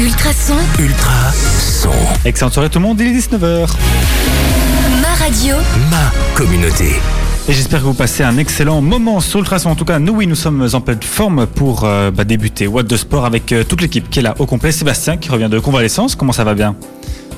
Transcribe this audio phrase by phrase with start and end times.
[0.00, 1.90] Ultrason, Ultra son.
[2.24, 3.68] Excellente soirée tout le monde, il est 19h.
[5.02, 5.56] ma radio,
[5.90, 6.94] Ma communauté.
[7.46, 9.68] Et j'espère que vous passez un excellent moment sur Ultrason.
[9.68, 12.84] En tout cas, nous, oui, nous sommes en pleine forme pour euh, bah, débuter What
[12.84, 14.72] de Sport avec euh, toute l'équipe qui est là au complet.
[14.72, 16.14] Sébastien qui revient de convalescence.
[16.14, 16.76] Comment ça va bien?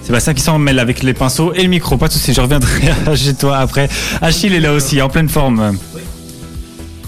[0.05, 1.97] Sébastien qui s'en mêle avec les pinceaux et le micro.
[1.97, 3.89] Pas de soucis, je reviendrai chez toi après.
[4.21, 5.77] Achille est là aussi, en pleine forme.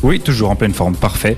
[0.04, 1.36] Oui, toujours en pleine forme, parfait.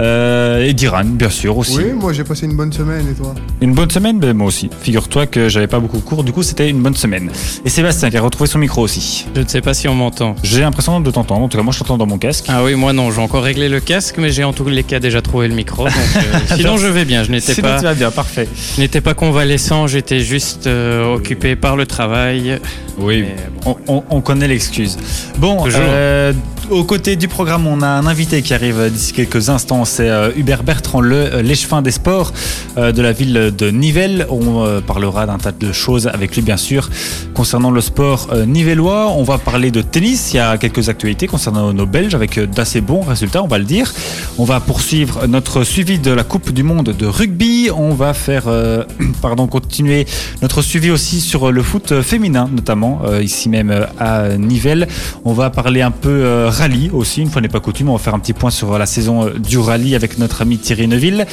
[0.00, 1.76] Euh, et Diran, bien sûr, aussi.
[1.76, 3.34] Oui, moi j'ai passé une bonne semaine et toi?
[3.60, 4.70] Une bonne semaine, ben, moi aussi.
[4.80, 7.30] Figure-toi que j'avais pas beaucoup de cours, du coup c'était une bonne semaine.
[7.66, 9.26] Et Sébastien qui a retrouvé son micro aussi.
[9.36, 10.34] Je ne sais pas si on m'entend.
[10.42, 12.46] J'ai l'impression de t'entendre, en tout cas moi je t'entends dans mon casque.
[12.48, 14.98] Ah oui, moi non, j'ai encore réglé le casque, mais j'ai en tous les cas
[14.98, 15.84] déjà trouvé le micro.
[15.84, 17.22] donc, euh, sinon, je vais bien.
[17.22, 18.48] Je n'étais Sinon pas, tu vas bien, parfait.
[18.76, 22.58] je n'étais pas convalescent, j'étais juste euh, occupé par le travail.
[22.98, 23.76] Oui, Mais bon.
[23.88, 24.96] on, on- on connaît l'excuse.
[25.36, 26.32] Bon, euh,
[26.70, 29.84] aux côtés du programme, on a un invité qui arrive d'ici quelques instants.
[29.84, 32.32] C'est euh, Hubert Bertrand, euh, l'échevin des sports
[32.76, 34.26] euh, de la ville de Nivelles.
[34.30, 36.90] On parlera d'un tas de choses avec lui, bien sûr,
[37.34, 39.10] concernant le sport nivellois.
[39.10, 40.32] On va parler de tennis.
[40.32, 43.64] Il y a quelques actualités concernant nos Belges avec d'assez bons résultats, on va le
[43.64, 43.92] dire.
[44.38, 47.70] On va poursuivre notre suivi de la Coupe du Monde de rugby.
[47.74, 48.44] On va faire,
[49.22, 50.06] pardon, continuer
[50.42, 54.88] notre suivi aussi sur le foot féminin, notamment ici même à Nivelles.
[55.24, 57.95] On va parler un peu rallye aussi, une fois n'est pas coutume.
[57.96, 60.86] Va faire un petit point sur la saison euh, du rallye avec notre ami Thierry
[60.86, 61.26] Neuville.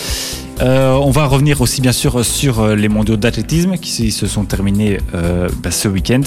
[0.61, 4.45] Euh, on va revenir aussi bien sûr sur euh, les mondiaux d'athlétisme qui se sont
[4.45, 6.21] terminés euh, bah, ce week-end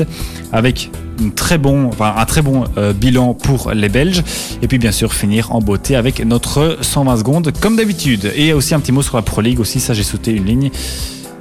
[0.53, 4.23] avec une très bon, enfin, un très bon euh, bilan pour les Belges.
[4.63, 8.31] Et puis bien sûr finir en beauté avec notre 120 secondes comme d'habitude.
[8.37, 10.71] Et aussi un petit mot sur la Pro League aussi, ça j'ai sauté une ligne.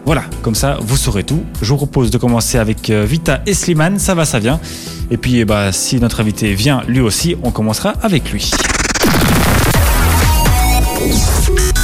[0.05, 1.43] Voilà, comme ça vous saurez tout.
[1.61, 4.59] Je vous propose de commencer avec euh, Vita et ça va, ça vient.
[5.09, 8.51] Et puis eh bah, si notre invité vient lui aussi, on commencera avec lui.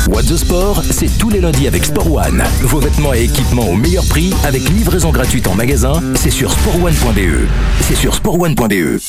[0.08, 2.44] What the Sport, c'est tous les lundis avec Sport One.
[2.62, 6.02] Vos vêtements et équipements au meilleur prix avec livraison gratuite en magasin.
[6.16, 7.48] C'est sur sportone.be.
[7.82, 9.00] C'est sur sportone.be.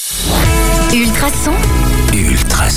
[0.94, 1.52] Ultrason,
[2.14, 2.68] Ultra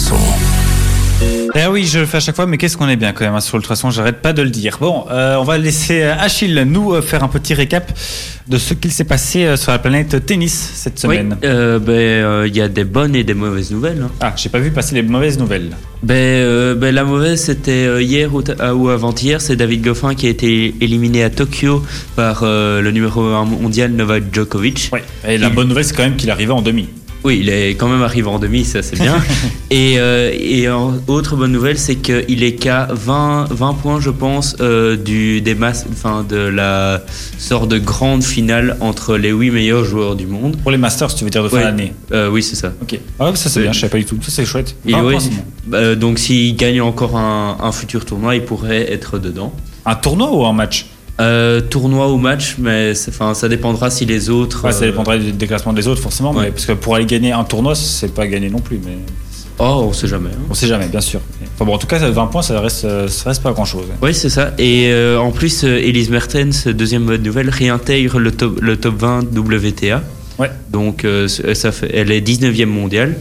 [1.57, 3.33] Eh oui, je le fais à chaque fois, mais qu'est-ce qu'on est bien quand même
[3.35, 4.77] hein, sur Ultrason, j'arrête pas de le dire.
[4.81, 7.91] Bon, euh, on va laisser euh, Achille nous euh, faire un petit récap
[8.49, 11.37] de ce qu'il s'est passé sur la planète tennis cette Oui, semaine.
[11.45, 14.01] euh, ben, euh, il y a des bonnes et des mauvaises nouvelles.
[14.03, 14.11] hein.
[14.19, 15.69] Ah, j'ai pas vu passer les mauvaises nouvelles.
[16.03, 21.23] Ben, ben, la mauvaise, c'était hier ou, avant-hier, c'est David Goffin qui a été éliminé
[21.23, 21.81] à Tokyo
[22.17, 24.89] par le numéro 1 mondial Novak Djokovic.
[24.91, 25.03] Ouais.
[25.27, 26.89] Et la bonne nouvelle, c'est quand même qu'il arrivait en demi.
[27.25, 29.15] Oui, il est quand même arrivé en demi, ça c'est bien.
[29.71, 34.11] et euh, et en- autre bonne nouvelle, c'est qu'il est qu'à 20, 20 points, je
[34.11, 37.03] pense, euh, du, des masses, enfin, de la
[37.39, 40.55] sorte de grande finale entre les 8 meilleurs joueurs du monde.
[40.61, 41.63] Pour les Masters, tu veux dire de fin Ouais.
[41.63, 41.93] d'année.
[42.11, 42.73] Euh, oui, c'est ça.
[42.81, 42.99] Ok.
[43.19, 44.17] Ah, ça c'est bien, je savais pas du tout.
[44.21, 44.75] Ça c'est chouette.
[44.87, 45.17] Et 20 ouais,
[45.65, 49.51] bah, donc s'il gagne encore un, un futur tournoi, il pourrait être dedans.
[49.87, 50.85] Un tournoi ou un match?
[51.21, 54.65] Euh, tournoi ou match, mais enfin, ça dépendra si les autres.
[54.65, 56.33] Ouais, Ça euh, dépendra du déclassement des autres, forcément.
[56.33, 56.45] Ouais.
[56.45, 58.79] Mais, parce que pour aller gagner un tournoi, c'est pas gagner non plus.
[58.83, 58.97] Mais
[59.57, 60.31] Oh, on sait jamais.
[60.33, 60.39] hein.
[60.49, 61.21] on sait jamais, bien sûr.
[61.55, 63.85] Enfin bon, en tout cas, 20 points, ça reste, euh, ça reste pas grand chose.
[64.01, 64.53] Oui, c'est ça.
[64.57, 69.21] Et euh, en plus, Elise Mertens, deuxième bonne nouvelle, réintègre le top, le top 20
[69.33, 70.03] WTA.
[70.37, 70.51] Ouais.
[70.69, 73.15] Donc, euh, ça fait, elle est 19e mondiale.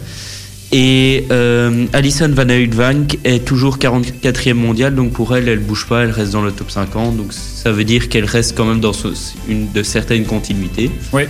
[0.73, 6.03] Et euh, Alison Van Uytvanck est toujours 44e mondiale, donc pour elle, elle bouge pas,
[6.03, 7.17] elle reste dans le top 50.
[7.17, 9.09] Donc ça veut dire qu'elle reste quand même dans ce-
[9.49, 10.91] une de certaines continuités.
[11.13, 11.23] Oui.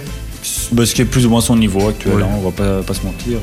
[0.42, 2.22] Ce qui est plus ou moins son niveau actuel, Ouais.
[2.22, 3.38] hein, on va pas, pas se mentir.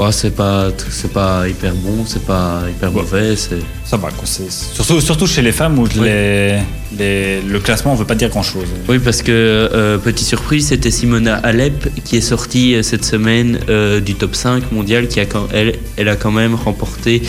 [0.00, 3.34] Oh, c'est pas, c'est pas hyper bon, c'est pas hyper mauvais.
[3.34, 3.58] C'est...
[3.84, 4.24] Ça va, quoi.
[4.26, 6.58] c'est- Surtout, surtout chez les femmes où les,
[6.96, 8.66] les- le classement ne veut pas dire grand chose.
[8.88, 13.58] Oui, parce que, euh, petite surprise, c'était Simona Alep qui est sortie euh, cette semaine
[13.68, 15.08] euh, du top 5 mondial.
[15.08, 17.20] Qui a, quand- elle, elle a quand même remporté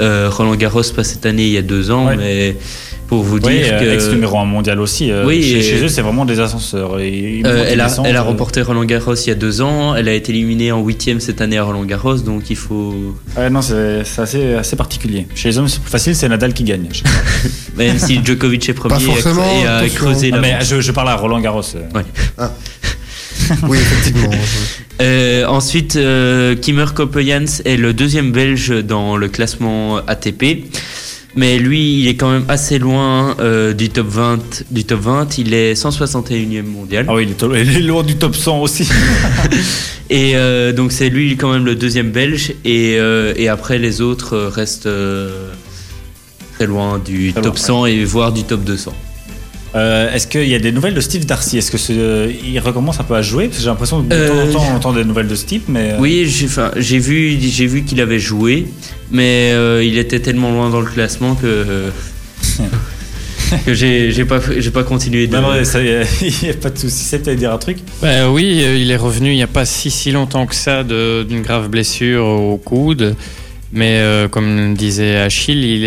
[0.00, 2.16] euh, Roland Garros, pas cette année, il y a deux ans, Ouais.
[2.18, 2.56] mais
[3.08, 3.94] pour vous Oui, dire euh, que.
[3.94, 5.10] ex-numéro 1 mondial aussi.
[5.10, 7.00] euh, Oui, chez, et- chez eux, c'est vraiment des ascenseurs.
[7.00, 9.94] Et euh, elle, a, elle a euh, remporté Roland Garros il y a deux ans,
[9.96, 13.14] elle a été éliminée en huitième cette année à Roland Garros, donc il faut.
[13.36, 15.26] Ouais, non, c'est c'est assez, assez particulier.
[15.34, 16.88] Chez les hommes, c'est plus facile, c'est Nadal qui gagne.
[17.76, 20.42] Même si Djokovic est premier et a creusé Ah, la.
[20.42, 21.62] mais je, je parle à Roland Garros.
[21.74, 22.46] euh.
[23.68, 24.30] Oui, effectivement.
[25.00, 30.64] Euh, ensuite, euh, Kimmer Koppejans est le deuxième belge dans le classement ATP.
[31.38, 35.38] Mais lui, il est quand même assez loin euh, du, top 20, du top 20.
[35.38, 37.06] Il est 161e mondial.
[37.08, 38.88] Ah oui, il est, to- il est loin du top 100 aussi.
[40.10, 42.54] Et euh, donc, c'est lui quand même le deuxième belge.
[42.64, 44.88] Et, euh, et après, les autres restent
[46.56, 48.92] très loin du Très top loin, 100 et voire du top 200.
[49.74, 51.58] Euh, Est-ce qu'il y a des nouvelles de Steve Darcy?
[51.58, 53.46] Est-ce que ce- il recommence un peu à jouer?
[53.46, 55.34] Parce que j'ai l'impression que de temps en Euh, temps on entend des nouvelles de
[55.34, 55.92] ce type, mais.
[55.92, 58.66] euh, Oui, j'ai enfin, vu, j'ai vu qu'il avait joué,
[59.10, 61.46] mais euh, il était tellement loin dans le classement que.
[61.46, 61.90] euh,
[63.66, 65.36] que j'ai pas j'ai pas continué de.
[65.36, 67.04] Non, non, ça, il n'y a pas de souci.
[67.04, 69.90] C'est dire un truc Bah oui, euh, il est revenu il n'y a pas si
[69.90, 73.14] si longtemps que ça d'une grave blessure au coude.
[73.72, 75.84] Mais euh, comme disait Achille, il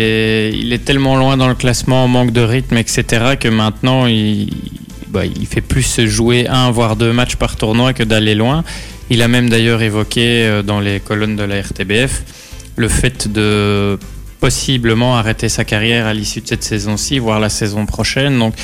[0.72, 4.50] est, tellement loin dans le classement, manque de rythme, etc., que maintenant il,
[5.08, 8.62] bah, il fait plus jouer un voire deux matchs par tournoi que d'aller loin.
[9.10, 12.22] Il a même d'ailleurs évoqué euh, dans les colonnes de la RTBF
[12.76, 13.98] le fait de
[14.40, 18.38] possiblement arrêter sa carrière à l'issue de cette saison-ci, voire la saison prochaine.
[18.38, 18.54] Donc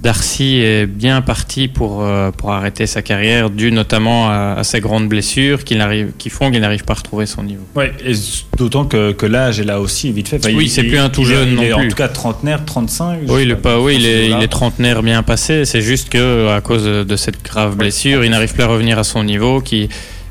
[0.00, 4.80] Darcy est bien parti pour, euh, pour arrêter sa carrière, dû notamment à, à ses
[4.80, 5.78] grandes blessures qui,
[6.18, 7.64] qui font qu'il n'arrive pas à retrouver son niveau.
[7.74, 8.12] Oui, et
[8.58, 10.44] d'autant que, que l'âge est là aussi, vite fait.
[10.44, 11.86] Enfin, Oui, c'est plus un tout il jeune il non est plus.
[11.86, 13.20] En tout cas, trentenaire, 35.
[13.26, 14.38] je Oui, il est, pas, oui, il est, Là.
[14.38, 15.64] il est trentenaire bien passé.
[15.64, 19.04] C'est juste que à cause de, cette grave blessure, il n'arrive plus à revenir à
[19.04, 19.88] son niveau, qui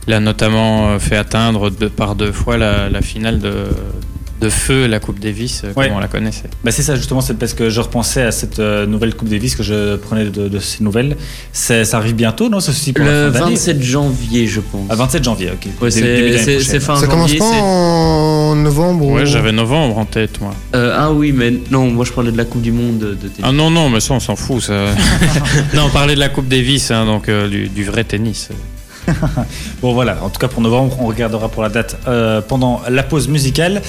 [0.07, 3.53] l'a notamment euh, fait atteindre de, par deux fois la, la finale de,
[4.41, 5.87] de feu, la Coupe Davis, euh, Ouais.
[5.87, 6.49] comme on la connaissait.
[6.63, 9.55] Bah, c'est ça, justement, c'est parce que je repensais à cette euh, nouvelle Coupe Davis
[9.55, 11.15] que je prenais de, de ces nouvelles.
[11.53, 14.89] Ça arrive bientôt, non Ceci pour la Le fin d'année 27 janvier, je pense.
[14.89, 15.67] À 27 janvier, ok.
[15.81, 16.59] Ouais, c'est d'année c'est- prochaine.
[16.71, 17.39] c'est fin Ça commence janvier.
[17.39, 20.53] pas c'est- en novembre ou- Ouais, j'avais novembre en tête, moi.
[20.75, 23.15] Euh, ah oui, mais non, moi je parlais de la Coupe du Monde de, de
[23.15, 23.41] tennis.
[23.43, 24.61] Ah non, non, mais ça, on s'en fout.
[24.63, 24.73] Ça.
[25.73, 28.49] non, on parlait de la Coupe Davis, hein, donc euh, du, du vrai tennis.
[29.81, 33.03] Bon voilà, en tout cas pour novembre, on regardera pour la date euh, pendant la
[33.03, 33.81] pause musicale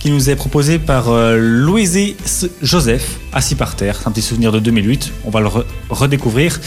[0.00, 1.38] qui nous est proposée par euh,
[2.62, 3.98] Joseph, assis par terre.
[4.00, 6.58] C'est un petit souvenir de 2008, on va le re- redécouvrir.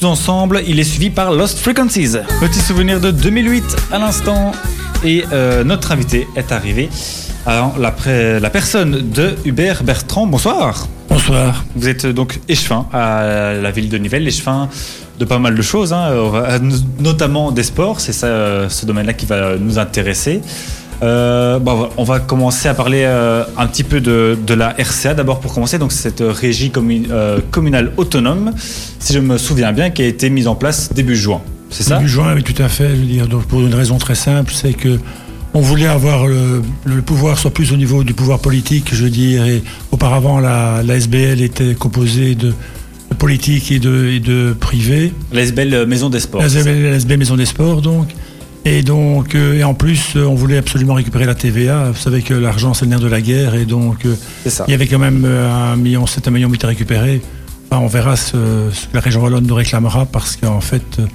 [0.00, 2.16] Tous ensemble, il est suivi par Lost Frequencies.
[2.40, 4.52] Petit souvenir de 2008 à l'instant.
[5.04, 6.88] Et euh, notre invité est arrivé.
[7.46, 7.90] Alors, la,
[8.50, 10.86] personne de Hubert Bertrand, bonsoir.
[11.08, 11.64] Bonsoir.
[11.74, 14.68] Vous êtes euh, donc échevin à la ville de Nivelles, échevin
[15.18, 16.58] de pas mal de choses, hein, euh,
[17.00, 18.00] notamment des sports.
[18.00, 20.40] C'est ça, ce domaine-là qui va nous intéresser.
[21.02, 25.14] Euh, bon, on va commencer à parler euh, un petit peu de, de la RCA
[25.14, 25.78] d'abord pour commencer.
[25.78, 28.52] Donc cette régie commun- euh, communale autonome,
[28.98, 31.40] si je me souviens bien, qui a été mise en place début juin.
[31.70, 31.96] C'est ça?
[31.96, 32.90] Début juin, oui, tout à fait.
[32.90, 34.98] Je veux dire, donc pour une raison très simple, c'est que
[35.54, 39.10] on voulait avoir le, le pouvoir soit plus au niveau du pouvoir politique, je veux
[39.10, 39.44] dire.
[39.46, 42.52] Et auparavant, la, la SBL était composée de,
[43.18, 45.12] politique et de, et de privé.
[45.32, 46.40] La SBL Maison des Sports.
[46.42, 48.08] La SBL, la SBL Maison des Sports, donc.
[48.66, 51.90] Et donc, euh, et en plus, euh, on voulait absolument récupérer la TVA.
[51.92, 54.14] Vous savez que l'argent, c'est le nerf de la guerre, et donc euh,
[54.44, 54.64] C'est ça.
[54.68, 57.22] il y avait quand même euh, un million, sept, un million huit à récupérer.
[57.70, 58.36] Enfin, on verra ce,
[58.72, 61.06] ce que la région wallonne nous réclamera parce qu'en fait, euh,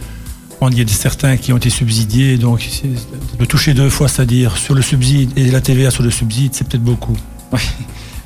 [0.61, 3.89] on- il y a des- certains qui ont été subsidiés, donc c'est- de toucher deux
[3.89, 7.15] fois, c'est-à-dire sur le subside et la TVA sur le subside, c'est peut-être beaucoup.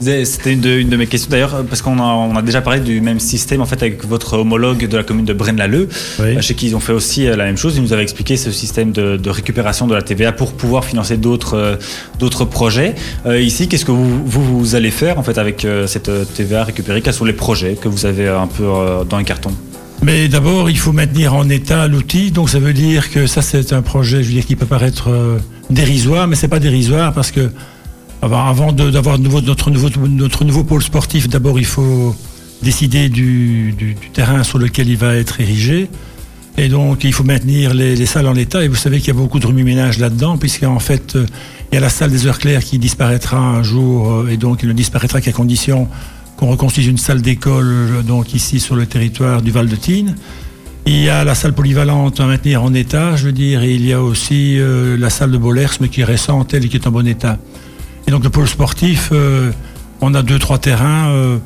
[0.02, 2.80] C'était une de, une de mes questions d'ailleurs, parce qu'on a, on a déjà parlé
[2.80, 5.90] du même système en fait avec votre homologue de la commune de Braine-l'Alleud.
[6.20, 6.38] Oui.
[6.38, 7.76] Euh, Chez qui ils ont fait aussi euh, la même chose.
[7.78, 11.18] Ils nous avaient expliqué ce système de, de récupération de la TVA pour pouvoir financer
[11.18, 11.76] d'autres euh,
[12.20, 12.96] d'autres projets.
[13.26, 17.02] Euh, ici, qu'est-ce que vous, vous, vous allez faire en fait avec cette TVA récupérée?
[17.02, 18.66] Quels sont les projets que vous avez un peu
[19.10, 19.54] dans les cartons?
[20.02, 22.32] Mais d'abord, il faut maintenir en état l'outil.
[22.32, 25.10] Donc ça veut dire que ça, c'est un projet, je veux dire, qui peut paraître
[25.10, 25.38] euh,
[25.70, 27.50] dérisoire, mais c'est pas dérisoire parce que
[28.22, 32.16] avant avant de- d'avoir notre, nouveau, notre nouveau pôle sportif, d'abord, il faut
[32.62, 35.90] décider du, terrain sur lequel il va être érigé.
[36.58, 38.64] Et donc, il faut maintenir les, les salles en état.
[38.66, 41.26] Et vous savez qu'il y a beaucoup de remue-ménage là-dedans, puisqu'en fait, euh,
[41.72, 44.60] il y a la salle des heures claires qui disparaîtra un jour, euh, et donc
[44.64, 45.88] il ne disparaîtra qu'à condition
[46.36, 50.16] qu'on reconstruise une salle d'école, euh, donc ici sur le territoire du Val de Tine.
[50.86, 53.86] Il y a la salle polyvalente à maintenir en état, je veux dire, et il
[53.86, 54.58] y a aussi
[54.98, 57.38] la salle de Bollers, mais qui est récente, et qui est en bon état.
[58.08, 59.52] Et donc le pôle sportif, euh,
[60.02, 61.10] on a deux, trois terrains.
[61.10, 61.38] euh,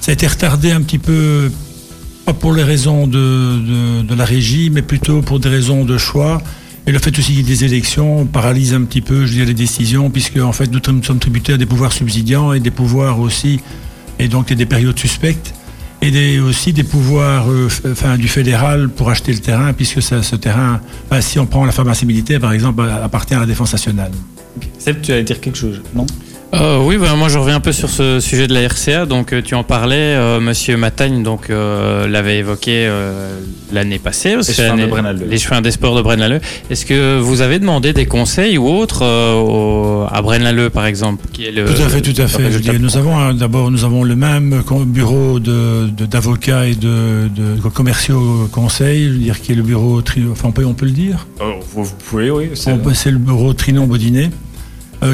[0.00, 1.50] ça a été retardé un petit peu,
[2.26, 6.42] pas pour les raisons de, la régie, mais plutôt pour des raisons de choix.
[6.86, 10.10] Et le fait aussi qu'il y ait des élections paralyse un petit peu, les décisions,
[10.10, 13.60] puisque en fait nous sommes- tributaires des pouvoirs subsidiants et des pouvoirs aussi,
[14.18, 15.54] et donc des périodes suspectes,
[16.02, 20.80] et aussi des pouvoirs euh, du fédéral pour acheter le terrain, puisque ce terrain,
[21.20, 24.12] si on prend la pharmacie militaire par exemple, appartient à la défense nationale.
[24.78, 26.06] Seb, tu allais dire quelque chose Non?
[26.54, 29.04] Euh, oui, bah, moi je reviens un peu sur ce sujet de la RCA.
[29.04, 33.40] Donc euh, tu en parlais, euh, Monsieur Matagne donc euh, l'avait évoqué euh,
[33.72, 34.34] l'année passée.
[34.34, 35.24] parce Les que chevins de.
[35.28, 36.40] Les des sports de Braine-l'Alleud.
[36.70, 41.26] Est-ce que vous avez demandé des conseils ou autres euh, au- à Braine-l'Alleud par exemple,
[41.32, 42.50] qui est le Tout à fait, tout à fait.
[42.52, 47.68] Je nous avons d'abord, nous avons le même bureau de de- d'avocats et de, de
[47.74, 50.86] commerciaux conseils, je veux dire, qui est le bureau, tri- enfin on peut, on peut
[50.86, 51.26] le dire?
[51.74, 52.50] vous, vous pouvez, oui.
[52.54, 54.30] c'est- le bureau Trinon Baudinet,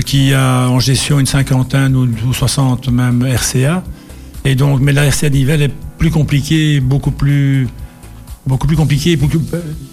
[0.00, 3.82] qui a en gestion une cinquantaine ou, ou 60 même RCA.
[4.44, 7.68] Et donc, mais la RCA Nivelles est plus compliquée, beaucoup plus,
[8.46, 9.40] beaucoup plus compliquée, beaucoup-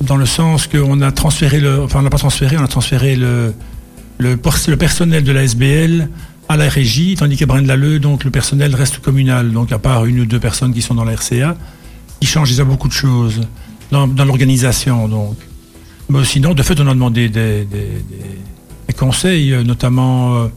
[0.02, 3.16] dans le sens qu'on a transféré le, enfin on n'a pas transféré, on a transféré
[3.16, 3.54] le,
[4.18, 4.32] le,
[4.68, 6.10] le personnel de la SBL
[6.48, 9.52] à la régie, tandis qu'à Braine-l'Alleud, donc le personnel reste communal.
[9.52, 11.56] Donc à part une ou deux personnes qui sont dans la RCA,
[12.22, 13.42] il change déjà beaucoup de choses
[13.92, 15.08] dans, l'organisation.
[15.08, 15.38] Donc.
[16.10, 17.68] Mais sinon, de fait, on a demandé des-
[18.90, 20.48] des conseils, euh, notamment euh,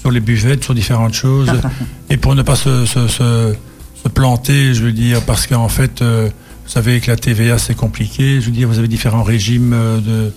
[0.00, 1.52] sur les buvettes, sur différentes choses,
[2.10, 3.54] et pour ne pas se, se- se-
[4.02, 6.28] se planter, je veux dire, parce qu'en fait, euh,
[6.64, 8.40] vous savez que la TVA c'est compliqué.
[8.40, 9.76] Je veux dire, vous avez différents régimes
[10.06, 10.32] de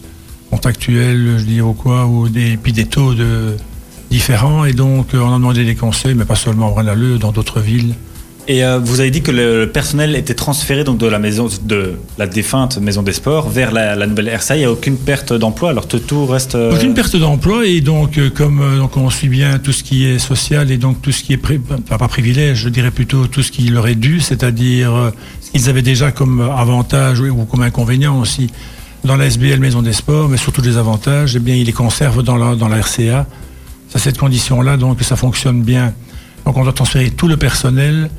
[0.52, 3.56] contractuels, je veux dire, ou quoi, ou des, puis des taux de
[4.12, 7.60] différents, et donc on a demandé des conseils, mais pas seulement à Braine-l'Alleud, dans d'autres
[7.62, 7.96] villes.
[8.50, 11.96] Et euh, vous avez dit que le personnel était transféré donc de la maison de
[12.18, 14.56] la défunte maison des sports vers la, nouvelle RSA.
[14.56, 16.56] Il n'y a aucune perte d'emploi, alors tout, reste.
[16.56, 20.06] euh, Aucune perte d'emploi et donc euh, comme donc on suit bien tout ce qui
[20.06, 23.52] est social et donc tout ce qui est pas, privilège, je dirais plutôt tout ce
[23.52, 25.12] qui leur est dû, c'est-à-dire
[25.42, 28.50] ce qu'ils avaient déjà comme avantage ou, comme inconvénient aussi
[29.04, 32.24] dans la SBL Maison des Sports, mais surtout des avantages, eh bien ils les conservent
[32.24, 33.28] dans la dans la RCA.
[33.90, 35.94] C'est cette condition-là donc que ça fonctionne bien.
[36.46, 38.10] Donc on doit transférer tout le personnel,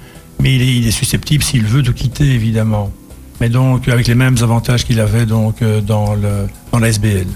[0.40, 2.90] mais il est, il est susceptible s'il veut de quitter évidemment.
[3.40, 7.26] Mais donc avec les mêmes avantages qu'il avait donc euh, dans le dans la SBL.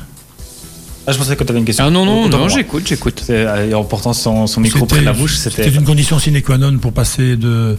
[1.07, 1.85] Ah, je pensais que tu avais une question.
[1.85, 3.25] Ah non, non, non, j'écoute, j'écoute.
[3.31, 5.65] Euh, En portant son, son micro près de la bouche, c'était.
[5.65, 7.77] C'était une condition sine qua non pour passer de,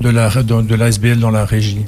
[0.00, 1.84] de, la, de, de la SBL dans la régie.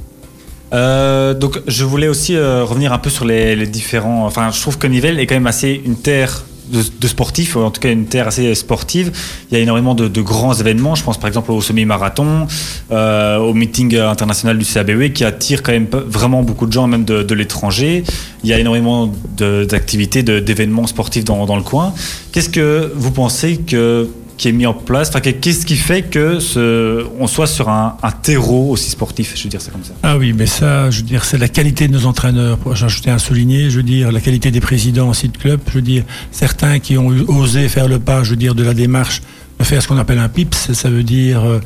[0.73, 4.25] Euh, donc, je voulais aussi euh, revenir un peu sur les, les différents.
[4.27, 7.71] Enfin, je trouve que Nivelles est quand même assez une terre de, de sportifs, en
[7.71, 9.13] tout cas une terre assez sportive.
[9.51, 10.95] Il y a énormément de, grands événements.
[10.95, 12.47] Je pense par exemple au semi-marathon,
[12.91, 17.05] euh, au meeting international du CABE qui attire quand même vraiment beaucoup de gens, même
[17.05, 18.05] de, l'étranger.
[18.43, 21.95] Il y a énormément d'activités, d'événements sportifs dans le coin.
[22.33, 26.39] Qu'est-ce que vous pensez que qui est mis en place Enfin, qu'est-ce qui fait que
[27.21, 29.93] on soit sur un, terreau aussi sportif Je veux dire ça comme ça?
[30.03, 32.59] Ah oui, mais ça, je veux dire, c'est la qualité de nos entraîneurs.
[33.03, 35.61] Tiens à souligner, je veux dire, la qualité des présidents aussi de club.
[35.69, 38.75] Je veux dire, certains qui ont osé faire le pas, je veux dire, de la
[38.75, 39.21] démarche
[39.59, 41.59] de faire ce qu'on appelle un PIPS, ça veut dire euh,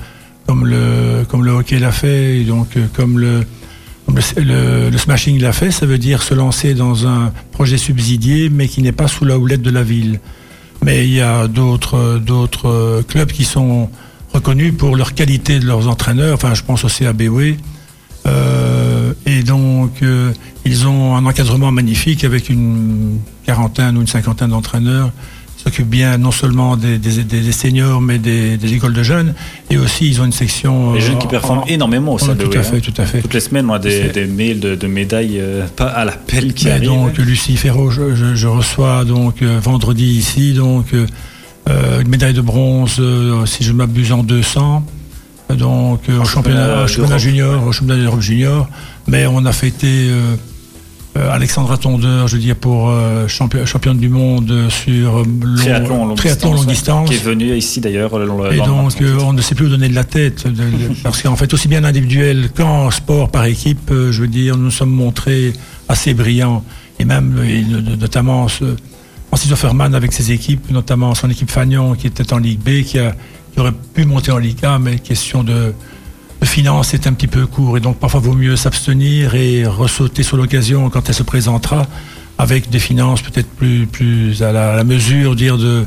[0.46, 3.44] comme le comme le hockey l'a fait, donc euh, comme le-
[4.36, 8.82] le smashing l'a fait, ça veut dire se lancer dans un projet subsidié, mais qui
[8.82, 10.20] n'est pas sous la houlette de la ville.
[10.82, 11.96] Mais il y a d'autres
[12.66, 13.88] euh, clubs qui sont
[14.32, 16.34] reconnus pour leur qualité de leurs entraîneurs.
[16.34, 17.56] Enfin, je pense au CABW.
[18.26, 20.32] Euh, et donc, euh,
[20.64, 25.12] ils ont un encadrement magnifique avec une quarantaine ou une cinquantaine d'entraîneurs
[25.62, 29.34] s'occupent bien non seulement des, des- seniors, mais des, des écoles de jeunes.
[29.70, 30.94] Et aussi, ils ont une section...
[30.94, 32.56] Les jeunes euh, qui performent en- énormément au tout CABE.
[32.56, 32.62] à hein.
[32.62, 33.20] fait, tout à fait.
[33.22, 36.64] Toutes les semaines, on a des, mails de, de médailles euh, pas à l'appel qui
[36.66, 36.88] Mais arrivent.
[36.88, 41.06] donc Lucie Ferraud, je, je- je reçois donc euh, vendredi ici donc euh,
[41.68, 44.84] euh, une médaille de bronze, euh, si je m'abuse en 200,
[45.50, 47.20] euh, donc euh, au championnat, championnat au championnat d'Europe.
[47.20, 48.68] junior, au championnat d'Europe junior.
[49.06, 50.36] Mais on a fêté euh, euh,
[51.14, 56.06] Alexandra Tondeur, je veux dire pour euh, champion- championne du monde sur euh, long, triathlon
[56.06, 57.08] longue triathlon distance, longue distance.
[57.10, 59.68] qui est venu ici d'ailleurs le long- Et donc, euh, on ne sait plus où
[59.68, 60.46] donner de la tête.
[60.46, 60.62] de-
[61.02, 64.64] parce qu'en fait, aussi bien individuel qu'en sport par équipe, euh, je veux dire, nous
[64.64, 65.52] nous sommes montrés
[65.88, 66.64] assez brillants.
[66.98, 68.46] Et même, euh, et no- notamment,
[69.28, 72.98] Francis Offerman avec ses équipes, notamment son équipe Fagnon qui était en Ligue B, qui,
[72.98, 73.14] a,
[73.52, 75.74] qui aurait pu monter en Ligue A, mais question de,
[76.42, 77.76] de finances est un petit peu court.
[77.76, 81.86] Et donc, parfois, vaut mieux s'abstenir et ressauter sur l'occasion quand elle se présentera
[82.38, 85.84] avec des finances peut-être plus, plus à la, à la mesure, dire, de,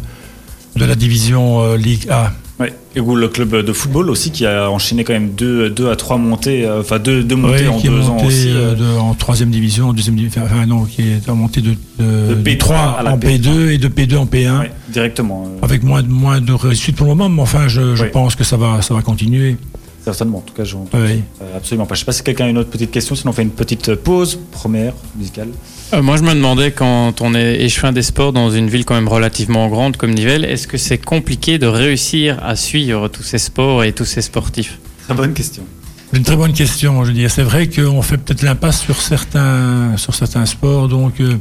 [0.76, 2.32] de la division euh, Ligue A.
[2.58, 2.74] Ouais.
[2.96, 5.98] Et ou le club de football aussi qui a enchaîné quand même deux, deux à
[5.98, 8.48] trois montées, euh, enfin deux, deux montées en qui est deux ans monté aussi.
[8.48, 12.30] euh, de- en troisième division, en deuxième division, enfin non, qui est monté de, de,
[12.30, 13.40] De de P3 3 à la en P3.
[13.42, 15.50] P2 et de P2 en P1, ouais, directement.
[15.64, 18.46] avec moins de, moins de réussite pour le moment, mais enfin, je, je pense que
[18.46, 19.58] ça va, ça va continuer.
[20.06, 21.24] Certainement, en tout cas, je Oui.
[21.42, 21.96] euh, absolument pas.
[21.96, 23.96] Je sais pas si quelqu'un a une autre petite question, sinon on fait une petite
[23.96, 25.48] pause première musicale.
[25.94, 28.94] Euh, moi, je me demandais, quand on est échevin des sports dans une ville quand
[28.94, 33.40] même relativement grande comme Nivelles, est-ce que c'est compliqué de réussir à suivre tous ces
[33.40, 34.78] sports et tous ces sportifs?
[35.06, 35.64] Très bonne question.
[36.12, 37.32] C'est une très bonne question, je veux dire.
[37.32, 41.36] C'est vrai qu'on fait peut-être l'impasse sur certains, sur certains sports, donc euh,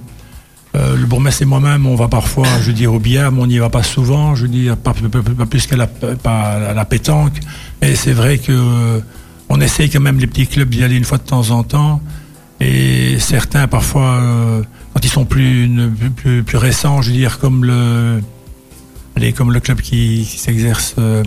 [0.75, 3.47] euh, le bourgmestre et moi-même, on va parfois, je veux dire, au billard, mais on
[3.47, 6.41] n'y va pas souvent, je veux dire, pas, pas- pas- pas plus qu'à la, pas
[6.71, 7.39] à la pétanque.
[7.83, 9.01] Et c'est vrai que euh,
[9.49, 12.01] on essaye quand même les petits clubs d'y aller une fois de temps en temps.
[12.61, 14.63] Et certains, parfois, euh,
[14.95, 18.23] quand ils sont plus, une- plus, plus, plus récents, je veux dire, comme le,
[19.17, 21.23] allez, comme le club qui, qui s'exerce euh,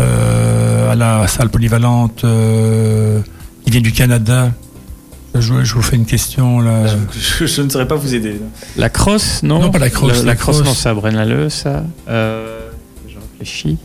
[0.00, 3.20] euh, à la salle polyvalente euh,
[3.64, 4.50] qui vient du Canada.
[5.34, 6.86] Je, je vous fais une question là.
[7.38, 8.40] Je, je ne saurais pas vous aider.
[8.76, 10.66] La crosse, non Non, pas la crosse, La, la crosse, crosse.
[10.68, 11.84] non, c'est à Braine-l'Alleud, ça.
[12.08, 12.68] Euh,
[13.08, 13.78] je réfléchis.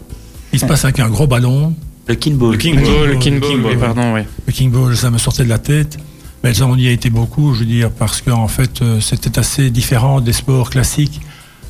[0.56, 1.74] Il se passe avec un gros ballon.
[2.08, 2.54] Le kinball.
[2.54, 3.10] Le king ball.
[3.10, 3.76] le oui, ouais.
[3.76, 4.22] pardon, oui.
[4.48, 5.98] Le King Ball, ça me sortait de la tête.
[6.46, 9.38] Mais ça, on y a été beaucoup, je veux dire, parce qu'en fait, euh, c'était
[9.38, 11.20] assez différent des sports classiques.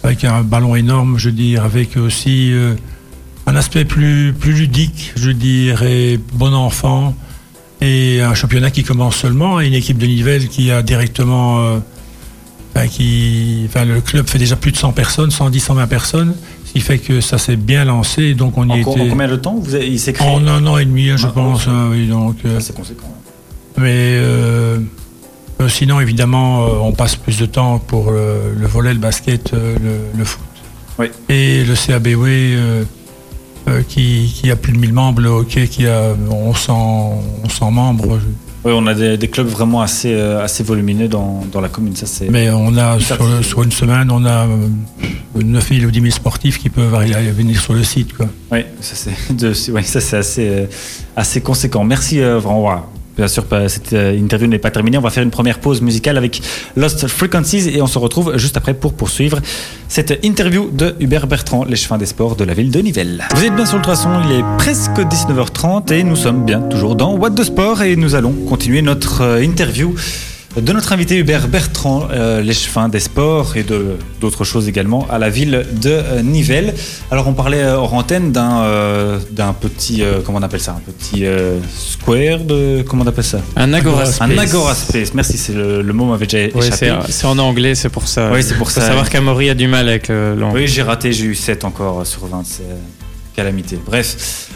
[0.03, 2.75] avec un ballon énorme, je veux dire, avec aussi euh,
[3.47, 7.15] un aspect plus, plus ludique, je veux dire, et bon enfant,
[7.81, 11.79] et un championnat qui commence seulement, et une équipe de Nivelles qui a directement, euh,
[12.75, 16.35] enfin, qui, enfin, le club fait déjà plus de 100 personnes, 110, 120 personnes,
[16.75, 19.55] qui fait que ça s'est bien lancé, donc on y En, était combien de temps
[19.57, 22.07] vous avez- il s'est créé en un an et demi, hein, je pense, hein, oui,
[22.07, 22.35] donc.
[22.43, 23.07] euh, Ah, C'est conséquent.
[23.77, 24.79] mais euh,
[25.61, 30.25] euh, sinon, évidemment, on passe plus de temps pour le volet, le basket, le, le
[30.25, 30.43] foot.
[30.99, 31.07] Oui.
[31.29, 32.83] Et le CABW, euh,
[33.69, 38.19] euh, qui, qui a plus de 1000 membres, le hockey qui a 1100, 1100 membres.
[38.65, 41.95] Oui, on a des, des clubs vraiment assez, euh, assez volumineux dans, dans la commune.
[41.95, 42.29] Ça, c'est.
[42.29, 44.67] Mais on a, sur, le- c'est- sur une semaine, on a euh,
[45.35, 48.13] 9 000 ou 10 000 sportifs qui peuvent aller, venir sur le site.
[48.17, 48.27] Quoi.
[48.51, 50.65] Oui, ça c'est de- ouais, ça, c'est assez, euh,
[51.15, 51.83] assez conséquent.
[51.83, 52.39] Merci euh.
[53.17, 54.97] Bien sûr, cette euh, interview n'est pas terminée.
[54.97, 56.41] On va faire une première pause musicale avec
[56.75, 59.39] Lost Frequencies et on se retrouve juste après pour poursuivre
[59.87, 63.23] cette interview de Hubert Bertrand, l'échevin des sports de la ville de Nivelles.
[63.33, 66.95] Vous êtes bien sur le traçon, il est presque 19h30 et nous sommes bien toujours
[66.95, 69.95] dans What de Sport et nous allons continuer notre euh, interview
[70.61, 75.19] de notre invité Hubert Bertrand, euh, l'échevin des sports et de d'autres choses également à
[75.19, 76.73] la ville de euh, Nivelles.
[77.11, 80.71] Alors on parlait euh, hors antenne d'un euh, d'un petit euh, comment on appelle ça
[80.71, 81.25] un petit
[81.77, 83.39] square de comment on appelle ça?
[83.57, 84.21] Un agora space.
[84.21, 85.13] un agora space.
[85.13, 86.93] Merci, c'est le, le mot m'avait déjà Ouais, échappé.
[87.05, 88.29] c'est c'est en anglais, c'est pour ça.
[88.31, 88.87] Oui, c'est pour Faut ça.
[88.87, 90.61] savoir qu'Amaury a du mal avec le l'anglais.
[90.61, 92.43] Oui, j'ai raté, j'ai eu 7 encore sur 20.
[92.45, 92.63] C'est
[93.35, 93.77] calamité.
[93.85, 94.47] Bref.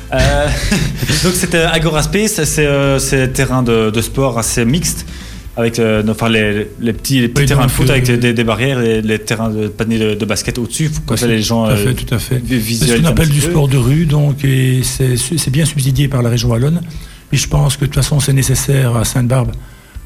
[1.23, 2.41] Donc, c'était Agora Space.
[2.45, 5.05] C'est c'est un terrain de, de sport assez mixte.
[5.59, 8.43] Avec euh, enfin, les, les petits, les petits Oui, terrains de foot euh, avec des,
[8.45, 10.89] barrières et les terrains de panier de, de basket au-dessus.
[11.05, 12.37] Comme ça, les gens Tout à euh, fait, tout à fait.
[12.39, 16.07] vi- C'est ce qu'on appelle du sport de rue, donc, et c'est c'est bien subsidié
[16.07, 16.81] par la région wallonne.
[17.33, 19.51] Et je pense que de toute façon, c'est nécessaire à Sainte-Barbe,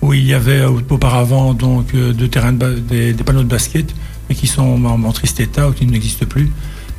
[0.01, 3.93] où il y avait euh, auparavant donc deux terrains de des, des panneaux de basket,
[4.29, 6.50] mais qui sont en, en triste état ou qui n'existent plus.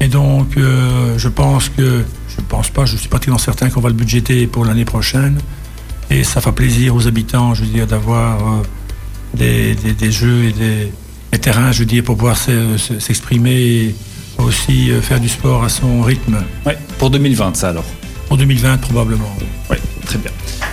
[0.00, 3.88] Et donc, euh, je pense que, je pense pas, je suis pratiquement certain qu'on va
[3.88, 5.38] le budgéter pour l'année prochaine.
[6.10, 8.62] Et ça fait plaisir aux habitants, je veux dire, d'avoir euh,
[9.34, 10.92] des, des- des jeux et des,
[11.32, 13.94] des terrains, je veux dire, pour pouvoir se- se- s'exprimer et
[14.38, 16.36] aussi euh, faire du sport à son rythme.
[16.66, 17.84] Ouais, pour 2020, ça alors.
[18.28, 19.28] Pour 2020, probablement.
[19.70, 20.30] Oui, très bien.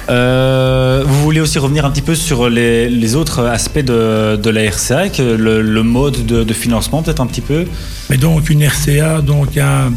[0.10, 4.50] Euh, vous voulez aussi revenir un petit peu sur les, les autres aspects de, de
[4.50, 7.65] la RCA, que le, le mode de, de financement peut-être un petit peu?
[8.10, 9.89] Mais donc, une RCA, donc, a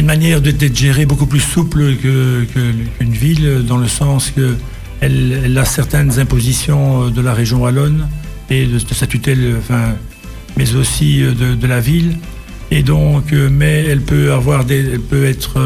[0.00, 4.56] une manière d'être gérée beaucoup plus souple qu'une ville, dans le sens que
[5.00, 8.08] elle, a certaines impositions euh, de la région wallonne
[8.50, 9.94] et de, sa tutelle, enfin,
[10.56, 12.16] mais aussi euh, de, la ville.
[12.70, 15.60] Et donc, euh, mais elle peut avoir des, elle peut être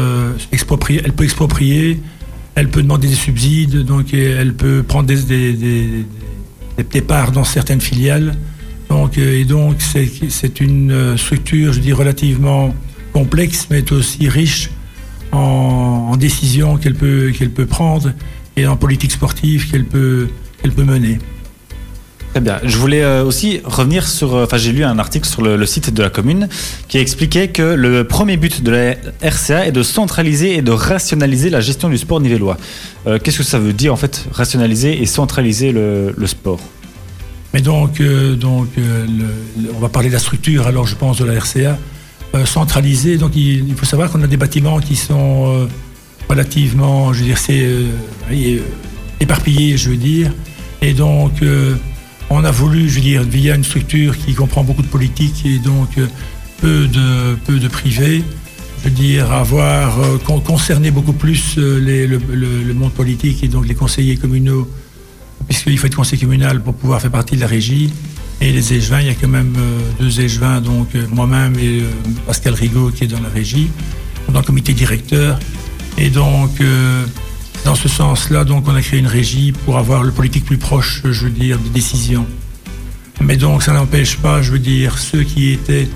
[0.51, 2.01] expropriée, elle peut exproprier,
[2.55, 6.05] elle peut demander des subsides, donc elle peut prendre des, des,
[6.91, 8.35] des, parts dans certaines filiales.
[8.89, 12.73] Donc, et donc, c'est une structure, je dis, relativement
[13.25, 14.69] complexe, mais aussi riche
[15.31, 18.11] en, en décisions qu'elle peut, qu'elle peut prendre
[18.57, 20.27] et en politique sportive qu'elle peut,
[20.61, 21.19] qu'elle peut mener.
[22.31, 22.57] Très bien.
[22.65, 24.35] Je voulais euh, aussi revenir sur.
[24.35, 26.49] euh, Enfin, j'ai lu un article sur le, le site de la commune
[26.89, 31.49] qui expliquait que le premier but de la RCA est de centraliser et de rationaliser
[31.49, 32.57] la gestion du sport nivellois.
[33.07, 36.59] Euh, Qu'est-ce que ça veut dire en fait, rationaliser et centraliser le, le sport?
[37.53, 41.17] Mais donc, euh, donc euh, le- on va parler de la structure, alors je pense,
[41.19, 41.77] de la RCA.
[42.35, 45.67] Euh, centralisée, donc il, faut savoir qu'on a des bâtiments qui sont euh,
[46.29, 47.91] relativement, je veux dire, c'est euh,
[48.29, 48.59] oui,
[49.21, 50.31] éparpillés, je veux dire.
[50.81, 51.31] Et donc,
[52.29, 55.57] on a voulu, je veux dire, via une structure qui comprend beaucoup de politique et
[55.59, 55.89] donc
[56.61, 58.23] peu de, peu de privé,
[58.79, 63.73] je veux dire, avoir con- concerné beaucoup plus le- le monde politique et donc les
[63.73, 64.69] conseillers communaux
[65.47, 67.91] puisqu'il faut être conseiller communal pour pouvoir faire partie de la régie.
[68.41, 71.79] Et les échevins, il y a quand même euh, deux échevins, donc euh, moi-même et
[71.81, 71.89] euh,
[72.27, 73.69] Pascal Rigaud qui est dans la régie,
[74.29, 75.39] dans le comité directeur.
[75.97, 76.51] Et donc,
[77.63, 81.01] dans ce sens-là, donc on a créé une régie pour avoir le politique plus proche,
[81.05, 82.25] je veux dire, des décisions.
[83.21, 85.87] Mais donc, ça n'empêche pas, je veux dire, ceux qui étaient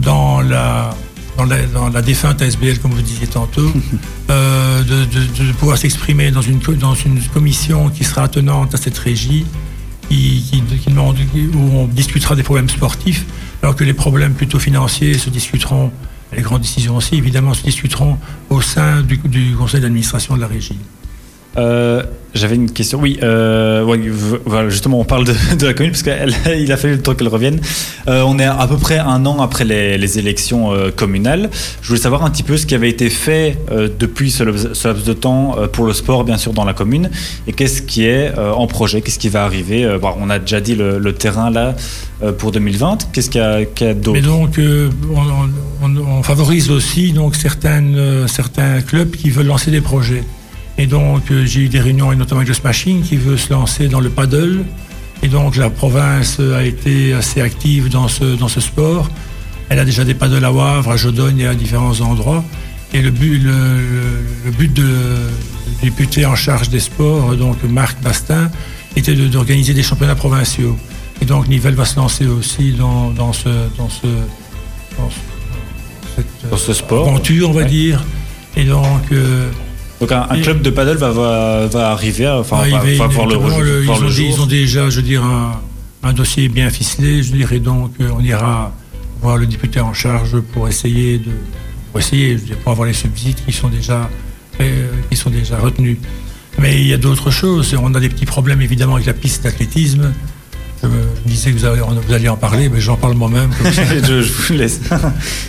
[0.00, 0.94] dans la,
[1.38, 3.72] dans la, dans la défunte ASBL, comme vous disiez tantôt,
[4.30, 8.76] euh, de, de- de pouvoir s'exprimer dans une, dans une commission qui sera attenante à
[8.76, 9.46] cette régie,
[11.54, 13.24] où on discutera des problèmes sportifs,
[13.62, 15.90] alors que les problèmes plutôt financiers se discuteront,
[16.34, 18.18] les grandes décisions aussi, évidemment, se discuteront
[18.50, 19.18] au sein du
[19.56, 20.78] conseil d'administration de la régie.
[21.56, 22.02] Euh,
[22.34, 22.98] J'avais une question.
[22.98, 25.34] Oui, euh, justement, on parle de,
[25.66, 27.60] la commune parce qu'il a fallu le temps qu'elle revienne.
[28.08, 31.50] Euh, on est à peu près un an après les, élections communales.
[31.82, 33.58] Je voulais savoir un petit peu ce qui avait été fait
[33.98, 37.10] depuis ce laps, de temps pour le sport, bien sûr, dans la commune,
[37.46, 39.98] et qu'est-ce qui est en projet, qu'est-ce qui va arriver.
[40.00, 41.74] Bon, on a déjà dit le, terrain là
[42.38, 43.10] pour 2020.
[43.12, 44.12] Qu'est-ce qu'il y a, d'autre?
[44.12, 44.58] Mais donc,
[45.10, 50.24] on, favorise aussi donc certains clubs qui veulent lancer des projets.
[50.78, 53.52] Et donc, euh, j'ai eu des réunions, et notamment avec le Smashing, qui veut se
[53.52, 54.64] lancer dans le paddle.
[55.22, 59.08] Et donc, la province a été assez active dans ce, dans ce sport.
[59.68, 62.42] Elle a déjà des paddles à Wavre, à Jodogne et à différents endroits.
[62.94, 68.50] Et le but, le, but de, du député en charge des sports, donc Marc Bastin,
[68.96, 70.76] était de- d'organiser des championnats provinciaux.
[71.22, 74.06] Et donc Nivelles va se lancer aussi dans, dans ce, dans ce,
[74.98, 77.08] dans ce- cette Dans ce sport.
[77.08, 77.66] aventure, on va Ouais.
[77.68, 78.04] dire.
[78.56, 79.48] Et donc, euh,
[80.02, 83.34] Donc un, club de paddle va, va, va arriver, enfin, va, arriver va voir le,
[83.34, 84.26] le- voir ils, le ont, jour.
[84.28, 85.60] ils ont déjà, je dire, un,
[86.02, 88.74] un dossier bien ficelé, je dirais donc, euh, on ira
[89.20, 91.30] voir le député en charge pour essayer de,
[91.92, 94.10] pour essayer, je pour avoir les subsides qui sont déjà,
[94.60, 95.98] euh, qui sont déjà retenus.
[96.58, 97.72] Mais il y a d'autres choses.
[97.80, 100.12] On a des petits problèmes évidemment avec la piste d'athlétisme.
[100.82, 103.50] Je me disais que vous, avez- vous alliez en parler, mais j'en parle moi-même.
[103.64, 103.70] je,
[104.22, 104.80] je vous laisse.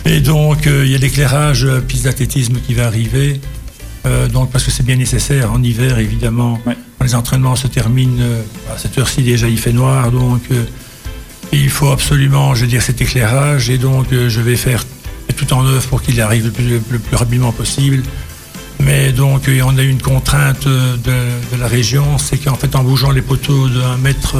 [0.06, 3.40] Et donc, euh, il y a l'éclairage piste d'athlétisme qui va arriver.
[4.06, 6.60] Euh, donc, parce que c'est bien nécessaire en hiver, évidemment.
[6.66, 6.76] Ouais.
[7.02, 10.64] Les entraînements se terminent, euh, à cette heure-ci déjà il fait noir, donc euh,
[11.52, 13.70] il faut absolument, je veux dire, cet éclairage.
[13.70, 14.84] Et donc, je vais faire
[15.36, 18.02] tout en œuvre pour qu'il arrive le plus, le plus rapidement possible.
[18.80, 23.10] Mais donc, on a une contrainte de, de la région, c'est qu'en fait, en bougeant
[23.10, 24.36] les poteaux d'un mètre,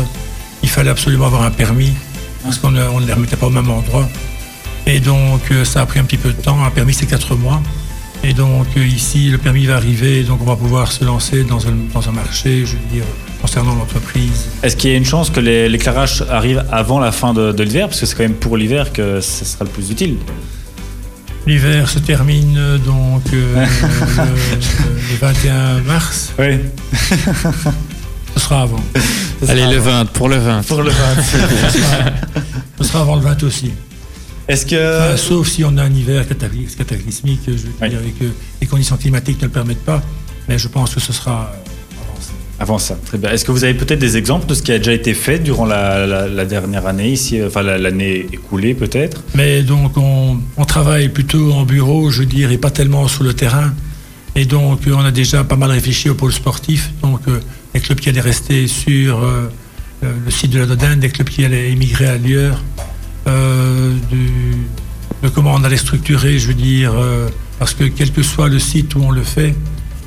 [0.62, 1.92] il fallait absolument avoir un permis,
[2.42, 4.09] parce qu'on ne on ne les remettait pas au même endroit.
[4.87, 6.62] Et donc, ça a pris un petit peu de temps.
[6.64, 7.62] Un permis, c'est 4 mois.
[8.27, 10.23] Et donc, euh, ici, le permis va arriver.
[10.23, 13.05] Donc, on va pouvoir se lancer dans un, dans un marché, je veux dire,
[13.43, 14.47] concernant l'entreprise.
[14.63, 17.89] Est-ce qu'il y a une chance que l'éclairage arrive avant la fin de, de l'hiver?
[17.89, 20.17] Parce que c'est quand même pour l'hiver que ce sera le plus utile.
[21.47, 23.57] L'hiver se termine euh, donc euh,
[24.17, 26.33] le, le 21 mars.
[26.39, 26.61] Oui.
[28.35, 28.81] Ce sera avant.
[29.47, 30.67] Allez, le 20, pour le 20.
[30.67, 30.97] Pour le 20.
[32.79, 33.73] Ce sera avant le 20 aussi.
[34.48, 34.98] Est-ce que.
[35.12, 37.88] Enfin, sauf si on a un hiver cataclys- cataclysmique, je veux Oui.
[37.88, 38.30] dire, et que
[38.61, 40.02] les conditions climatiques ne le permettent pas.
[40.48, 41.59] Mais je pense que ce sera euh.
[42.61, 43.30] Avant ça, très bien.
[43.33, 45.64] Est-ce que vous avez peut-être des exemples de ce qui a déjà été fait durant
[45.66, 49.22] la, la- la dernière année ici, enfin la- l'année écoulée peut-être?
[49.35, 53.72] Mais donc on, on travaille plutôt en bureau, je dirais, pas tellement sur le terrain.
[54.37, 56.90] Et donc euh, on a déjà pas mal réfléchi au pôle sportif.
[57.02, 57.40] Donc euh,
[57.74, 59.50] les clubs qui allaient rester sur euh,
[60.04, 62.62] euh, le site de la Dodane, des clubs qui allaient émigrer ailleurs,
[63.27, 63.95] euh,
[65.23, 68.59] de comment on allait structurer, je veux dire, euh, parce que quel que soit le
[68.59, 69.55] site où on le fait,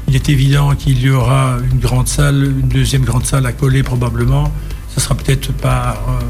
[0.08, 3.84] il est évident qu'il y aura une grande salle, une deuxième grande salle à coller
[3.84, 4.52] probablement.
[4.94, 6.24] Ce sera peut-être par, euh,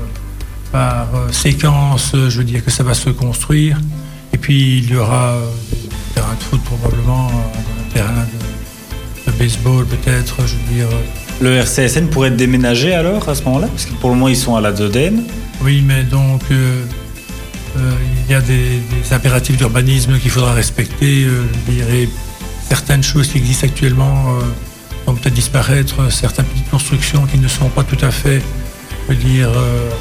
[0.72, 3.80] par séquence, je veux dire que ça va se construire.
[4.34, 5.38] Et puis il y aura
[5.72, 8.26] des terrains de foot probablement, un terrain
[9.26, 10.88] de, baseball peut-être, je veux dire.
[11.42, 13.68] Le RCSN pourrait être déménagé alors à ce moment-là?
[13.68, 15.24] Parce que pour le moment ils sont à la Dodène.
[15.62, 16.84] Oui, mais donc euh,
[17.78, 17.92] euh,
[18.26, 21.24] il y a des, impératifs d'urbanisme qu'il faudra respecter.
[21.26, 22.06] euh,
[22.68, 24.38] certaines choses qui existent actuellement
[25.06, 28.42] vont peut-être disparaître, certaines petites constructions qui ne sont pas tout à fait,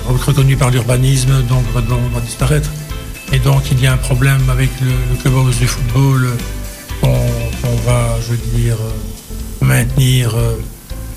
[0.09, 2.71] reconnues par l'urbanisme, donc vont, disparaître.
[3.33, 6.29] Et donc il y a un problème avec le, le du football
[7.01, 8.77] qu'on va, je veux dire,
[9.61, 10.35] maintenir.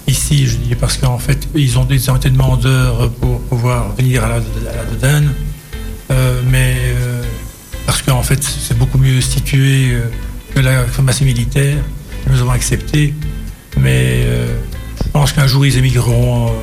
[0.10, 4.24] Ici, je dis, parce qu'en fait, ils ont des ont été demandeurs pour pouvoir venir
[4.24, 4.39] à la,
[4.91, 5.34] Dodane,
[6.12, 7.22] Euh, mais euh,
[7.86, 10.10] parce qu'en fait, c'est beaucoup mieux situé euh,
[10.56, 11.78] que la pharmacie militaire.
[12.28, 13.13] Nous avons accepté,
[13.78, 14.24] mais
[15.04, 16.54] je pense qu'un jour, ils émigreront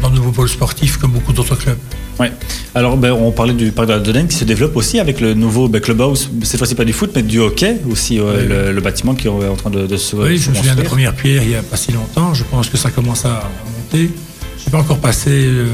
[0.00, 1.78] dans de nouveaux pôles sportifs comme beaucoup d'autres clubs.
[2.18, 2.32] Ouais.
[2.74, 5.34] Alors ben, on parlait du parc de la Dodène qui se développe aussi avec le
[5.34, 8.26] nouveau ben, clubhouse, cette fois-ci pas du foot mais du hockey aussi, Oui.
[8.48, 10.82] le, le bâtiment qui est en train de, de se Oui, je me souviens de
[10.82, 12.34] la première pierre il n'y a pas si longtemps.
[12.34, 14.10] Je pense que ça commence à monter.
[14.56, 15.66] Je suis pas encore passé euh,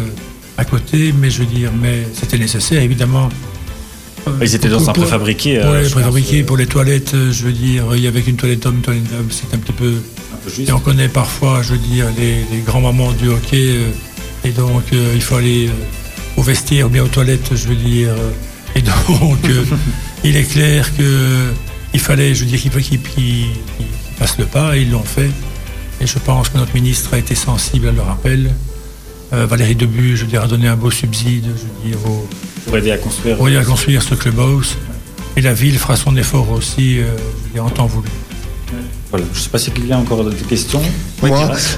[0.58, 3.28] à côté, mais je veux dire, mais c'était nécessaire évidemment.
[4.28, 5.58] Euh, Ils étaient dans un préfabriqué.
[5.60, 8.64] Pour euh, les préfabriqués, pour les toilettes, je veux dire, il y avait une toilette
[8.66, 9.94] homme, une toilette homme, c'est un petit peu.
[10.32, 10.68] un peu juste.
[10.68, 13.76] Et on connaît parfois, je veux dire, les, les grands-mamans du hockey,
[14.44, 15.70] et donc il faut aller
[16.36, 18.10] au vestiaire ou bien aux toilettes, je veux dire.
[18.10, 18.30] euh,
[18.76, 19.64] et donc, euh,
[20.24, 21.50] il est clair que
[21.92, 23.46] il fallait, je veux dire, qu'ils qu'ils- qu'ils
[24.18, 25.30] passent le pas, et ils l'ont fait.
[26.00, 28.50] Et je pense que notre ministre a été sensible à leur appel.
[29.32, 32.28] Euh, Valérie Debu, je veux dire, a donné un beau subside, je veux dire, aux,
[32.66, 33.36] pour aider à construire.
[33.36, 34.76] pour y à construire ce clubhouse.
[35.36, 38.08] Et la ville fera son effort aussi, euh, je veux dire, en temps voulu.
[39.10, 40.82] Voilà, je sais pas si quelqu'un a encore des questions.
[41.22, 41.30] Oui,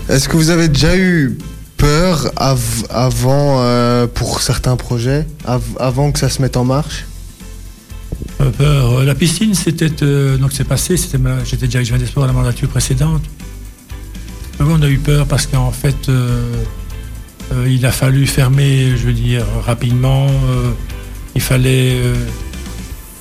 [0.09, 1.37] est-ce que vous avez déjà eu
[1.77, 7.05] peur av- avant, euh, pour certains projets, av- avant que ça se mette en marche?
[8.41, 8.99] Euh, peur.
[9.01, 9.91] Euh, La piscine, c'était
[10.39, 10.97] donc c'est passé.
[10.97, 13.23] C'était j'étais directeur des sports à la mandature précédente.
[14.61, 16.11] On a eu peur parce qu'en fait,
[17.67, 20.27] il a fallu fermer, je veux dire, rapidement.
[21.35, 21.99] il fallait.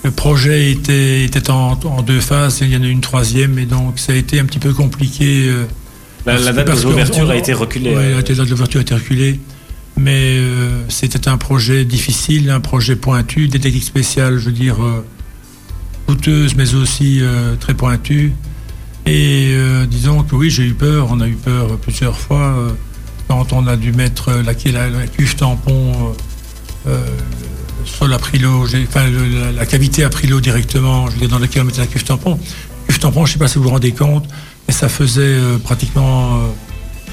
[0.03, 2.59] le projet était, était en, en deux phases.
[2.61, 5.51] Il y en a une troisième, et donc ça a été un petit peu compliqué.
[6.25, 6.69] La, la date
[7.25, 7.89] on- a été reculée.
[7.95, 9.39] Ouais, euh, la date de l'ouverture a été reculée.
[9.97, 14.83] Mais euh, c'était un projet difficile, un projet pointu, des techniques spéciales, je veux dire,
[14.83, 15.05] euh,
[16.07, 18.33] coûteuses, mais aussi euh, très pointues.
[19.05, 19.55] Et
[19.87, 22.55] disons que oui, j'ai eu peur, on a eu peur plusieurs fois
[23.27, 26.15] quand on a dû mettre la, la, la cuve tampon,
[26.87, 26.91] le
[27.85, 31.19] sol a pris l'eau, j'ai- enfin la, la cavité a pris l'eau directement, je veux
[31.19, 32.39] dire, dans laquelle on mettait la cuve tampon.
[32.87, 34.27] Cuve tampon, je ne sais pas si vous vous rendez compte,
[34.67, 36.39] mais ça faisait euh, pratiquement euh,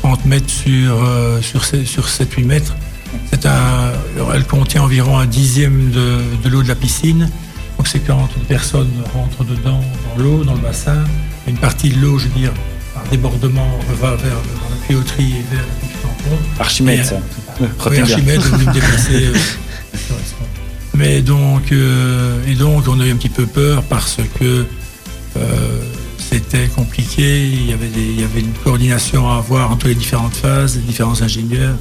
[0.03, 2.75] 30 mètres sur, euh, sur, ces- sur 7-8 mètres.
[3.31, 3.93] C'est un,
[4.35, 7.29] elle contient environ un dixième de, de l'eau de la piscine.
[7.77, 9.81] Donc c'est quand une personne rentre dedans,
[10.17, 11.05] dans l'eau, dans le bassin,
[11.47, 12.53] une partie de l'eau, je veux dire,
[12.95, 16.63] par débordement, va vers la tuyauterie et vers la.
[16.65, 17.17] Archimède, Et, ça.
[17.61, 17.99] Oui.
[18.01, 19.27] Archimède venu me déplacer.
[19.27, 19.35] euh,
[20.95, 24.67] mais donc, euh, et donc, on a eu un petit peu peur parce que
[25.37, 25.81] euh,
[26.33, 27.47] c'était compliqué.
[27.47, 30.77] Il y, avait des- il y avait une coordination à avoir entre les différentes phases,
[30.77, 31.75] les différents ingénieurs.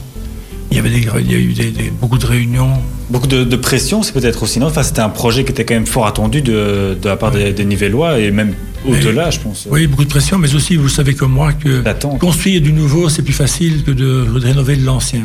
[0.72, 2.74] Il y, avait des, il y a eu des- des- beaucoup de réunions.
[3.10, 4.68] Beaucoup de, de pression, c'est peut-être aussi non?
[4.68, 7.52] Enfin, c'était un projet qui était quand même fort attendu de, de la part des,
[7.52, 8.54] des Nivellois et même
[8.88, 9.68] au-delà, je pense.
[9.70, 11.84] Oui, beaucoup de pression, mais aussi, vous savez comme moi, que
[12.20, 15.24] construire du nouveau, c'est plus facile que de, de rénover de l'ancien.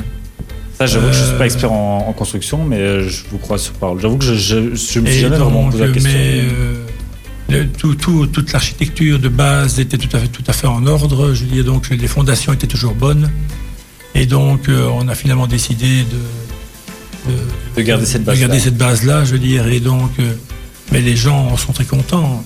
[0.79, 3.39] Ça, j'avoue que je suis Euh, pas expert en, en construction, mais euh, je vous
[3.39, 3.99] crois sur parole.
[4.01, 6.11] J'avoue que je, je, je me suis jamais vraiment posé la question.
[6.13, 6.75] Mais euh,
[7.49, 10.87] le- tout, tout- toute l'architecture de base était tout à, fait, tout à fait en
[10.87, 11.33] ordre.
[11.35, 13.31] Je veux dire, donc les fondations étaient toujours bonnes.
[14.15, 17.33] Et donc, euh, on a finalement décidé de,
[18.37, 19.01] De garder cette base.
[19.05, 19.67] base-là, je veux dire.
[19.69, 20.33] Et donc, euh,
[20.93, 22.43] mais les gens en sont très contents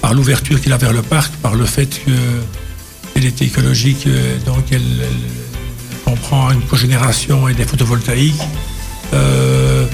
[0.00, 4.64] par l'ouverture qu'il a vers le parc, par le fait qu'elle était écologique, euh, donc
[4.72, 8.40] elle, elle comprend une cogénération et des photovoltaïques.
[9.12, 9.84] Euh,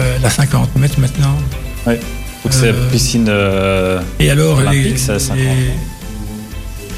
[0.00, 1.36] euh, elle a 50 mètres maintenant.
[2.44, 3.26] Donc c'est euh, piscine.
[3.28, 5.38] euh, Et alors, Olympique, les- c'est à 50.
[5.44, 5.70] les-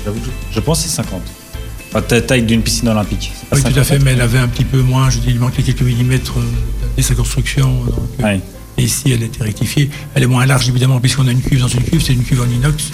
[0.04, 1.22] j'avoue que je, je pense que c'est 50.
[1.88, 3.32] Enfin, ta- taille d'une piscine olympique.
[3.52, 5.40] Oui, tout 50 à fait, mais elle avait un petit peu moins, je dis, il
[5.40, 6.42] manquait quelques millimètres euh,
[6.96, 7.68] dès sa construction.
[7.84, 8.24] donc.
[8.78, 9.90] Et ici, elle a été rectifiée.
[10.14, 12.40] Elle est moins large, évidemment, puisqu'on a une cuve dans une cuve, c'est une cuve
[12.42, 12.90] en inox.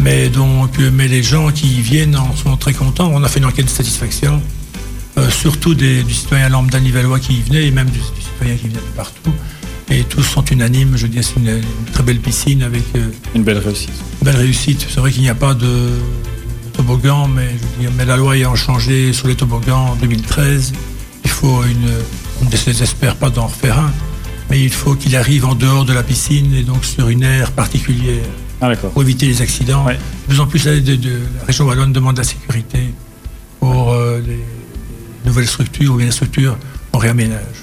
[0.00, 3.10] Mais donc, mais les gens qui y viennent en sont très contents.
[3.12, 4.40] On a fait une enquête de satisfaction,
[5.18, 8.54] euh, surtout des, du citoyen lambda nivellois qui y venait, et même du, du citoyen
[8.56, 9.32] qui venait de partout.
[9.94, 10.96] Et tous sont unanimes.
[10.96, 13.90] Je veux dire, c'est une, une très belle piscine avec euh, Une belle réussite.
[14.20, 14.86] une belle réussite.
[14.88, 15.90] C'est vrai qu'il n'y a pas de,
[16.72, 17.50] toboggan, mais,
[17.80, 20.72] je la loi ayant changé sur les toboggans en 2013,
[21.24, 21.90] il faut une.
[22.40, 23.92] On ne désespère pas d'en refaire un,
[24.50, 27.52] mais il faut qu'il arrive en dehors de la piscine et donc sur une aire
[27.52, 28.24] particulière
[28.60, 29.84] Ah, pour éviter les accidents.
[29.86, 29.94] Ouais.
[29.94, 32.78] De plus en plus, la, de- de- la région Wallonne demande la sécurité
[33.60, 34.42] pour euh, les, les
[35.26, 36.56] nouvelles structures ou bien les structures
[36.92, 37.61] en réaménage.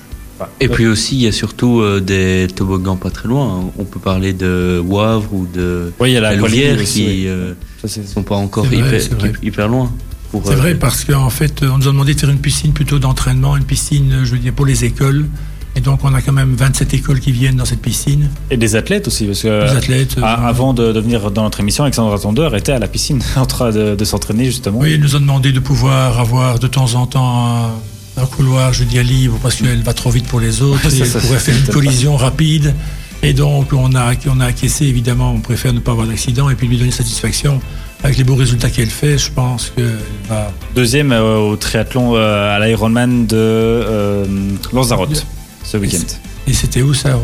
[0.59, 3.59] Et puis aussi, il y a surtout euh, des toboggans pas très loin.
[3.65, 3.71] hein.
[3.77, 7.03] On peut parler de Wavre ou de Oui, il y a la la Louvière aussi,
[7.03, 8.99] qui euh, Ça, c'est- sont pas encore vrai,
[9.43, 9.91] hyper, loin.
[10.31, 12.99] C'est euh, vrai parce qu'en fait, on nous a demandé de faire une piscine plutôt
[12.99, 15.25] d'entraînement, une piscine, je veux dire, pour les écoles.
[15.75, 18.29] Et donc, on a quand même 27 écoles qui viennent dans cette piscine.
[18.49, 20.15] Et des athlètes aussi, parce que Les athlètes.
[20.17, 23.45] euh, avant de, de venir dans notre émission, Alexandre Attendeur était à la piscine en
[23.45, 24.79] train de, de s'entraîner justement.
[24.79, 27.71] Oui, elle nous a demandé de pouvoir avoir de temps en temps
[28.21, 30.83] un, couloir, je dis, libre parce qu'elle va trop vite pour les autres.
[30.85, 32.73] Ouais, ça, et ça, elle pourrait faire une collision rapide.
[33.21, 36.55] Et donc, on a, on a acquiescé, évidemment, on préfère ne pas avoir d'accident et
[36.55, 37.59] puis lui donner satisfaction.
[38.01, 39.97] Avec les beaux résultats qu'elle fait, je pense qu'elle
[40.29, 40.53] va.
[40.73, 44.25] Deuxième euh, au triathlon euh, à l'Ironman de euh,
[44.71, 45.25] Lanzarote
[45.65, 45.97] ce week-end.
[46.47, 47.17] Et c'était où ça euh,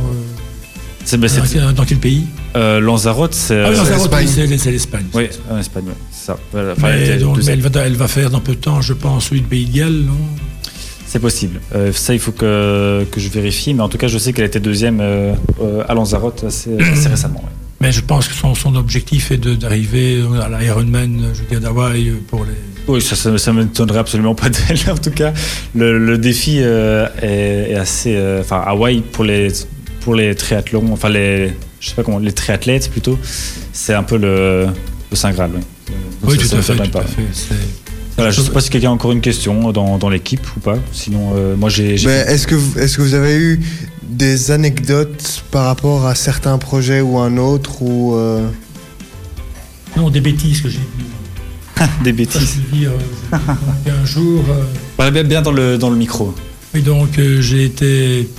[1.05, 2.25] C'est bah, dans, dans quel pays
[2.57, 4.25] euh, Lanzarote, c'est Ah oui, l'Espagne.
[4.25, 5.05] oui, c'est c'est l'Espagne.
[5.13, 6.37] oui, en Espagne, ça.
[6.53, 9.27] Enfin, elle Mais, donc, elle, va, elle va faire dans peu de temps, je pense,
[9.27, 10.13] celui de Pays de Galles, non?
[11.15, 11.61] C'est possible.
[11.73, 14.43] Euh, ça, il faut que, que je vérifie, mais en tout cas, je sais qu'elle
[14.43, 17.39] était deuxième euh, euh, à Lanzarote assez, assez récemment.
[17.39, 17.51] ouais.
[17.79, 22.11] Mais je pense que son, son objectif est d'arriver à l'Ironman, je veux dire, d'Hawaï
[22.27, 22.51] pour les.
[22.89, 24.77] Oui, ça, ça m'étonnerait absolument pas d'elle.
[24.91, 25.31] En tout cas,
[25.73, 28.21] le, le défi euh, est, est assez.
[28.41, 29.47] Enfin, Hawaï pour les
[30.01, 33.17] pour les triathlons, enfin les, je sais pas comment, les triathlètes plutôt,
[33.71, 34.67] c'est un peu le,
[35.11, 35.51] le saint graal.
[36.23, 36.37] oui.
[36.37, 37.03] Tout à fait, tout à pas.
[37.03, 37.55] fait.
[38.17, 40.77] Voilà, je sais pas si quelqu'un a encore une question dans, dans l'équipe ou pas.
[40.93, 41.95] Sinon, euh, moi j'ai.
[41.95, 43.59] est-ce que, vous- est-ce que vous avez eu
[44.03, 48.47] des anecdotes par rapport à certains projets ou un autre ou euh,
[49.97, 51.05] Non, des bêtises que j'ai dit.
[52.05, 52.57] Des bêtises.
[52.71, 52.91] dire,
[53.33, 53.37] euh,
[54.01, 54.63] un jour, euh,
[54.95, 56.33] Parlez bien, bien dans le, dans le micro.
[56.73, 58.29] oui, donc euh, j'ai été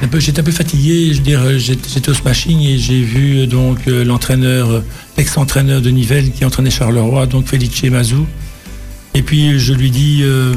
[0.00, 1.08] un peu, j'étais un peu fatigué.
[1.10, 4.70] Je veux dire, euh, j'étais j'étais au smashing et j'ai vu euh, donc euh, l'entraîneur,
[4.70, 4.80] euh,
[5.18, 8.24] l'ex-entraîneur de Nivelles qui entraînait Charleroi, donc Felice Mazou.
[9.14, 10.54] Et puis je lui dis, euh,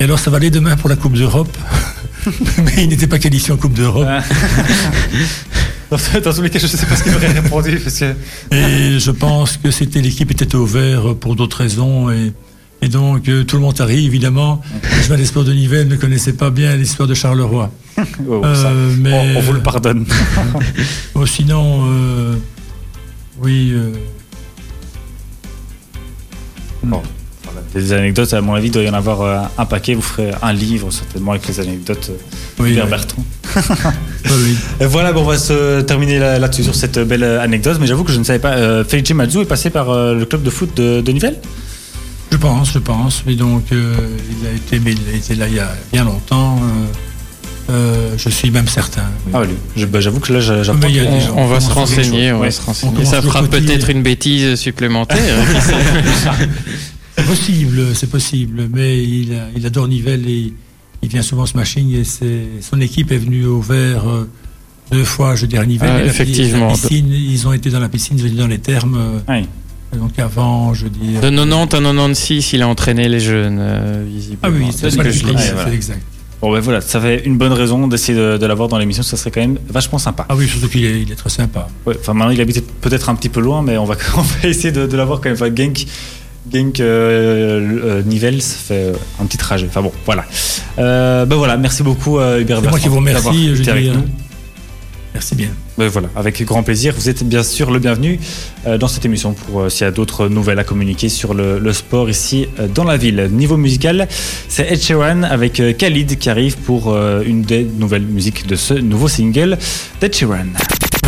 [0.00, 1.56] et alors ça va aller demain pour la Coupe d'Europe.
[2.64, 4.06] Mais il n'était pas qualifié en Coupe d'Europe.
[4.08, 4.22] Ah.
[5.90, 7.78] Dans, tous les cas, je ne sais pas ce qu'il aurait répondu.
[7.78, 8.14] Parce que...
[8.50, 12.10] Et je pense que c'était l'équipe était au vert pour d'autres raisons.
[12.10, 12.32] Et,
[12.82, 14.60] et donc euh, tout le monde arrive, évidemment.
[14.82, 17.70] Le chemin des sports de Nivelles ne connaissait pas bien l'histoire de Charleroi.
[18.28, 20.04] Oh, ça, Euh, mais on, on vous le pardonne.
[21.14, 22.34] Oh, sinon, euh,
[23.40, 23.72] oui.
[26.82, 27.23] Bon, voilà,
[27.74, 29.94] des anecdotes, à mon avis, il doit y en avoir euh, un paquet.
[29.94, 33.24] Vous ferez un livre, certainement, avec les anecdotes euh, oui, Bertrand.
[34.26, 37.78] oui, voilà, bon, on va se terminer là- là-dessus sur cette belle euh, anecdote.
[37.80, 38.52] Mais j'avoue que je ne savais pas.
[38.52, 41.38] Euh, Felice Mazzu est passé par euh, le club de foot de, de Nivelles?
[42.32, 43.22] Je pense, je pense.
[43.26, 43.94] Mais donc, euh,
[44.42, 46.56] il, a été, mais il a été là il y a bien longtemps.
[46.62, 46.86] euh,
[47.70, 49.04] euh, je suis même certain.
[49.26, 49.32] oui.
[49.34, 49.40] Ah
[49.76, 50.88] oui, bah, j'avoue que là, j'a- j'apprends.
[51.36, 52.46] On, on va se renseigner, on Ouais.
[52.48, 53.04] va se renseigner.
[53.04, 55.18] Ça fera peut-être une bêtise supplémentaire.
[57.16, 58.68] C'est possible, c'est possible.
[58.72, 59.32] Mais il,
[59.64, 60.52] adore Nivelles et
[61.02, 61.94] il vient souvent smashing.
[61.94, 62.02] Et
[62.60, 64.28] son équipe est venue au vert euh,
[64.90, 66.02] deux fois, je dirais, Nivelles.
[66.02, 66.68] Ah, effectivement.
[66.68, 68.96] la piscine, ils ont été dans la piscine, ils ont été dans les termes.
[68.96, 69.46] euh, Oui.
[69.98, 71.14] Donc avant, je dis.
[71.14, 74.40] De 90 à 96, il a entraîné les jeunes, euh, visiblement.
[74.42, 75.32] Ah oui, c'est ce que je lis.
[75.34, 75.72] Ouais, c'est voilà.
[75.72, 76.02] exact.
[76.42, 79.04] Bon, ben voilà, ça fait une bonne raison d'essayer de, de l'avoir dans l'émission.
[79.04, 80.26] Ça serait quand même vachement sympa.
[80.28, 81.68] Ah oui, surtout qu'il est, il est très sympa.
[81.86, 84.48] Ouais, enfin, maintenant, il habite peut-être un petit peu loin, mais on va, on va
[84.48, 85.34] essayer de, de l'avoir quand même.
[85.40, 85.86] Enfin, Genk,
[86.52, 89.66] Genk euh, euh, Nivelles, ça fait euh, un petit trajet.
[89.68, 90.24] Enfin bon, voilà.
[90.78, 93.52] Euh, ben voilà, merci beaucoup, euh, Hubert C'est moi qui vous remercie.
[93.58, 93.92] été avec nous.
[94.00, 94.02] euh,
[95.14, 95.48] Merci bien.
[95.78, 96.92] Ben voilà, avec grand plaisir.
[96.96, 98.18] Vous êtes bien sûr le bienvenu
[98.66, 101.60] euh, dans cette émission pour euh, s'il y a d'autres nouvelles à communiquer sur le,
[101.60, 103.28] le sport ici euh, dans la ville.
[103.30, 104.08] Niveau musical,
[104.48, 108.56] c'est Ed Sheeran avec euh, Khalid qui arrive pour euh, une des nouvelles musiques de
[108.56, 109.56] ce nouveau single
[110.00, 110.46] d'Ed Sheeran.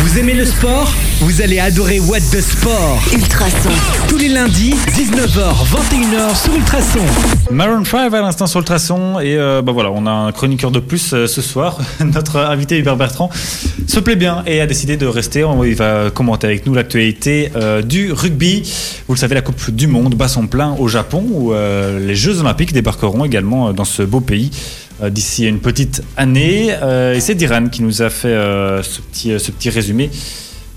[0.07, 0.89] Vous aimez le sport?
[1.19, 3.01] Vous allez adorer What the Sport.
[3.13, 3.69] Ultrason.
[4.07, 7.01] Tous les lundis, 19h, 21h sur Ultrason.
[7.51, 10.71] Maroon 5 à l'instant sur le traçon et euh, bah voilà on a un chroniqueur
[10.71, 13.29] de plus euh, ce soir notre invité Hubert Bertrand
[13.87, 17.51] se plaît bien et a décidé de rester On- il va commenter avec nous l'actualité
[17.55, 18.69] euh, du rugby
[19.07, 22.15] vous le savez la coupe du monde bat son plein au Japon où euh, les
[22.15, 24.51] Jeux Olympiques débarqueront également dans ce beau pays
[25.11, 29.31] d'ici une petite année Euh, et c'est Diran qui nous a fait euh, ce petit
[29.31, 30.09] euh, ce petit résumé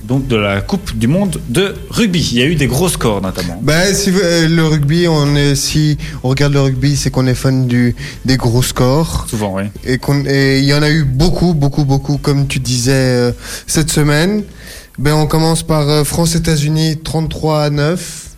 [0.05, 3.21] donc de la coupe du monde de rugby il y a eu des gros scores
[3.21, 7.27] notamment Ben, si euh, le rugby, on est, si on regarde le rugby, c'est qu'on
[7.27, 9.27] est fan du, des gros scores.
[9.29, 13.33] souvent oui Et il y en a eu beaucoup, beaucoup, beaucoup, comme tu disais euh,
[13.67, 14.43] cette semaine.
[14.99, 18.30] Ben, on commence par euh, France-États-Unis 33 à 9.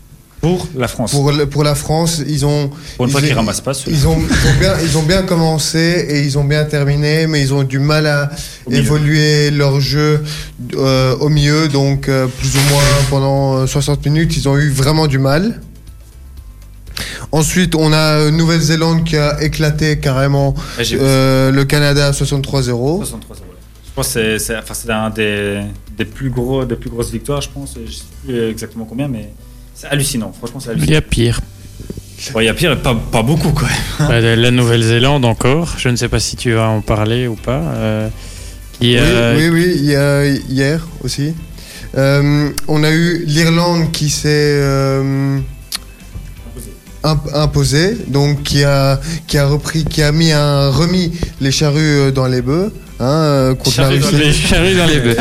[0.43, 2.69] Pour la France Pour, le- pour la France, ils ont.
[2.97, 3.73] Pour une fois ils- qu'ils ramassent pas.
[3.87, 5.79] Ils ont, ils, ont bien, ils ont bien commencé
[6.11, 8.29] et ils ont bien terminé, mais ils ont du mal à
[8.67, 8.83] Au milieu.
[8.83, 10.23] évoluer leur jeu
[10.75, 11.69] euh, au milieu.
[11.69, 15.61] Donc, euh, plus ou moins pendant euh, 60 minutes, ils ont eu vraiment du mal.
[17.31, 20.55] Ensuite, on a euh, Nouvelle-Zélande qui a éclaté carrément
[20.93, 22.99] euh, le Canada à 63-0.
[22.99, 23.43] 63 ouais.
[23.87, 25.61] Je pense que c'est- enfin, un des,
[25.97, 27.77] des, plus gros, des plus grosses victoires, je pense.
[27.87, 29.31] Je sais plus exactement combien, mais
[29.83, 30.33] c'est hallucinant.
[30.39, 31.41] Franchement, c'est Il y a pire.
[32.39, 33.69] Il y a pire, pas, pas beaucoup, quoi.
[33.99, 35.75] Bah, la Nouvelle-Zélande encore.
[35.77, 37.61] Je ne sais pas si tu vas en parler ou pas.
[37.75, 38.09] euh,
[38.79, 41.35] qui, Oui, euh, oui, oui, il y a- hier aussi.
[41.97, 44.29] Euh, on a eu l'Irlande qui s'est
[44.63, 45.39] euh,
[47.03, 52.13] imp- imposée, donc qui a, qui a repris, qui a mis un, remis les charrues
[52.13, 52.73] dans les bœufs.
[53.03, 54.77] Hein, euh, contre la dans Russie.
[54.77, 55.17] dans les bœufs.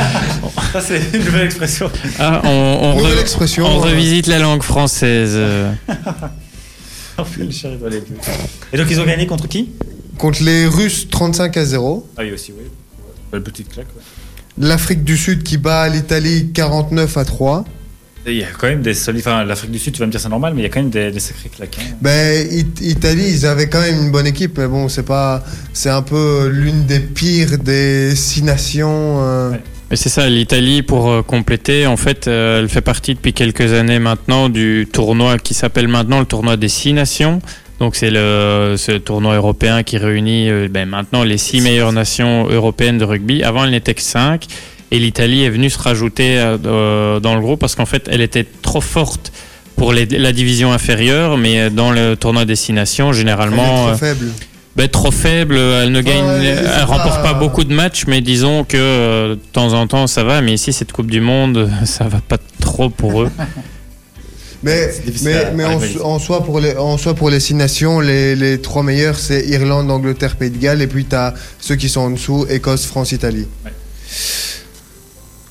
[0.72, 1.90] Ça, c'est une nouvelle expression.
[2.20, 3.66] Ah, on, on, Nouvelle re- expression.
[3.66, 5.36] on euh, revisite la langue française.
[7.18, 8.16] On fait le charrue dans les bœufs.
[8.74, 9.70] Et donc, ils ont gagné contre qui?
[10.18, 12.08] Contre les Russes 35 à 0.
[12.18, 12.66] Ah oui, aussi, oui.
[13.32, 14.02] Belle petite claque, ouais.
[14.58, 17.66] L'Afrique du Sud qui bat l'Italie 49 à 3.
[18.28, 19.22] Il y a quand même des solides.
[19.26, 20.82] Enfin, l'Afrique du Sud, tu vas me dire c'est normal, mais il y a quand
[20.82, 21.78] même des, des sacrés claques.
[21.82, 21.96] hein.
[22.02, 25.90] Ben, It- Italie, ils avaient quand même une bonne équipe, mais bon, c'est pas, c'est
[25.90, 29.18] un peu l'une des pires des six nations.
[29.24, 29.52] euh.
[29.52, 29.60] Ouais.
[29.90, 33.74] Mais c'est ça, l'Italie, pour euh, compléter, en fait, euh, elle fait partie depuis quelques
[33.74, 37.42] années maintenant du tournoi qui s'appelle maintenant le tournoi des six nations.
[37.80, 42.48] Donc c'est le ce tournoi européen qui réunit euh, ben, maintenant les six meilleures nations
[42.48, 43.42] européennes de rugby.
[43.44, 44.46] Avant, elle n'était que cinq.
[44.92, 48.22] Et l'Italie est venue se rajouter euh, euh, dans le groupe parce qu'en fait, elle
[48.22, 49.32] était trop forte
[49.78, 53.18] pour les- la division inférieure, mais euh, dans le tournoi des six nations, Elle est
[53.20, 54.28] généralement, trop faible.
[54.76, 58.64] ben, trop faible, elle ne gagne, elle remporte pas pas- beaucoup de matchs, mais disons
[58.66, 60.42] que euh, de temps en temps ça va.
[60.42, 63.30] Mais ici, cette Coupe du Monde, ça va pas trop pour eux.
[64.64, 65.70] Mais, C'est difficile mais, à- mais à
[66.06, 69.16] en, en soi, pour les, en soi, pour les six nations, les, les trois meilleurs,
[69.18, 70.84] c'est Irlande, Angleterre, Pays de Galles.
[70.84, 73.48] Et puis, tu as ceux qui sont en dessous Écosse, France, Italie.
[73.66, 73.72] Ouais.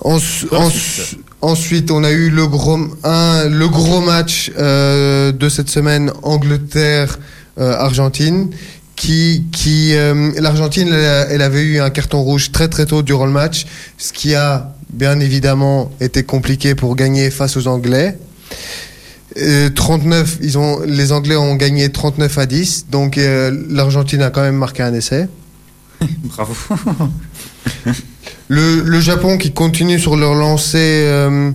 [0.02, 0.52] Ens- Ensuite.
[0.52, 6.12] ens- ensuite, on a eu le gros, un, le gros match euh, de cette semaine,
[6.22, 8.50] Angleterre-Argentine.
[8.96, 13.32] qui, qui euh, l'Argentine, elle, avait eu un carton rouge très très tôt durant le
[13.32, 13.64] match,
[13.96, 18.18] ce qui a bien évidemment été compliqué pour gagner face aux Anglais.
[19.38, 24.28] Euh, 39, ils ont, les Anglais ont gagné 39 à 10, donc euh, l'Argentine a
[24.30, 25.28] quand même marqué un essai.
[26.24, 26.54] Bravo.
[28.52, 31.52] Le, le Japon qui continue sur leur lancée euh,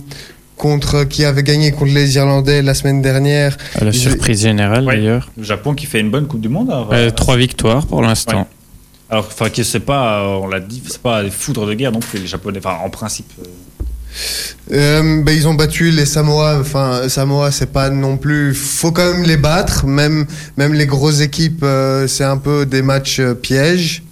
[0.56, 3.54] contre, qui avait gagné contre les Irlandais la semaine dernière.
[3.74, 4.96] À la surprise générale Ouais.
[4.96, 5.30] d'ailleurs.
[5.36, 6.70] Le Japon qui fait une bonne Coupe du Monde.
[6.70, 8.40] alors, Euh, euh, trois victoires pour l'instant.
[8.40, 8.46] Ouais.
[9.10, 12.00] Alors, enfin, que c'est pas, on l'a dit, c'est pas des foudres de guerre non
[12.00, 12.60] plus, les Japonais.
[12.64, 13.30] Enfin, en principe.
[13.40, 13.44] euh,
[14.72, 16.58] Euh, ben, ils ont battu les Samoa.
[16.58, 18.54] Enfin, Samoa, c'est pas non plus.
[18.54, 19.86] Faut quand même les battre.
[19.86, 20.24] Même,
[20.56, 24.02] même les grosses équipes, euh, c'est un peu des matchs euh, pièges.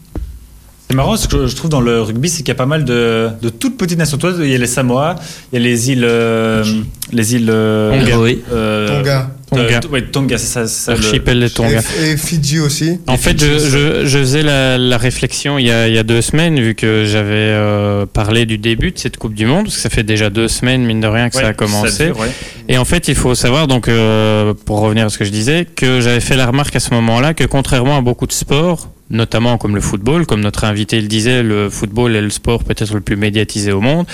[0.95, 2.85] C'est marrant, ce que je trouve dans le rugby, c'est qu'il y a pas mal
[2.85, 4.17] de, de toutes petites nations.
[4.17, 5.17] Toi, il y a les Samoa,
[5.53, 6.05] il y a les îles.
[6.09, 6.63] euh,
[7.11, 7.51] les îles.
[7.51, 8.37] euh, Tonga.
[8.53, 9.31] Euh, Tonga.
[9.55, 9.81] euh, Tonga.
[9.91, 10.93] ouais, Tonga, c'est ça.
[10.93, 11.81] Archipel de Tonga.
[12.01, 13.01] Et, et Fidji aussi.
[13.09, 16.05] En fait, je, je, je faisais la, la réflexion il y, a, il y a
[16.05, 19.75] deux semaines, vu que j'avais euh, parlé du début de cette Coupe du Monde, parce
[19.75, 22.07] que ça fait déjà deux semaines, mine de rien, que Ouais, ça a commencé.
[22.07, 22.31] dure, ouais.
[22.69, 25.67] Et en fait, il faut savoir, donc, euh, pour revenir à ce que je disais,
[25.75, 29.57] que j'avais fait la remarque à ce moment-là que contrairement à beaucoup de sports, notamment
[29.59, 33.01] comme le football, comme notre invité le disait, le football est le sport peut-être le
[33.01, 34.07] plus médiatisé au monde.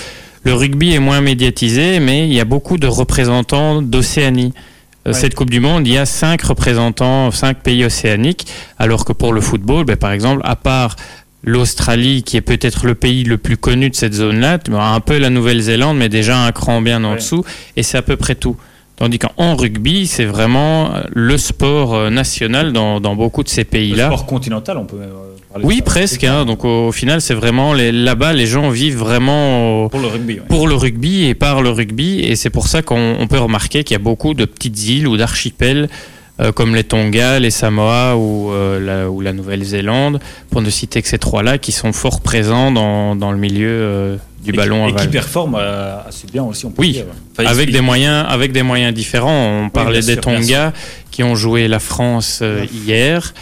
[0.45, 4.53] Le rugby est moins médiatisé, mais il y a beaucoup de représentants d'Océanie.
[5.07, 5.15] Euh, Ouais.
[5.15, 8.47] Cette Coupe du Monde, il y a cinq représentants, cinq pays océaniques,
[8.79, 10.95] alors que pour le football, ben, par exemple, à part
[11.43, 15.31] l'Australie, qui est peut-être le pays le plus connu de cette zone-là, un peu la
[15.31, 17.17] Nouvelle-Zélande, mais déjà un cran bien en Ouais.
[17.17, 17.45] dessous,
[17.77, 18.57] et c'est à peu près tout.
[19.01, 23.63] Tandis qu'en rugby, c'est vraiment euh, le sport euh, national dans, dans beaucoup de ces
[23.63, 24.07] Le pays-là.
[24.07, 25.07] sport continental, on peut euh,
[25.51, 25.83] parler de Oui, ça.
[25.85, 26.23] presque.
[26.25, 26.45] hein.
[26.45, 30.35] donc au, au final, c'est vraiment là-bas, les gens vivent vraiment au- Pour le rugby,
[30.35, 30.43] ouais.
[30.49, 32.21] pour le rugby et par le rugby.
[32.21, 35.09] Et c'est pour ça qu'on on peut remarquer qu'il y a beaucoup de petites îles
[35.09, 35.89] ou d'archipels
[36.55, 40.21] comme les Tonga, les Samoa ou, euh, la, ou la Nouvelle-Zélande,
[40.51, 44.17] pour ne citer que ces trois-là, qui sont fort présents dans, dans le milieu euh,
[44.43, 47.05] du Et ballon qui- Et qui performe euh, assez bien aussi, on peut Oui, dire.
[47.33, 49.63] Enfin, Avec des moyens, avec des moyens différents.
[49.65, 50.73] On parlait des sûr, Tonga
[51.11, 53.35] qui ont joué la France euh, hier.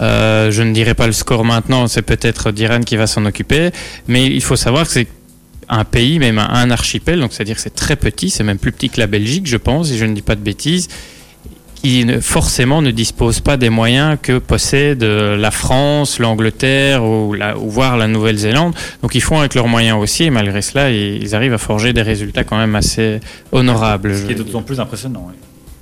[0.00, 3.70] Euh, je ne dirai pas le score maintenant, c'est peut-être Diran qui va s'en occuper.
[4.08, 5.08] Mais il faut savoir que c'est
[5.68, 8.90] un pays, même un, archipel, donc c'est-à-dire que c'est très petit, c'est même plus petit
[8.90, 10.88] que la Belgique, je pense, si je ne dis pas de bêtises,
[11.84, 17.34] qui ne- forcément ne dispose pas des moyens que possède euh, la France, l'Angleterre ou,
[17.34, 18.74] la, ou voire la Nouvelle-Zélande.
[19.02, 21.92] Donc ils font avec leurs moyens aussi, et malgré cela, ils, ils arrivent à forger
[21.92, 23.20] des résultats quand même assez
[23.52, 24.16] honorables.
[24.16, 25.30] Ce qui est d'autant plus impressionnant.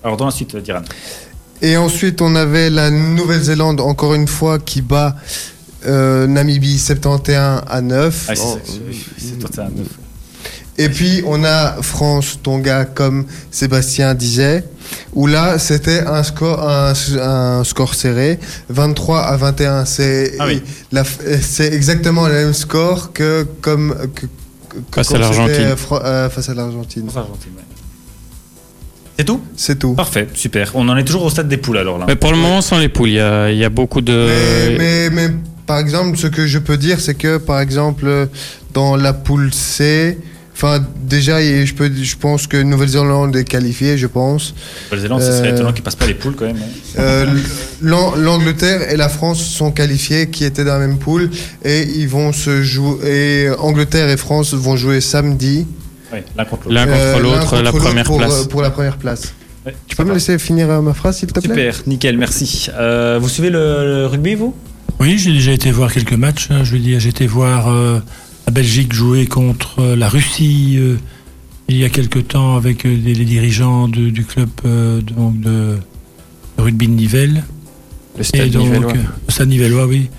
[0.03, 0.81] Alors, dans la suite, euh, Diran.
[1.61, 5.15] Et ensuite, on avait la Nouvelle-Zélande, encore une fois, qui bat
[5.87, 8.27] euh, Namibie 71 à 9.
[8.29, 9.87] Ah, c'est En- ça, c'est- c'est tout ça, neuf.
[10.79, 14.64] Et puis, on a France-Tonga, comme Sébastien disait,
[15.12, 18.39] où là, c'était un score, un, un score serré,
[18.70, 19.85] 23 à 21.
[19.85, 20.62] C'est Ah oui.
[21.43, 24.27] c'est exactement le même score que comme que,
[24.91, 25.55] que Face à l'Argentine.
[25.61, 27.09] euh, euh, face à l'Argentine.
[27.11, 27.62] France, ouais.
[29.18, 29.43] C'est tout?
[29.57, 29.93] C'est tout.
[29.93, 30.70] Parfait, super.
[30.75, 32.07] On en est toujours au stade des poules alors là.
[32.09, 34.29] Mais pour le moment, sans les poules, il y a, il y a beaucoup de.
[34.68, 35.35] Mais, mais, mais
[35.66, 38.29] par exemple, ce que je peux dire, c'est que par exemple,
[38.73, 40.18] dans la poule C,
[40.55, 44.55] enfin déjà, je, peux, je pense que Nouvelle-Zélande est qualifiée, je pense.
[44.91, 46.57] Nouvelle-Zélande, ce serait Euh, étonnant qu'ils passent pas les poules quand même.
[46.57, 46.99] hein.
[46.99, 47.27] Euh,
[47.81, 51.31] l'An- L'Angleterre et la France sont qualifiés, qui étaient dans la même poule,
[51.65, 52.99] et ils vont se jouer.
[53.05, 55.67] Et Angleterre et France vont jouer samedi.
[56.13, 57.55] Ouais, l'un contre l'autre.
[57.55, 58.47] Euh, la première pour, place.
[58.47, 59.33] Pour la première place.
[59.65, 61.49] Ouais, Tu peux me laisser finir ma phrase, s'il te plaît?
[61.49, 62.69] Super, nickel, merci.
[62.75, 64.55] Euh, vous suivez le, le rugby, vous?
[65.01, 66.49] Oui, j'ai déjà été voir quelques matchs.
[66.51, 68.01] hein, je veux dire, j'ai été voir euh,
[68.47, 70.97] la Belgique jouer contre euh, la Russie euh,
[71.68, 75.40] il y a quelque temps avec euh, les, les dirigeants de- du club euh, donc
[75.40, 75.76] de,
[76.59, 77.45] de rugby de Nivelles.
[78.18, 78.93] Le Et donc, nivellois.
[79.28, 80.11] Stade Nivellois, oui.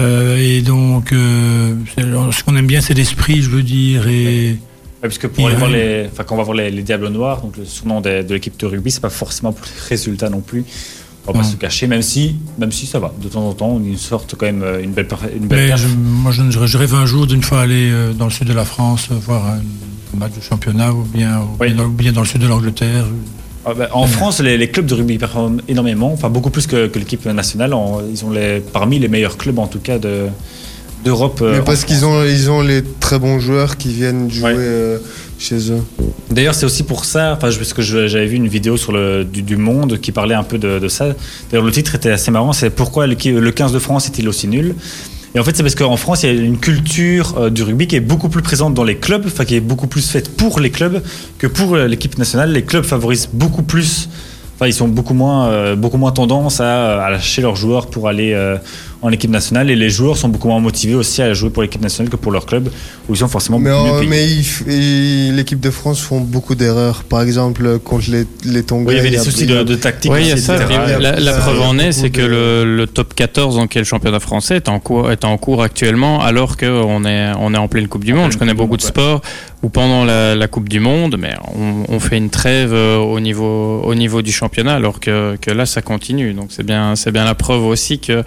[0.00, 4.08] Euh, et donc, euh, ce qu'on aime bien, c'est l'esprit, je veux dire.
[4.08, 4.56] Et
[5.02, 6.02] Ouais, Puisque pour Et aller voir ouais.
[6.02, 8.34] les, enfin quand on va voir les, les Diables Noirs, donc le surnom de, de
[8.34, 10.64] l'équipe de rugby, c'est pas forcément pour les résultats non plus.
[11.26, 11.52] On va pas Non.
[11.52, 13.12] se cacher, même si, même si ça va.
[13.22, 15.06] De temps en temps, ils sortent quand même une belle,
[15.36, 15.80] une belle mais perf.
[15.80, 18.52] je- moi, je, je rêve un jour d'une fois aller euh, dans le sud de
[18.52, 21.68] la France euh, voir un match de championnat ou bien, ou Oui.
[21.68, 23.04] bien dans, ou bien dans le sud de l'Angleterre.
[23.64, 26.88] Ah bah, en France, les, les clubs de rugby performent énormément, enfin beaucoup plus que,
[26.88, 27.72] que l'équipe nationale.
[27.72, 30.26] En- ils ont les, parmi les meilleurs clubs en tout cas de
[31.04, 31.40] d'Europe.
[31.42, 34.54] euh, Mais parce qu'ils ont, ils ont les très bons joueurs qui viennent jouer Ouais.
[34.58, 34.98] euh,
[36.30, 39.98] D'ailleurs, c'est aussi pour ça, parce que j'avais vu une vidéo sur le du, Monde
[40.00, 41.08] qui parlait un peu de, ça.
[41.50, 42.52] D'ailleurs, le titre était assez marrant.
[42.52, 44.74] C'est pourquoi le, le 15 de France est-il aussi nul?
[45.34, 47.86] Et en fait, c'est parce qu'en France, il y a une culture euh, du rugby
[47.86, 50.60] qui est beaucoup plus présente dans les clubs, enfin, qui est beaucoup plus faite pour
[50.60, 51.02] les clubs
[51.38, 52.52] que pour euh, l'équipe nationale.
[52.52, 54.10] Les clubs favorisent beaucoup plus.
[54.54, 58.08] Enfin, ils sont beaucoup moins, euh, beaucoup moins tendance à, à lâcher leurs joueurs pour
[58.08, 58.34] aller
[59.02, 61.82] en équipe nationale et les joueurs sont beaucoup moins motivés aussi à jouer pour l'équipe
[61.82, 62.68] nationale que pour leur club
[63.08, 64.08] où ils sont forcément Mais, beaucoup mieux en- payés.
[64.08, 67.02] mais il l'équipe de France font beaucoup d'erreurs.
[67.04, 68.86] Par exemple, contre les, les Tonga.
[68.88, 70.12] Oui, il y avait des soucis de, de tactique.
[70.12, 70.56] Oui, il y a aussi, ça.
[70.68, 73.84] La, la- la Ça, preuve en est, c'est que le, le top 14 dans quel
[73.84, 77.68] championnat français est en cours, est en cours actuellement, alors qu'on est, on est en
[77.68, 78.30] pleine Coupe du Monde.
[78.32, 79.20] Je connais beaucoup de sports
[79.62, 83.20] où pendant la, la Coupe du Monde, mais on, on fait une trêve euh, au
[83.20, 86.34] niveau, au niveau du championnat, alors que, que là, ça continue.
[86.34, 88.24] Donc c'est bien, c'est bien la preuve aussi que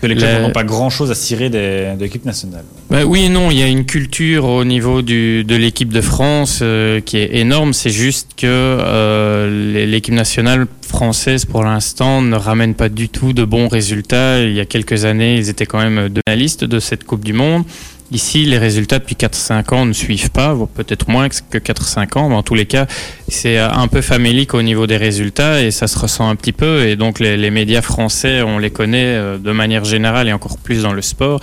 [0.00, 2.64] que les clubs n'ont pas grand chose à cirer des, de l'équipe nationale.
[2.88, 6.00] Bah oui et non, il y a une culture au niveau du, de l'équipe de
[6.00, 7.72] France euh, qui est énorme.
[7.72, 13.44] C'est juste que euh, l'équipe nationale française, pour l'instant, ne ramène pas du tout de
[13.44, 14.40] bons résultats.
[14.40, 17.32] Il y a quelques années, ils étaient quand même deux finalistes de cette Coupe du
[17.32, 17.64] Monde.
[18.10, 22.36] Ici, les résultats depuis 4-5 ans ne suivent pas, peut-être moins que 4-5 ans, mais
[22.36, 22.86] en tous les cas,
[23.28, 26.86] c'est un peu famélique au niveau des résultats et ça se ressent un petit peu.
[26.86, 30.56] Et donc, les, les médias français, on les connaît euh, de manière générale et encore
[30.56, 31.40] plus dans le sport.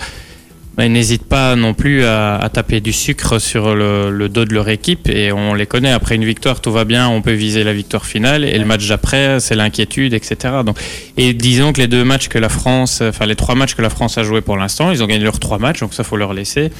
[0.78, 4.52] Mais n'hésite pas non plus à, à taper du sucre sur le, le dos de
[4.52, 5.90] leur équipe et on les connaît.
[5.90, 8.86] Après une victoire, tout va bien, on peut viser la victoire finale et le match
[8.86, 10.36] d'après, c'est l'inquiétude, etc.
[10.66, 10.78] Donc,
[11.16, 13.90] et disons que les deux matchs que la France, enfin les trois matchs que la
[13.90, 16.34] France a joué pour l'instant, ils ont gagné leurs trois matchs, donc ça faut leur
[16.34, 16.70] laisser.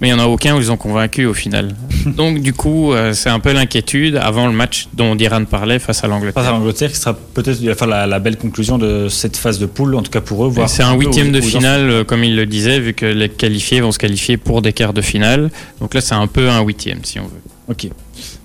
[0.00, 1.74] Mais il n'y en a aucun où ils ont convaincu au final.
[2.06, 6.02] Donc du coup, euh, c'est un peu l'inquiétude avant le match dont Diran parlait face
[6.04, 6.42] à l'Angleterre.
[6.42, 9.66] Face à l'Angleterre, qui sera peut-être enfin, la, la belle conclusion de cette phase de
[9.66, 10.52] poule, en tout cas pour eux.
[10.66, 13.92] C'est un huitième de finale, euh, comme il le disait, vu que les qualifiés vont
[13.92, 15.50] se qualifier pour des quarts de finale.
[15.80, 17.42] Donc là, c'est un peu un huitième, si on veut.
[17.68, 17.88] Ok.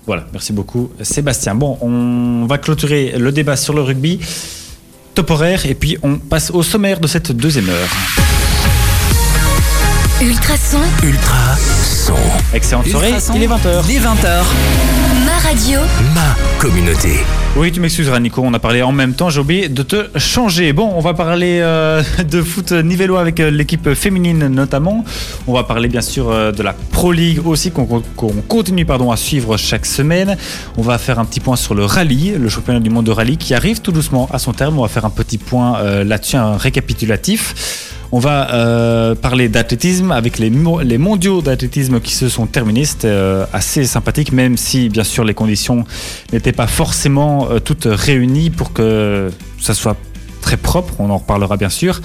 [0.06, 1.54] Voilà, merci beaucoup Sébastien.
[1.54, 4.20] Bon, on va clôturer le débat sur le rugby.
[5.14, 8.35] Top horaire et puis on passe au sommaire de cette deuxième heure.
[10.22, 12.14] Ultrason, Ultra son.
[12.54, 13.86] Excellente soirée, Ultrason, il est 20h.
[13.86, 14.44] Les 20h.
[15.26, 15.80] ma radio,
[16.14, 17.18] Ma communauté.
[17.54, 20.72] Oui, tu m'excuseras Nico, on a parlé en même temps, j'ai oublié de te changer.
[20.72, 25.04] Bon, on va parler euh, de foot nivellois avec euh, l'équipe féminine notamment.
[25.46, 27.84] On va parler bien sûr euh, de la Pro League aussi qu'on
[28.48, 30.38] continue pardon, à suivre chaque semaine.
[30.78, 33.36] On va faire un petit point sur le rallye, le championnat du monde de rallye
[33.36, 34.78] qui arrive tout doucement à son terme.
[34.78, 37.92] On va faire un petit point euh, là-dessus, un récapitulatif.
[38.12, 42.84] On va euh, parler d'athlétisme avec les, mo- les mondiaux d'athlétisme qui se sont terminés.
[43.04, 45.84] Euh, assez sympathique, même si bien sûr les conditions
[46.32, 49.30] n'étaient pas forcément euh, toutes réunies pour que
[49.60, 49.96] ça soit
[50.40, 50.94] très propre.
[50.98, 52.00] On en reparlera bien sûr.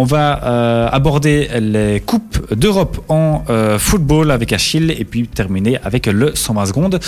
[0.00, 5.80] On va euh, aborder les coupes d'Europe en euh, football avec Achille et puis terminer
[5.82, 7.00] avec le 120 secondes.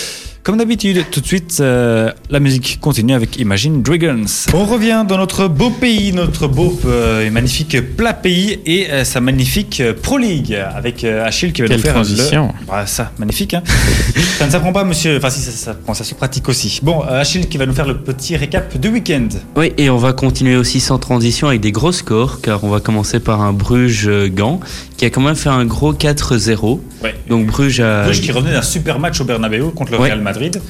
[0.43, 4.25] Comme d'habitude, tout de suite, euh, la musique continue avec Imagine Dragons.
[4.55, 9.05] On revient dans notre beau pays, notre beau euh, et magnifique plat pays et euh,
[9.05, 12.55] sa magnifique Pro League avec euh, Achille qui va Quelle nous faire transition.
[12.59, 12.67] le...
[12.67, 13.53] Bah, ça, magnifique.
[13.53, 13.63] Hein
[14.39, 15.19] ça ne s'apprend pas, monsieur.
[15.19, 16.81] Enfin, si, ça s'apprend, ça se pratique aussi.
[16.83, 19.29] Bon, euh, Achille qui va nous faire le petit récap du week-end.
[19.57, 22.80] Oui, et on va continuer aussi sans transition avec des gros scores, car on va
[22.81, 24.61] commencer par un Bruges-Gand,
[24.97, 26.81] qui a quand même fait un gros 4-0.
[27.03, 27.15] Ouais.
[27.29, 28.05] Donc Bruges a...
[28.05, 30.09] Bruges qui revenait d'un super match au Bernabeu contre le Ouais.
[30.09, 30.61] Real Madrid.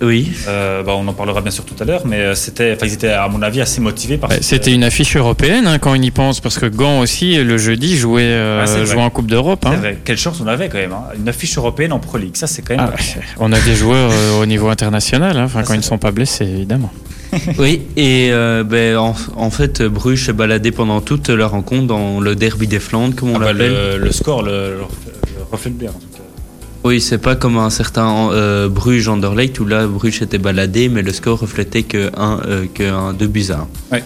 [0.00, 2.86] Oui, Euh, bah, on en parlera bien sûr tout à l'heure, mais euh, c'était, enfin,
[2.86, 6.00] ils étaient à mon avis assez motivés que C'était une affiche européenne hein, quand on
[6.00, 9.66] y pense, parce que Gand aussi, le jeudi, jouait, euh, Ah, jouait en Coupe d'Europe.
[9.66, 9.74] Hein.
[10.04, 10.92] Quelle chance on avait quand même.
[10.92, 11.02] hein.
[11.18, 12.90] Une affiche européenne en Pro League, ça c'est quand même.
[12.92, 12.96] Ah,
[13.40, 15.98] on a des joueurs euh, au niveau international, hein, enfin, Ah, quand ils ne sont
[15.98, 16.92] pas blessés, évidemment.
[17.58, 22.20] oui, et euh, ben, en, en fait, Bruges s'est baladé pendant toute la rencontre dans
[22.20, 23.72] le derby des Flandres, comme on Ah bah, l'appelle.
[23.98, 24.78] le, le score le,
[25.50, 26.22] reflète bien en tout cas.
[26.84, 31.02] Oui, c'est pas comme un certain euh, Bruges Anderlecht où là Bruges était baladé, mais
[31.02, 33.66] le score reflétait que un, euh, que un 2 buts à
[33.96, 33.98] 1.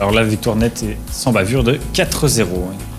[0.00, 2.42] Alors la victoire nette est sans bavure de 4-0.
[2.42, 2.46] hein.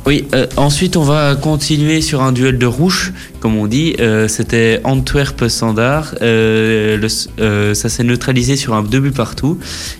[0.07, 3.95] Oui, euh, ensuite on va continuer sur un duel de rouge, comme on dit.
[3.99, 6.13] Euh, C'était Antwerp Standard.
[6.21, 7.07] Euh, le-
[7.43, 9.57] euh, ça s'est neutralisé sur un 2 buts partout.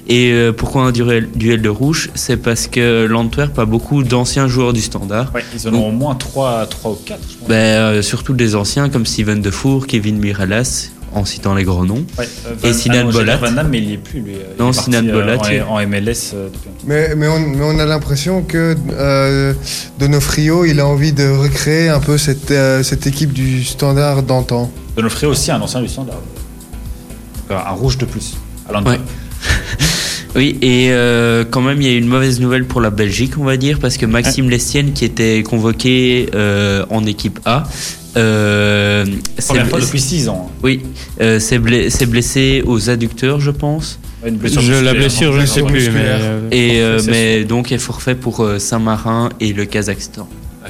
[0.08, 2.12] Et euh, pourquoi un duel, duel de rouge?
[2.14, 5.32] C'est parce que l'Antwerp a beaucoup d'anciens joueurs du Standard.
[5.34, 7.48] Ouais, ils en ont au moins 3, 3 ou 4, je pense.
[7.50, 12.06] Ben, euh, surtout des anciens comme Steven Defour, Kevin Mirelas, en citant les gros noms.
[12.20, 13.38] Ouais, euh, Et Sinan ah Bolat.
[13.38, 14.34] dire Van Damme, mais il n'y est plus lui.
[14.34, 15.38] Il Non, est parti, Sinan euh, Bolat,
[15.68, 16.70] en- MLS euh, depuis.
[16.86, 19.54] Mais, mais, on, mais on a l'impression que euh,
[19.98, 24.70] Donofrio, il a envie de recréer un peu cette, euh, cette équipe du standard d'antan.
[24.96, 26.20] Donofrio aussi, un ancien du standard.
[27.50, 28.36] Un rouge de plus.
[28.72, 28.82] À.
[30.36, 33.46] Oui, et euh, quand même, il y a une mauvaise nouvelle pour la Belgique, on
[33.46, 37.64] va dire, parce que Maxime Lestienne, qui était convoqué euh, en équipe A,
[38.18, 39.06] Euh,
[39.48, 40.50] Première fois blessé- depuis 6 ans.
[40.64, 40.82] Oui,
[41.22, 44.00] euh, blé- s'est blessé aux adducteurs, je pense.
[44.26, 45.90] Une blessure Je, la blessure, je ne sais plus.
[45.92, 50.28] Mais, euh, Et euh, c'est mais donc est forfait pour euh, Saint-Marin et le Kazakhstan.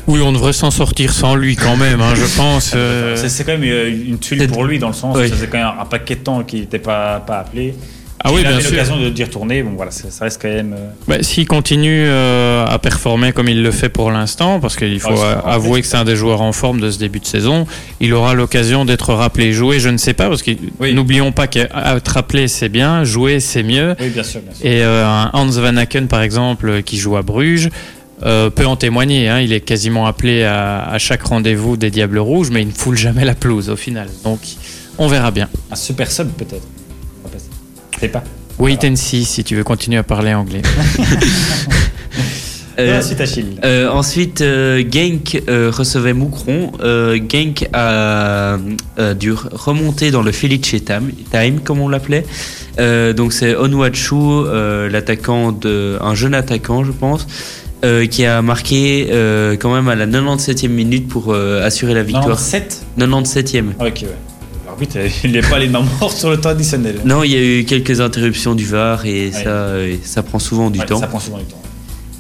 [0.08, 2.74] Oui, on devrait s'en sortir sans lui quand même, hein, je pense.
[2.76, 3.16] euh.
[3.16, 5.30] C'est- C'est quand même une tuile C'est- pour lui dans le sens Oui.
[5.30, 7.74] ça faisait quand même un paquet de temps qu'il n'était pas, pas appelé.
[8.28, 8.72] Ah oui, il a bien sûr.
[8.72, 9.62] l'occasion de d'y retourner.
[9.62, 10.74] Bon voilà, ça, ça reste quand même.
[10.74, 15.00] euh, Bah, S'il continue euh, à performer comme il le fait pour l'instant, parce qu'il
[15.00, 17.68] faut euh, avouer que c'est un des joueurs en forme de ce début de saison,
[18.00, 20.94] il aura l'occasion d'être rappelé jouer, je ne sais pas, parce que Oui.
[20.96, 23.96] n'oublions pas qu'être rappelé c'est bien, jouer c'est mieux.
[24.00, 24.66] Oui, bien sûr, bien sûr.
[24.66, 27.70] Et euh, Hans Van Aken, par exemple, qui joue à Bruges,
[28.24, 29.30] euh, peut en témoigner.
[29.30, 29.40] hein.
[29.42, 32.98] Il est quasiment appelé à, à chaque rendez-vous des Diables Rouges, mais il ne foule
[32.98, 34.08] jamais la pelouse au final.
[34.24, 34.40] Donc,
[34.98, 35.48] on verra bien.
[35.70, 36.66] Un super sub peut-être.
[38.06, 38.24] Sais pas.
[38.58, 40.62] Wait and see si tu veux continuer à parler anglais.
[42.78, 43.46] Euh, Ensuite Achille.
[43.64, 46.74] Euh, ensuite, euh, Genk euh, recevait Moucron.
[46.82, 48.58] Euh, Genk a
[49.18, 52.26] dû remonter dans le Felice Time, time comme on l'appelait.
[52.78, 57.28] Euh, donc c'est Onwachu, euh, l'attaquant de, un jeune attaquant, je pense,
[57.86, 62.04] euh, qui a marqué euh, quand même à la 97e minute pour euh, assurer la
[62.04, 62.38] victoire.
[62.38, 63.70] 7 97e.
[63.80, 64.08] Ok, ouais.
[64.80, 66.96] L'arbitre, il n'est pas allé de main morte sur le temps additionnel.
[67.06, 69.32] Non, il y a eu quelques interruptions du VAR et Ouais.
[69.32, 71.00] ça, euh, ça prend souvent du Ouais, temps.
[71.00, 71.62] Ça prend souvent du temps.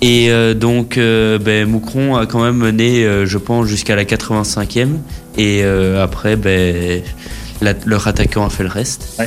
[0.01, 4.06] Et euh, donc, euh, ben, Moucron a quand même mené, euh, je pense, jusqu'à la
[4.06, 4.99] 85e.
[5.38, 7.01] Et euh, après, ben,
[7.62, 9.20] la- leur attaquant a fait le reste.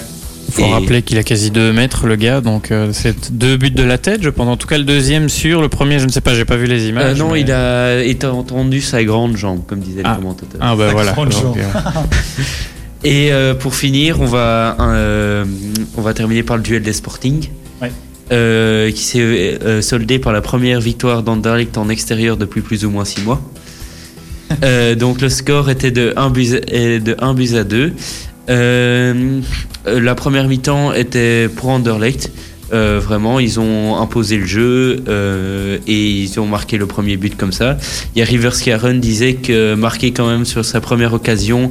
[0.51, 3.59] Il faut Et- rappeler qu'il a quasi 2 mètres, le gars, donc euh, c'est deux
[3.59, 4.49] buts de la tête, je pense.
[4.49, 6.65] En tout cas, le deuxième sur, le premier, je ne sais pas, j'ai pas vu
[6.67, 7.19] les Euh, images.
[7.19, 10.13] non, mais- il a été entendu sa grande jambe, comme disaient Ah.
[10.13, 10.61] les commentateurs.
[10.63, 11.15] Ah, bah voilà.
[13.05, 15.45] Et euh, pour finir, on va, euh,
[15.97, 17.49] on va terminer par le duel des Sporting.
[17.81, 17.93] Ouais.
[18.31, 23.05] Euh, qui s'est soldé par la première victoire d'Anderlecht en extérieur depuis plus ou moins
[23.05, 23.41] 6 mois.
[24.97, 27.93] Donc le score était de 1 but, de 1 but à 2.
[28.49, 29.41] Euh,
[29.87, 32.31] euh, la première mi-temps était pour Anderlecht.
[32.73, 37.37] Euh, vraiment, ils ont imposé le jeu euh, et ils ont marqué le premier but
[37.37, 37.79] comme ça.
[38.15, 41.71] Il y a Rivers Karen disait que marquer quand même sur sa première occasion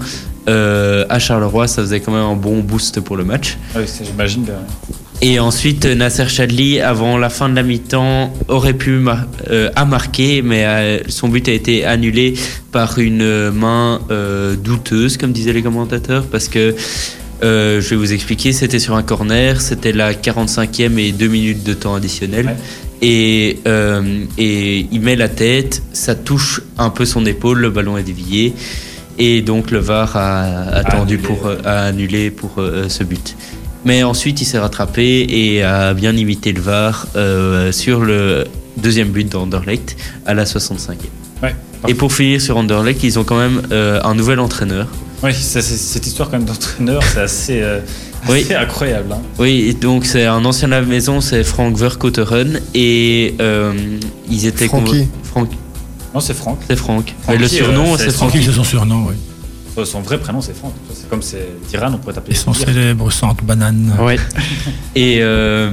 [0.50, 3.58] euh, à Charleroi, ça faisait quand même un bon boost pour le match.
[3.76, 4.56] Ah oui, j'imagine bien.
[5.22, 9.84] Et ensuite, Nasser Chadli, avant la fin de la mi-temps, aurait pu mar- euh, a
[9.84, 12.36] marqué, mais euh, son but a été annulé
[12.72, 16.76] par une main euh, douteuse, comme disaient les commentateurs, parce que
[17.44, 21.64] euh, je vais vous expliquer, c'était sur un corner, c'était la 45e et 2 minutes
[21.64, 22.48] de temps additionnel.
[22.48, 22.56] Ouais.
[23.02, 27.98] Et, euh, et il met la tête, ça touche un peu son épaule, le ballon
[27.98, 28.54] est dévié.
[29.20, 30.42] Et donc le VAR a
[30.74, 31.18] attendu annulé.
[31.18, 33.36] pour a annulé pour euh, ce but.
[33.86, 37.08] Mais ensuite, il s'est rattrapé et a bien imité le VAR
[37.72, 38.46] sur le
[38.78, 40.96] deuxième but d'Anderlecht à la 65e.
[41.42, 41.56] Ouais.
[41.88, 44.88] Et pour finir sur Anderlecht, ils ont quand même un nouvel entraîneur.
[45.24, 47.80] Oui, ça, cette histoire quand même d'entraîneur, c'est assez, euh,
[48.30, 48.41] Oui.
[48.43, 49.11] assez incroyable.
[49.13, 49.22] hein.
[49.39, 52.59] Oui, donc c'est un ancien à la maison, c'est Frank Verkotteren.
[52.76, 53.74] Et euh,
[54.30, 54.68] ils étaient...
[54.68, 55.07] Francky.
[55.24, 55.49] Franck,
[56.13, 56.59] Non, c'est Franck.
[56.70, 57.15] c'est Franck.
[57.28, 58.30] Mais le surnom, euh, c'est c'est Franck.
[58.30, 59.15] Francky, c'est son surnom, oui.
[59.86, 60.74] Son- vrai prénom, c'est Franck.
[60.93, 62.34] C'est comme c'est Tyrann, on pourrait t'appeler.
[62.36, 63.95] Et son célèbre centre banane.
[64.01, 64.18] ouais.
[64.95, 65.72] Et, euh,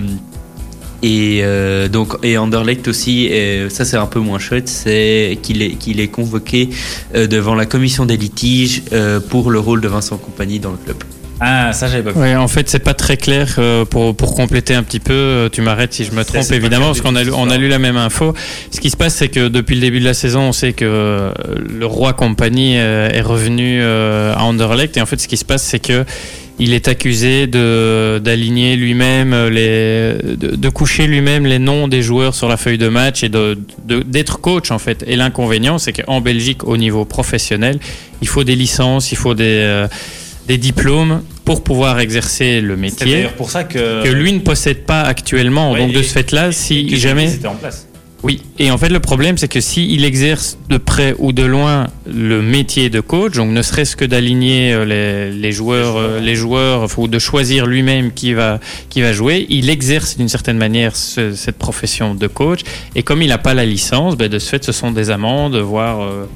[1.05, 5.61] et euh, donc et Anderlecht aussi, et ça c'est un peu moins chouette, c'est qu'il
[5.63, 6.71] est, qu'il est convoqué
[7.15, 10.79] euh, devant la commission des litiges euh, pour le rôle de Vincent Compagnie dans le
[10.85, 10.97] club.
[11.41, 12.21] Ah, ça, j'avais pas vu.
[12.21, 15.13] Ouais, en fait, c'est pas très clair euh, pour, pour compléter un petit peu.
[15.13, 17.69] euh, Tu m'arrêtes si je me trompe, évidemment, parce qu'on a, lu- on a lu
[17.69, 18.33] la même info.
[18.71, 20.85] Ce qui se passe, c'est que depuis le début de la saison, on sait que
[20.87, 21.33] euh,
[21.69, 24.97] le roi compagnie euh, est revenu euh, à Anderlecht.
[24.97, 26.05] Et en fait, ce qui se passe, c'est que
[26.59, 32.35] il est accusé de d'aligner lui-même les de, de coucher lui-même les noms des joueurs
[32.35, 35.05] sur la feuille de match et de d'être coach en fait.
[35.07, 37.79] Et l'inconvénient, c'est qu'en Belgique, au niveau professionnel,
[38.23, 39.89] il faut des licences, il faut des euh,
[40.47, 44.03] des diplômes pour pouvoir exercer le C'est métier d'ailleurs pour ça que.
[44.03, 45.73] que lui ne possède pas actuellement.
[45.73, 47.87] Ouais, Donc de ce fait-là, si jamais C'était en place.
[48.25, 51.89] Oui, et en fait le problème c'est que s'il exerce de près ou de loin
[52.07, 56.35] le métier de coach, donc ne serait-ce que d'aligner euh, les, les joueurs, euh, les
[56.35, 60.97] joueurs, ou de choisir lui-même qui va qui va jouer, il exerce d'une certaine manière
[60.97, 62.61] ce- cette profession de coach.
[62.97, 65.57] Et comme il n'a pas la licence, ben, de ce fait, ce sont des amendes,
[65.57, 66.27] voire euh,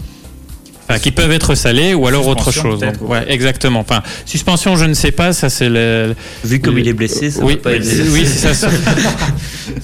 [0.88, 2.80] enfin, qui peuvent être salées ou alors autre chose.
[2.80, 3.80] peut-être, Donc, ouais, exactement.
[3.80, 5.32] Enfin, suspension, je ne sais pas.
[5.32, 6.14] Ça c'est le,
[6.44, 7.84] Vu comme il est blessé, ça oui, pas être...
[7.84, 8.68] c'est- oui, c'est ça.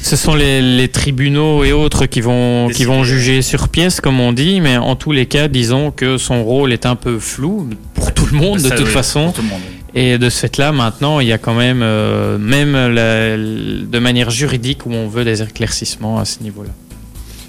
[0.03, 4.21] Ce sont les, les tribunaux et autres qui vont, qui vont juger sur pièce, comme
[4.21, 7.69] on dit, mais en tous les cas, disons que son rôle est un peu flou
[7.95, 9.25] pour tout le monde, de Ça, toute oui, façon.
[9.27, 9.61] pour tout le monde.
[9.95, 14.31] Et de ce fait-là, maintenant, il y a quand même, euh, même la- de manière
[14.31, 16.71] juridique, où on veut des éclaircissements à ce niveau-là.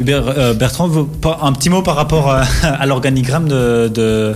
[0.02, 0.90] Hubert, euh, Bertrand,
[1.42, 2.30] un petit mot par rapport
[2.64, 4.36] à, l'organigramme de, de,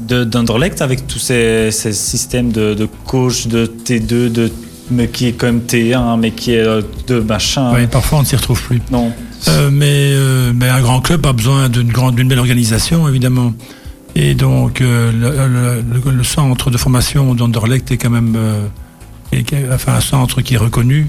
[0.00, 4.52] de d'Anderlecht avec tous ces, ces systèmes de, de coach, de T2, de
[4.90, 7.72] mais qui est quand même T1, mais qui est euh, de machin.
[7.74, 8.80] Oui, parfois on ne s'y retrouve plus.
[8.90, 9.12] Non.
[9.48, 13.52] Euh, mais, euh, mais un grand club a besoin d'une grande, d'une belle organisation, évidemment.
[14.16, 18.36] Et donc, euh, le, le- le centre de formation d'Anderlecht est quand même
[19.30, 21.08] est- enfin, un centre qui est reconnu.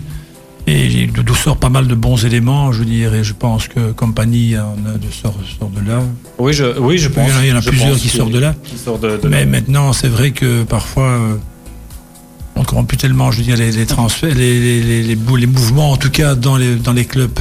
[0.71, 3.15] Et d'où sort pas mal de bons éléments, je veux dire.
[3.15, 5.99] Et je pense que Compagnie en a de sort, sort de là.
[6.37, 7.27] Oui, je, oui, je Il pense.
[7.27, 8.53] y en a, il y en a plusieurs qui sortent de là.
[8.53, 9.45] de, de Mais là.
[9.47, 11.35] maintenant, c'est vrai que parfois, euh,
[12.55, 15.97] on ne comprend plus tellement, je veux dire, les, les transferts, les, les, mouvements, en
[15.97, 17.39] tout cas, dans les, dans les clubs.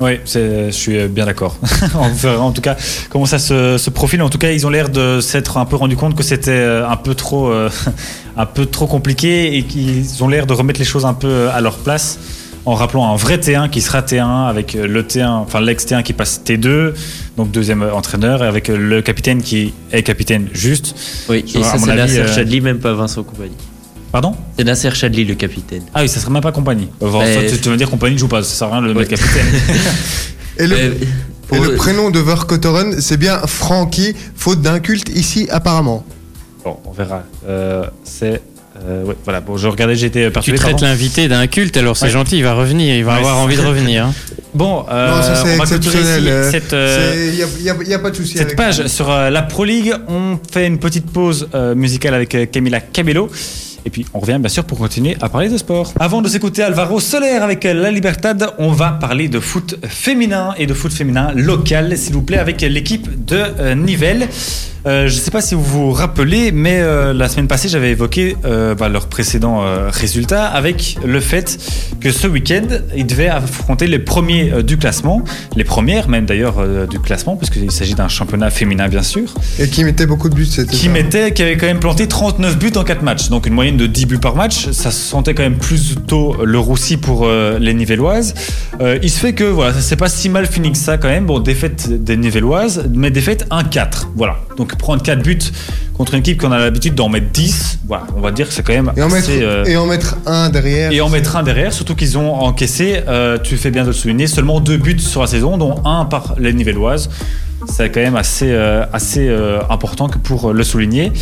[0.00, 1.56] Oui, je suis bien d'accord.
[1.94, 2.76] On verra en tout cas
[3.10, 4.22] comment ça se, se profile.
[4.22, 6.88] En tout cas, ils ont l'air de s'être un peu rendu compte que c'était euh,
[6.88, 7.70] un peu trop, euh,
[8.36, 11.60] un peu trop compliqué et qu'ils ont l'air de remettre les choses un peu à
[11.60, 12.18] leur place
[12.66, 16.12] en rappelant un vrai T1 qui sera T1 avec le T1, enfin l'ex T1 qui
[16.12, 16.92] passe T2,
[17.36, 20.94] donc deuxième entraîneur, et avec le capitaine qui est capitaine juste.
[21.28, 23.56] Oui, et ça c'est Nasser euh, Chadli, même pas Vincent Compagnie.
[24.14, 25.82] Pardon C'est Nasser Chadli le capitaine.
[25.92, 26.86] Ah oui, ça serait même pas compagnie.
[27.00, 28.82] Enfin, Mais- toi, tu, tu veux dire compagnie ne joue pas, ça sert à rien
[28.82, 29.16] de le mettre Ouais.
[29.18, 29.46] capitaine.
[30.58, 30.92] Et le, Euh,
[31.52, 36.04] et le prénom de Verkotteren, c'est bien Frankie, faute d'un culte ici apparemment.
[36.64, 37.24] Bon, on verra.
[37.48, 38.40] Euh, c'est.
[38.86, 40.58] euh, ouais, voilà, bon, je regardais, j'étais Tu persuadé.
[40.58, 40.86] traites pardon.
[40.86, 42.10] l'invité d'un culte, alors c'est Ouais.
[42.12, 44.06] gentil, il va revenir, il va Ouais, avoir c'est envie de revenir.
[44.06, 44.14] hein.
[44.54, 47.32] Bon, euh, non, ça c'est on va clôturer exceptionnel.
[47.32, 48.34] Il n'y a, y a- y a pas de souci.
[48.34, 48.86] cette avec page ça.
[48.88, 49.92] sur euh, la Pro League.
[50.06, 53.28] On fait une petite pause euh, musicale avec euh, Camila Cabello.
[53.86, 55.92] Et puis on revient bien sûr pour continuer à parler de sport.
[56.00, 60.66] Avant de s'écouter Alvaro Soler avec La Libertad, on va parler de foot féminin et
[60.66, 64.28] de foot féminin local, s'il vous plaît, avec l'équipe de euh, Nivelles.
[64.86, 67.90] Euh, je ne sais pas si vous vous rappelez, mais euh, la semaine passée, j'avais
[67.90, 71.58] évoqué euh, bah, leurs précédents euh, résultats avec le fait
[72.00, 75.24] que ce week-end, ils devaient affronter les premiers du classement,
[75.56, 76.56] les premières même d'ailleurs
[76.86, 80.44] du classement, puisqu'il s'agit d'un championnat féminin bien sûr, Et qui mettait beaucoup de buts,
[80.44, 80.90] c'était qui ça.
[80.90, 83.86] mettait, qui avait quand même planté 39 buts en 4 matchs, donc une moyenne de
[83.86, 84.70] 10 buts par match.
[84.72, 88.34] Ça se sentait quand même plutôt le roussi pour les Nivelloises.
[89.02, 91.24] Il se fait que voilà, ça s'est pas si mal fini que ça quand même.
[91.24, 94.08] Bon, défaite des Nivelloises, mais défaite 1-4.
[94.14, 94.36] Voilà.
[94.58, 95.38] Donc prendre 4 buts
[95.94, 98.62] contre une équipe qu'on a l'habitude d'en mettre 10, voilà, on va dire que c'est
[98.62, 100.90] quand même Et en, mettre, assez, euh, et en mettre un derrière.
[100.90, 103.92] et en mettre un derrière, surtout qu'ils ont encaissé, euh, tu fais bien de le
[103.92, 107.10] souligner, seulement deux buts sur la saison, dont un par les Nivelloises.
[107.66, 109.34] C'est quand même assez, euh, assez
[109.70, 111.12] important que pour le souligner.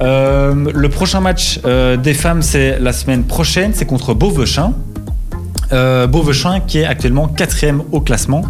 [0.00, 1.58] Le prochain match
[1.98, 4.74] des femmes, c'est la semaine prochaine, c'est contre Beauvechin.
[5.72, 8.42] Euh, Beauvechin qui est actuellement quatrième au classement.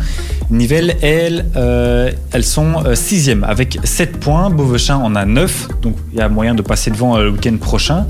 [0.50, 4.50] Nivelles, elles, euh, elles sont euh, sixième avec 7 points.
[4.50, 7.56] Beauvechin en a 9, donc il y a moyen de passer devant euh, le week-end
[7.60, 8.06] prochain.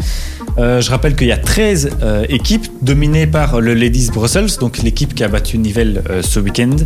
[0.59, 4.79] Euh, je rappelle qu'il y a 13 euh, équipes dominées par le Ladies Brussels, donc
[4.79, 6.77] l'équipe qui a battu Nivelles euh, ce week-end,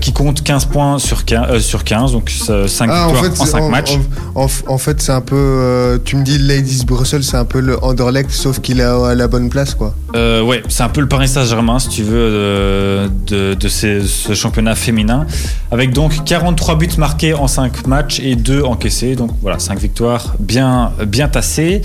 [0.00, 3.40] qui compte 15 points sur 15, euh, sur 15 donc 5 Ah, en victoires fait,
[3.40, 3.98] en c'est- 5 en, matchs.
[4.34, 6.00] en- fait, c'est un peu.
[6.04, 9.28] tu me dis Ladies Brussels, c'est un peu le Anderlecht, sauf qu'il est à la
[9.28, 9.94] bonne place, quoi.
[10.14, 15.26] Ouais, c'est un peu le Paris Saint-Germain, si tu veux, euh, de, ce championnat féminin.
[15.70, 19.16] Avec donc 43 buts marqués en 5 matchs et 2 encaissés.
[19.16, 21.80] Donc voilà, 5 victoires bien, bien tassées.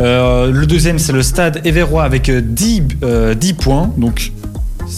[0.00, 3.90] Euh, le deuxième, c'est le stade Everrois avec euh, 10, euh, 10 points.
[3.96, 4.32] Donc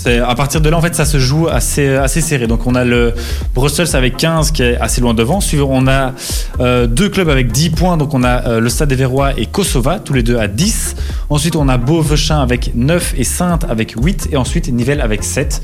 [0.07, 2.47] à partir de là, en fait, ça se joue assez, assez serré.
[2.47, 3.15] Donc, on a le
[3.55, 5.41] Brussels avec 15 qui est assez loin devant.
[5.41, 6.13] Suivant, on a
[6.61, 7.97] euh, deux clubs avec 10 points.
[7.97, 10.97] Donc, on a euh, le Stade des Verrois et Kosova, tous les deux à 10.
[11.29, 14.29] Ensuite, on a Beauvechin avec 9 et Sainte avec 8.
[14.33, 15.63] Et ensuite, Nivelles avec 7.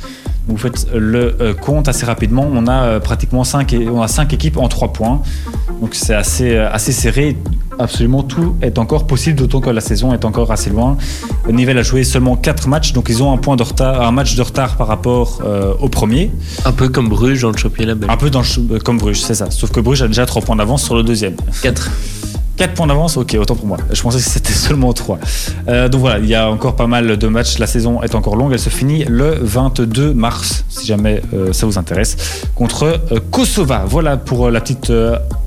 [0.49, 2.49] Donc, vous faites le euh, compte assez rapidement.
[2.51, 5.23] On a pratiquement 5, et, on a 5 équipes en 3 points.
[5.81, 7.37] Donc, c'est assez, assez serré.
[7.79, 10.97] Absolument tout est encore possible, d'autant que la saison est encore assez loin.
[11.49, 14.35] Nivelles a joué seulement 4 matchs, donc ils ont un, point de retard, un match
[14.35, 16.31] de retard par rapport euh, au premier.
[16.65, 18.11] Un peu comme Bruges dans le championnat belge.
[18.13, 19.51] Un peu dans le ch- euh, comme Bruges, c'est ça.
[19.51, 21.35] Sauf que Bruges a déjà 3 points d'avance sur le deuxième.
[21.63, 21.91] 4.
[22.57, 23.77] 4 points d'avance, ok, autant pour moi.
[23.93, 25.19] Je pensais que c'était seulement 3.
[25.69, 27.59] Euh, donc voilà, il y a encore pas mal de matchs.
[27.59, 28.53] La saison est encore longue.
[28.53, 32.17] Elle se finit le 22 mars, si jamais euh, ça vous intéresse,
[32.55, 33.85] contre euh, Kosova.
[33.87, 34.93] Voilà pour euh, la petite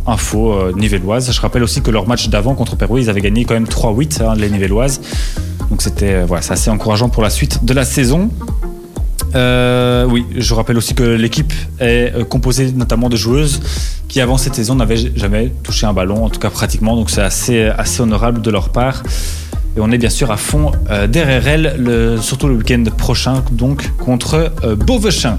[0.05, 1.31] info nivelloise.
[1.31, 4.23] Je rappelle aussi que leur match d'avant contre Pérou, ils avaient gagné quand même 3-8,
[4.23, 5.01] hein, les nivelloises.
[5.69, 8.29] Donc c'était voilà, assez encourageant pour la suite de la saison.
[9.35, 13.61] Euh, oui, je rappelle aussi que l'équipe est euh, composée notamment de joueuses
[14.07, 17.21] qui avant cette saison n'avaient jamais touché un ballon, en tout cas pratiquement, donc c'est
[17.21, 19.03] assez, assez honorable de leur part.
[19.77, 23.43] Et on est bien sûr à fond euh, derrière elle, le- surtout le week-end prochain,
[23.51, 25.37] donc contre euh, Beauvechin,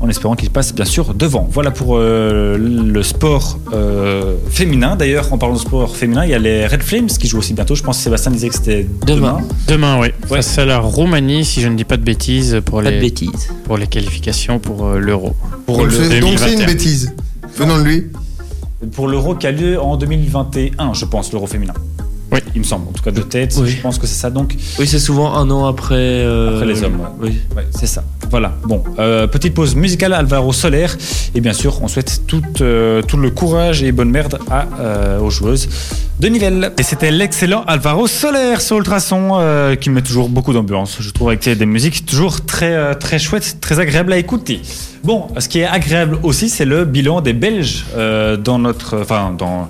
[0.00, 1.48] en espérant qu'il passe bien sûr devant.
[1.50, 4.94] Voilà pour euh, le sport euh, féminin.
[4.96, 7.54] D'ailleurs, en parlant de sport féminin, il y a les Red Flames qui jouent aussi
[7.54, 7.74] bientôt.
[7.74, 9.38] Je pense que Sébastien disait que c'était demain.
[9.66, 10.08] Demain, oui.
[10.30, 10.36] Ouais.
[10.36, 13.00] Face à la Roumanie, si je ne dis pas de bêtises, pour, Pas de les,
[13.00, 13.48] bêtises.
[13.64, 15.34] pour les qualifications pour euh, l'Euro.
[15.66, 16.66] Pour donc le c'est donc c'est une 2021.
[16.66, 17.12] bêtise.
[17.56, 18.06] Venant de lui.
[18.94, 21.74] Pour l'Euro qui a lieu en 2021, je pense, l'Euro féminin.
[22.32, 22.38] Oui.
[22.54, 23.68] Il me semble, en tout cas de tête, Oui.
[23.70, 24.30] je pense que c'est ça.
[24.30, 25.94] Donc, Oui, c'est souvent un an après.
[25.96, 27.28] euh, Après les hommes, ouais.
[27.28, 27.38] Oui.
[27.56, 28.02] Ouais, c'est ça.
[28.30, 28.52] Voilà.
[28.64, 30.86] Bon, euh, petite pause musicale Alvaro Soler.
[31.34, 35.18] Et bien sûr, on souhaite tout, euh, tout le courage et bonne merde à, euh,
[35.20, 35.68] aux joueuses
[36.20, 36.72] de Nivelles.
[36.78, 40.96] Et c'était l'excellent Alvaro Soler sur Ultrason euh, qui met toujours beaucoup d'ambiance.
[41.00, 44.62] Je trouve avec des musiques toujours très, très chouettes, très agréables à écouter.
[45.04, 49.34] Bon, ce qui est agréable aussi, c'est le bilan des Belges euh, dans notre, enfin
[49.36, 49.68] dans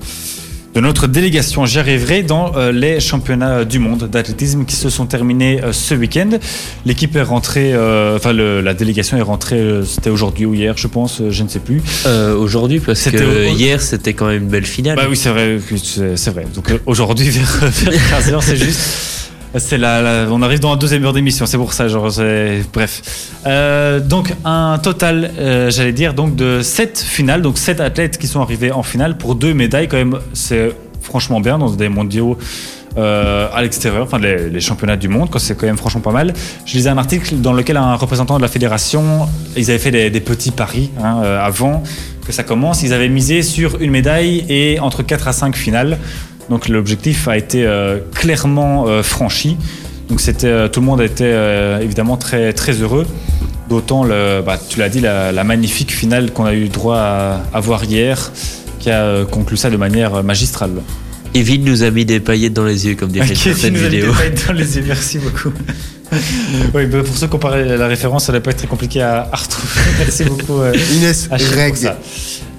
[0.74, 1.66] de notre délégation.
[1.66, 5.94] J'y arriverai dans euh, les championnats du monde d'athlétisme qui se sont terminés euh, ce
[5.94, 6.30] week-end.
[6.86, 10.74] L'équipe est rentrée, euh, enfin le- la délégation est rentrée, euh, c'était aujourd'hui ou hier,
[10.76, 11.82] je pense, euh, je ne sais plus.
[12.06, 14.96] Euh, Aujourd'hui, parce C'était que hier, c'était quand même une belle finale.
[14.96, 15.58] Bah oui, c'est vrai,
[16.16, 16.46] c'est vrai.
[16.54, 18.80] Donc euh, aujourd'hui vers, vers 15h, c'est juste.
[19.58, 22.10] C'est la, on arrive dans la deuxième heure d'émission, c'est pour ça, genre,
[22.72, 23.02] bref.
[23.46, 28.26] Euh, donc un total, euh, j'allais dire, donc de 7 finales, donc 7 athlètes qui
[28.26, 30.72] sont arrivés en finale pour deux médailles quand même, c'est
[31.02, 32.38] franchement bien dans des mondiaux
[32.96, 36.32] euh, à l'extérieur, enfin les, championnats du monde, quoi, c'est quand même franchement pas mal.
[36.64, 40.20] Je lisais un article dans lequel un représentant de la fédération, ils avaient fait des,
[40.20, 41.82] petits paris hein, avant
[42.26, 45.98] que ça commence, ils avaient misé sur une médaille et entre 4 à 5 finales.
[46.50, 49.56] Donc l'objectif a été euh, clairement euh, franchi.
[50.08, 51.34] Donc c'était euh, tout le monde était
[51.82, 53.06] évidemment très très heureux.
[53.68, 57.40] D'autant le, bah, tu l'as dit, la, la magnifique finale qu'on a eu droit à,
[57.54, 58.30] à voir hier,
[58.80, 60.72] qui a conclu ça de manière magistrale.
[61.34, 63.84] Evie nous a mis des paillettes dans les yeux, comme dirait Qui cette nous a
[63.84, 64.12] mis des vidéo.
[64.12, 65.50] paillettes dans les yeux, merci beaucoup.
[66.74, 68.66] oui, bah, pour ceux qui ont pas la référence, ça ne va pas être très
[68.66, 69.72] compliqué à, à retrouver.
[69.98, 70.60] Merci beaucoup.
[70.60, 71.28] euh, Inès
[71.74, 71.96] ça.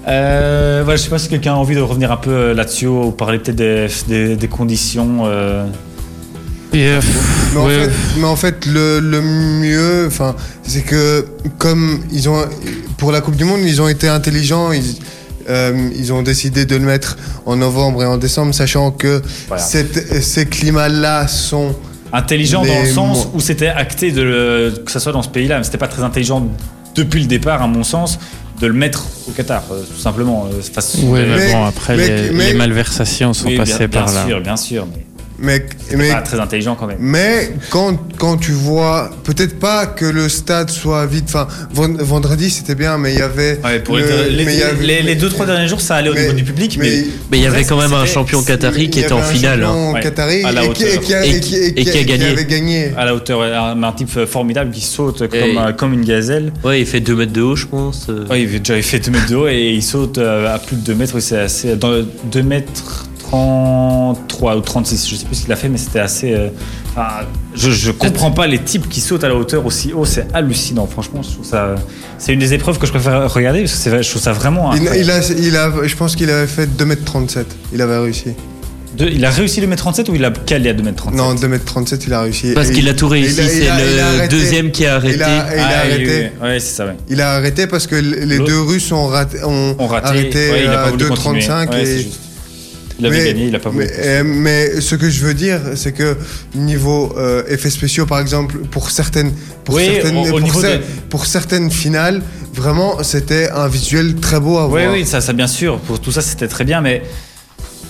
[0.06, 2.86] Euh, voilà, je sais pas si quelqu'un a envie de revenir un peu euh, là-dessus
[2.86, 5.22] ou parler peut-être des, des- des conditions.
[5.24, 5.66] euh,
[6.72, 6.96] Mais
[7.56, 11.24] en fait, mais en fait, le, le mieux, enfin, c'est que
[11.58, 12.44] comme ils ont,
[12.98, 14.72] pour la Coupe du Monde, ils ont été intelligents.
[14.72, 14.96] Ils,
[15.48, 19.62] euh, ils ont décidé de le mettre en novembre et en décembre, sachant que Voilà.
[19.62, 21.74] cette- ces climats-là sont
[22.12, 25.58] intelligent dans le sens où c'était acté de le- que ça soit dans ce pays-là,
[25.58, 26.46] mais c'était pas très intelligent
[26.94, 28.18] depuis le départ, à mon sens,
[28.60, 30.46] de le mettre au Qatar, euh, tout simplement.
[30.52, 33.64] euh, face- ouais, mais, Mais- bon, après, mais- les, mais- les malversations sont Oui, bien,
[33.64, 34.26] passées bien par là.
[34.26, 35.04] sûr, bien sûr, mais
[35.38, 35.66] mais,
[36.12, 36.98] pas très intelligent quand même.
[37.00, 42.50] Mais quand, quand tu vois, peut-être pas que le stade soit vide, enfin, ven- vendredi
[42.50, 43.58] c'était bien, mais il y avait.
[43.64, 45.96] Ouais, pour le- les, mais il y avait- les- les deux trois derniers jours, ça
[45.96, 48.42] allait au mais- niveau du public, mais, Mais il y avait quand même un champion
[48.42, 49.62] qatari qui il était en un finale.
[49.64, 49.66] hein.
[49.66, 51.22] champion Ouais, qatari à la et qui- a- hauteur.
[51.24, 52.26] et qui- gagné.
[52.28, 52.92] avait gagné.
[52.96, 56.52] à la hauteur, un, un type formidable qui saute comme, Et- euh, comme une gazelle.
[56.64, 58.06] Ouais, il fait 2 mètres de haut, je pense.
[58.08, 58.26] euh.
[58.28, 60.76] Ouais, il avait déjà fait 2 mètres de haut et il saute euh, à plus
[60.76, 61.18] de 2 mètres.
[61.20, 61.74] C'est assez.
[61.76, 63.06] Dans 2 mètres
[64.34, 66.32] 33 ou 36, je sais plus ce qu'il a fait, mais c'était assez.
[66.32, 66.48] euh,
[66.96, 67.08] enfin,
[67.54, 70.86] je, je comprends pas les types qui sautent à la hauteur aussi haut, c'est hallucinant.
[70.86, 71.74] Franchement, je trouve ça.
[72.18, 74.74] C'est une des épreuves que je préfère regarder parce que je trouve ça vraiment.
[74.74, 77.44] Il, il a, il a, je pense qu'il avait fait 2m37.
[77.72, 78.32] Il avait réussi.
[78.96, 81.18] De- il a réussi 2 mètres 37 ou il a calé à 2 mètres 37
[81.18, 82.52] Non, 2m37, il a réussi.
[82.54, 84.28] Parce qu'il il- a tout réussi, c'est le arrêté.
[84.36, 85.16] deuxième qui a arrêté.
[85.16, 86.04] Il a, il a Ah, arrêté.
[86.06, 86.48] oui, oui.
[86.48, 86.96] Ouais, ça, ouais.
[87.08, 90.06] Il a arrêté parce que les deux Russes ont, raté, ont, On raté.
[90.06, 91.40] arrêté ouais, il a à pas voulu continuer.
[91.40, 92.08] 2,35 Ouais, et.
[92.98, 93.86] Il avait Mais- gagné, il a pas voulu.
[93.86, 96.16] Mais, euh, mais ce que je veux dire, c'est que
[96.54, 99.32] niveau euh, effets spéciaux, par exemple, pour certaines,
[99.64, 102.22] pour Oui, certaines, au- au pour, cer- certaines finales,
[102.52, 104.92] vraiment, c'était un visuel très beau à Oui, voir.
[104.94, 105.78] oui, ça, ça bien sûr.
[105.80, 107.02] Pour tout ça, c'était très bien, mais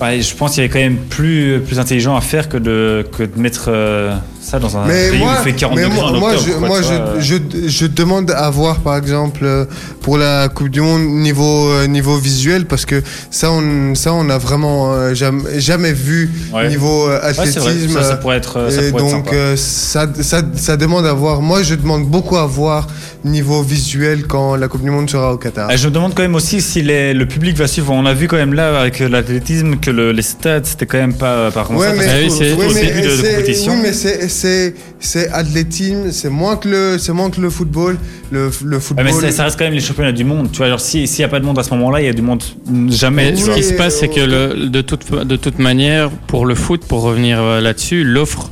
[0.00, 3.06] ouais, je pense qu'il y avait quand même plus, plus intelligent à faire que de,
[3.16, 4.14] que de mettre euh,
[4.44, 6.46] ça dans un Mais pays moi, où il fait 40 mais moi, en moi, octobre.
[6.46, 9.64] je, quoi, moi je, je, je demande à voir, par exemple, euh,
[10.02, 14.28] pour la Coupe du Monde, niveau, euh, niveau visuel, parce que ça, on, ça, on
[14.28, 16.68] a vraiment euh, jamais, jamais vu Ouais.
[16.68, 17.88] niveau Ouais, athlétisme.
[17.94, 19.30] ça, ça pourrait être, ça Et être donc, sympa.
[19.34, 21.40] euh, ça, ça, ça demande à voir.
[21.40, 22.86] Moi, je demande beaucoup à voir
[23.24, 25.70] niveau visuel quand la Coupe du Monde sera au Qatar.
[25.70, 27.92] Euh, Je me demande quand même aussi si les- le public va suivre.
[27.94, 31.14] On a vu quand même là avec l'athlétisme que le- les stades c'était quand même
[31.14, 33.72] pas par contre Ouais, mais, Ah oui, c'est- au début de, de c'est- compétition.
[33.72, 37.96] oui, mais c'est, c'est, c'est athlétisme, c'est moins que le, c'est moins que le football.
[38.30, 39.04] Le, le Ouais, football.
[39.04, 40.50] mais ça, ça reste quand même les championnats du monde.
[40.52, 42.08] Tu vois, genre si- s'il n'y a pas de monde à ce moment-là, il y
[42.08, 42.42] a du monde
[42.90, 43.36] jamais.
[43.36, 46.82] Ce qui se passe, c'est que le- de, toute, de toute manière, pour le foot,
[46.86, 48.50] pour revenir euh, là-dessus, l'offre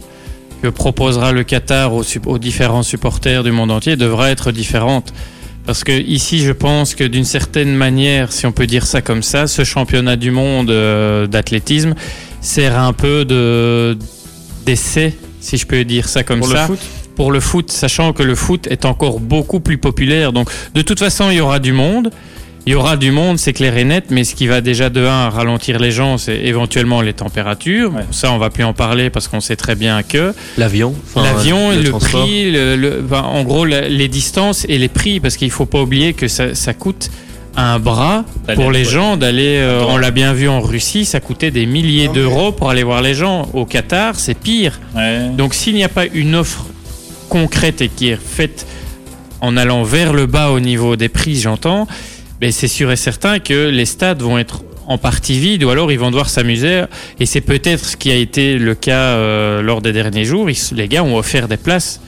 [0.62, 2.04] que proposera le Qatar aux,
[2.38, 5.12] différents supporters du monde entier devra être différente.
[5.66, 9.22] Parce que ici, je pense que d'une certaine manière, si on peut dire ça comme
[9.22, 11.94] ça, ce championnat du monde euh, d'athlétisme
[12.40, 13.96] sert un peu de
[14.66, 16.78] d'essai, si je peux dire ça comme Pour le ça foot
[17.14, 20.32] pour le foot, sachant que le foot est encore beaucoup plus populaire.
[20.32, 22.10] Donc, de toute façon, il y aura du monde.
[22.64, 25.04] Il y aura du monde, c'est clair et net, mais ce qui va déjà de
[25.04, 27.92] 1 ralentir les gens, c'est éventuellement les températures.
[27.92, 28.04] Ouais.
[28.12, 30.94] Ça, on va plus en parler parce qu'on sait très bien que L'avion.
[31.04, 35.20] enfin, l'avion, le, prix, le- le- enfin, en gros, la- les distances et les prix,
[35.20, 37.10] parce qu'il faut pas oublier que ça, ça coûte
[37.56, 38.24] un bras
[38.54, 39.56] pour les gens d'aller.
[39.58, 42.82] euh, on l'a bien vu en Russie, ça coûtait des milliers mais- d'euros pour aller
[42.82, 43.48] voir les gens.
[43.52, 44.80] Au Qatar, c'est pire.
[44.96, 45.28] Ouais.
[45.36, 46.64] Donc s'il n'y a pas une offre
[47.28, 48.66] concrète et qui est faite
[49.40, 51.86] en allant vers le bas au niveau des prix, j'entends,
[52.40, 55.92] mais c'est sûr et certain que les stades vont être en partie vides ou alors
[55.92, 56.82] ils vont devoir s'amuser.
[57.20, 60.50] Et c'est peut-être ce qui a été le cas euh, lors des derniers jours.
[60.50, 62.00] Ils- les gars ont offert des places.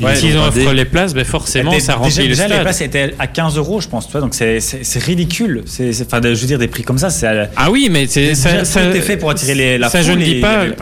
[0.00, 3.14] Ouais, S'ils offrent les places, ben forcément ça déjà, remplit le déjà, les places étaient
[3.18, 4.06] à 15 euros, je pense.
[4.06, 4.58] Tu vois, donc c'est
[4.96, 5.62] ridicule.
[5.66, 7.26] C'est, enfin, je veux dire, des prix comme ça, c'est.
[7.56, 10.22] Ah oui, mais c'est ça, ça, ça, fait pour attirer les, la ça, je ne
[10.22, 10.66] dis pas.
[10.66, 10.72] et-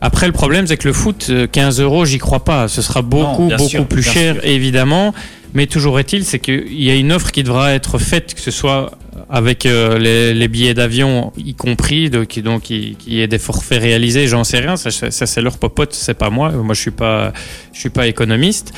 [0.00, 2.68] Après, le problème, c'est que le foot, euh, 15 euros, j'y crois pas.
[2.68, 4.44] Ce sera beaucoup, beaucoup sûr, plus cher, sûr.
[4.44, 5.14] évidemment.
[5.54, 8.50] Mais toujours est-il, c'est qu'il y a une offre qui devra être faite, que ce
[8.50, 8.90] soit
[9.28, 9.98] avec euh,
[10.32, 14.58] les, billets d'avion y compris, donc, qui- donc qui, ait des forfaits réalisés, j'en sais
[14.60, 14.76] rien.
[14.76, 16.50] Ça, c'est leur popote, c'est pas moi.
[16.52, 17.32] Moi, je suis pas,
[17.72, 18.72] je suis pas économiste.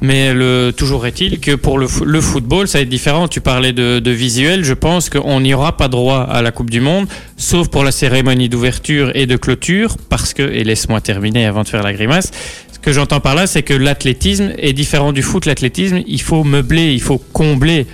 [0.00, 0.32] Mais
[0.76, 3.26] toujours est-il que pour le football, ça va être différent.
[3.26, 4.62] Tu parlais de, de visuel.
[4.64, 7.90] Je pense qu'on n'y aura pas droit à la Coupe du Monde, sauf pour la
[7.90, 12.30] cérémonie d'ouverture et de clôture, parce que, et laisse-moi terminer avant de faire la grimace,
[12.72, 15.46] ce que j'entends par là, c'est que l'athlétisme est différent du foot.
[15.46, 17.88] L'athlétisme, il faut meubler, il faut combler.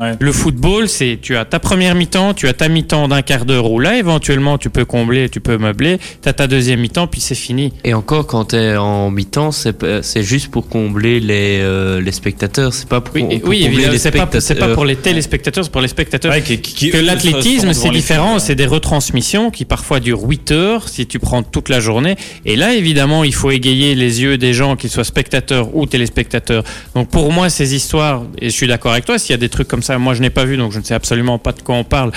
[0.00, 0.14] Ouais.
[0.18, 3.70] Le football, c'est tu as ta première mi-temps, tu as ta mi-temps d'un quart d'heure
[3.70, 5.98] où là, éventuellement, tu peux combler, tu peux meubler.
[6.22, 7.72] Tu as ta deuxième mi-temps, puis c'est fini.
[7.84, 12.72] Et encore, quand t'es en mi-temps, c'est juste pour combler les, euh, les spectateurs.
[12.72, 14.74] C'est pas pour, Oui, pour oui combler les c'est pas, c'est pas spectateurs.
[14.74, 16.32] pour les téléspectateurs, c'est pour les spectateurs.
[16.32, 18.38] Ouais, qui- qui- qui- que l'athlétisme, c'est différent.
[18.38, 22.16] C'est des retransmissions qui parfois durent 8 heures si tu prends toute la journée.
[22.46, 26.64] Et là, évidemment, il faut égayer les yeux des gens, qu'ils soient spectateurs ou téléspectateurs.
[26.94, 29.50] Donc pour moi, ces histoires, et je suis d'accord avec toi, s'il y a des
[29.50, 31.62] trucs comme ça, moi je n'ai pas vu, donc je ne sais absolument pas de
[31.62, 32.12] quoi on parle.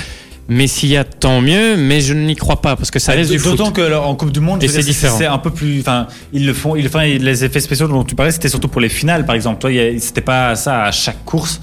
[0.50, 3.32] Mais s'il y a tant mieux, mais je n'y crois pas parce que ça reste
[3.32, 3.52] du foot.
[3.52, 5.80] D'autant que en Coupe du Monde, c'est un peu plus.
[5.80, 6.76] Enfin, ils le font.
[6.76, 9.62] Ils, enfin, les effets spéciaux dont tu parlais, c'était surtout pour les finales, par exemple.
[9.62, 11.62] Toi, c'était pas ça à chaque course.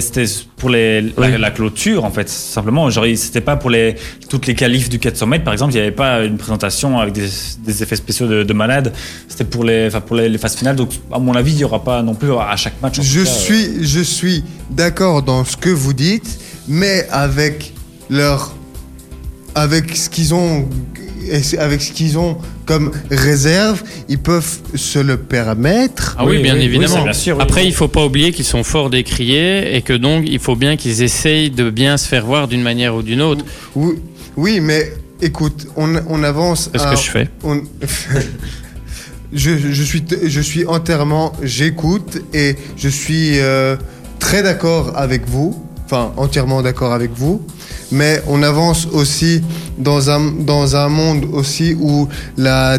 [0.00, 0.24] C'était
[0.56, 1.38] pour les, la, Oui.
[1.38, 2.90] la clôture, en fait, simplement.
[3.16, 3.94] C'était pas pour les,
[4.28, 5.72] toutes les qualifs du 400 mètres, par exemple.
[5.72, 7.28] Il n'y avait pas une présentation avec des,
[7.64, 8.92] des effets spéciaux de, de malade.
[9.28, 10.76] C'était pour les, pour les, les phases finales.
[10.76, 13.00] Donc, à mon avis, il n'y aura pas non plus à chaque match.
[13.00, 17.72] Je cas, euh, suis, je suis d'accord dans ce que vous dites, mais avec
[18.10, 18.54] leur,
[19.54, 20.68] avec ce qu'ils ont,
[21.58, 26.16] avec ce qu'ils ont comme réserve, ils peuvent se le permettre.
[26.18, 26.94] Ah oui, Oui, bien oui, évidemment.
[26.96, 27.42] ça, bien sûr, oui.
[27.42, 30.76] Après, il faut pas oublier qu'ils sont forts décriés et que donc il faut bien
[30.76, 33.44] qu'ils essayent de bien se faire voir d'une manière ou d'une autre.
[33.74, 33.94] Oui,
[34.36, 36.70] oui, mais écoute, on, on avance.
[36.72, 37.28] C'est ce que je fais.
[37.42, 37.62] on-
[39.32, 43.76] je, je suis, je suis entièrement, j'écoute et je suis euh,
[44.18, 47.42] très d'accord avec vous, enfin entièrement d'accord avec vous,
[47.90, 49.42] mais on avance aussi
[49.78, 52.78] dans un, dans un monde aussi où la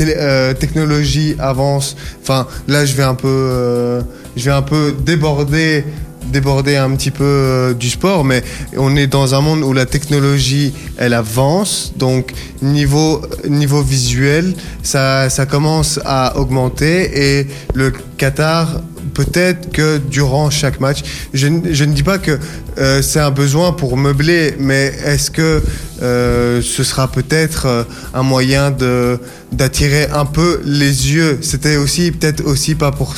[0.00, 1.96] euh, technologie avance.
[2.22, 4.02] Enfin, là, je vais un peu, euh,
[4.36, 5.84] je vais un peu déborder
[6.32, 8.42] déborder un petit peu euh, du sport, mais
[8.76, 12.32] on est dans un monde où la technologie, elle avance, donc
[12.62, 18.80] niveau, niveau visuel, ça, ça commence à augmenter et le Qatar,
[19.14, 21.02] peut-être que durant chaque match,
[21.32, 22.38] je, ne- dis pas que
[22.78, 25.62] euh, c'est un besoin pour meubler, mais est-ce que
[26.02, 29.18] euh, ce sera peut-être euh, un moyen de
[29.52, 31.38] d'attirer un peu les yeux?
[31.40, 33.14] C'était aussi peut-être aussi pas pour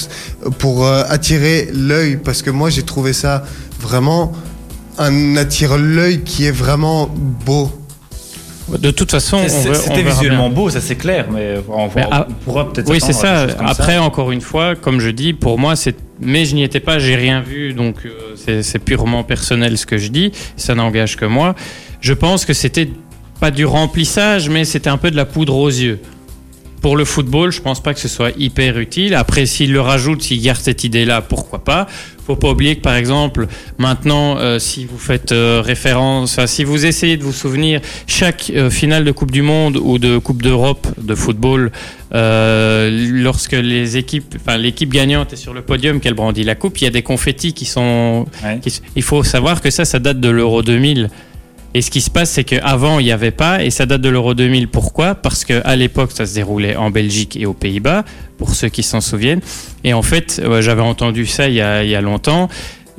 [0.59, 3.44] pour attirer l'œil, parce que moi j'ai trouvé ça
[3.80, 4.32] vraiment
[4.99, 7.09] un attire l'œil qui est vraiment
[7.47, 7.70] beau.
[8.69, 10.57] De toute façon, C'était visuellement bien.
[10.57, 12.91] beau, ça c'est clair, mais on, Mais on ah, pourra peut-être.
[12.91, 13.47] Oui, c'est ça.
[13.61, 15.97] Après, encore une fois, comme je dis, pour moi, c'est.
[16.21, 19.85] Mais je n'y étais pas, j'ai rien vu, donc euh, c'est- c'est purement personnel ce
[19.87, 20.33] que je dis.
[20.57, 21.55] Ça n'engage que moi.
[22.01, 22.89] Je pense que c'était
[23.39, 26.01] pas du remplissage, mais c'était un peu de la poudre aux yeux.
[26.81, 29.14] Pour le football, je pense pas que ce soit hyper utile.
[29.14, 31.87] Après, s'il le rajoute, s'il garde cette idée-là, pourquoi pas.
[32.27, 33.47] Faut pas oublier que, par exemple,
[33.79, 38.51] maintenant, euh, si vous faites euh, référence, enfin, si vous essayez de vous souvenir, chaque
[38.55, 41.70] euh, finale de Coupe du Monde ou de Coupe d'Europe de football,
[42.12, 46.85] lorsque les équipes, enfin, l'équipe gagnante est sur le podium, qu'elle brandit la coupe, il
[46.85, 48.27] y a des confettis qui sont.
[48.45, 48.59] Ouais.
[48.61, 51.11] qui- il faut savoir que ça, ça date de l'Euro 2000.
[51.77, 54.09] Et ce qui se passe, c'est qu'avant, il n'y avait pas, et ça date de
[54.09, 54.68] l'Euro 2000.
[54.68, 55.14] Pourquoi?
[55.14, 58.05] Parce qu'à l'époque, ça se déroulait en Belgique et aux Pays-Bas,
[58.39, 59.43] pour ceux qui s'en souviennent.
[59.85, 62.49] Et en fait, euh, j'avais entendu ça il y a, il y a longtemps.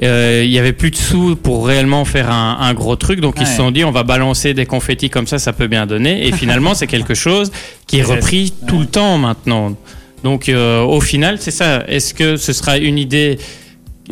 [0.03, 3.37] Euh, il y avait plus de sous pour réellement faire un, un gros truc, donc
[3.41, 6.27] ils se sont dit on va balancer des confettis comme ça, ça peut bien donner.
[6.27, 7.51] Et finalement, c'est quelque chose
[7.87, 8.15] qui est Ouais.
[8.17, 9.75] repris tout le temps maintenant.
[10.23, 11.83] Donc euh, au final, c'est ça.
[11.87, 13.39] Est-ce que ce sera une idée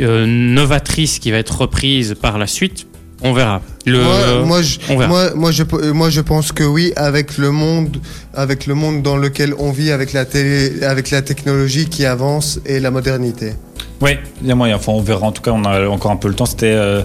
[0.01, 2.87] euh, novatrice qui va être reprise par la suite?
[3.27, 3.61] On verra.
[3.85, 5.07] Le, moi, moi, je, on verra.
[5.09, 7.97] moi, moi, je, moi, je pense que oui, avec le monde,
[8.33, 12.59] avec le monde dans lequel on vit, avec la télé, avec la technologie qui avance
[12.65, 13.53] et la modernité.
[14.01, 14.11] Oui,
[14.41, 14.75] il y a moyen.
[14.75, 15.25] Enfin, on verra.
[15.27, 16.45] En tout cas, on a encore un peu le temps.
[16.45, 17.01] C'était euh,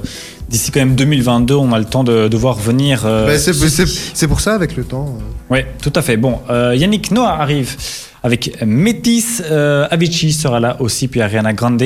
[0.48, 3.02] d'ici quand même 2022, on a le temps de, de voir venir.
[3.06, 3.70] euh, Bah, c'est- ceci.
[3.86, 5.16] c'est c'est pour ça, avec le temps.
[5.48, 6.16] Oui, tout à fait.
[6.16, 7.76] Bon, euh, Yannick Noah arrive
[8.22, 9.42] avec Métis.
[9.50, 11.82] Euh, Avicii sera là aussi, puis Ariana Grande.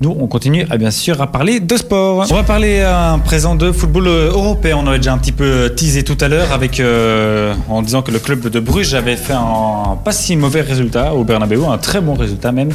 [0.00, 2.26] Nous, on continue à, bien sûr à parler de sport.
[2.30, 4.76] On va parler à présent de football euh, européen.
[4.82, 8.10] On avait déjà un petit peu teasé tout à l'heure avec euh, en disant que
[8.10, 12.00] le club de Bruges avait fait un pas si mauvais résultat au Bernabeu, un très
[12.00, 12.70] bon résultat même.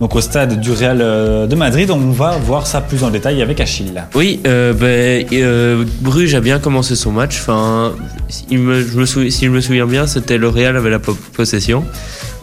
[0.00, 3.42] Donc au stade du Real euh, de Madrid, on va voir ça plus en détail
[3.42, 4.02] avec Achille.
[4.14, 7.38] Oui, euh, ben, euh, Bruges a bien commencé son match.
[7.40, 7.92] Enfin,
[8.28, 11.84] si je me souviens bien, c'était le Real avait la po- possession.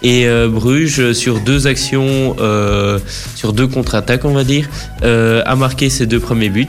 [0.04, 3.00] Et euh, Bruges, sur deux actions, euh,
[3.36, 4.70] sur deux contre-attaques, on va dire,
[5.04, 6.68] euh, a marqué ses deux premiers buts.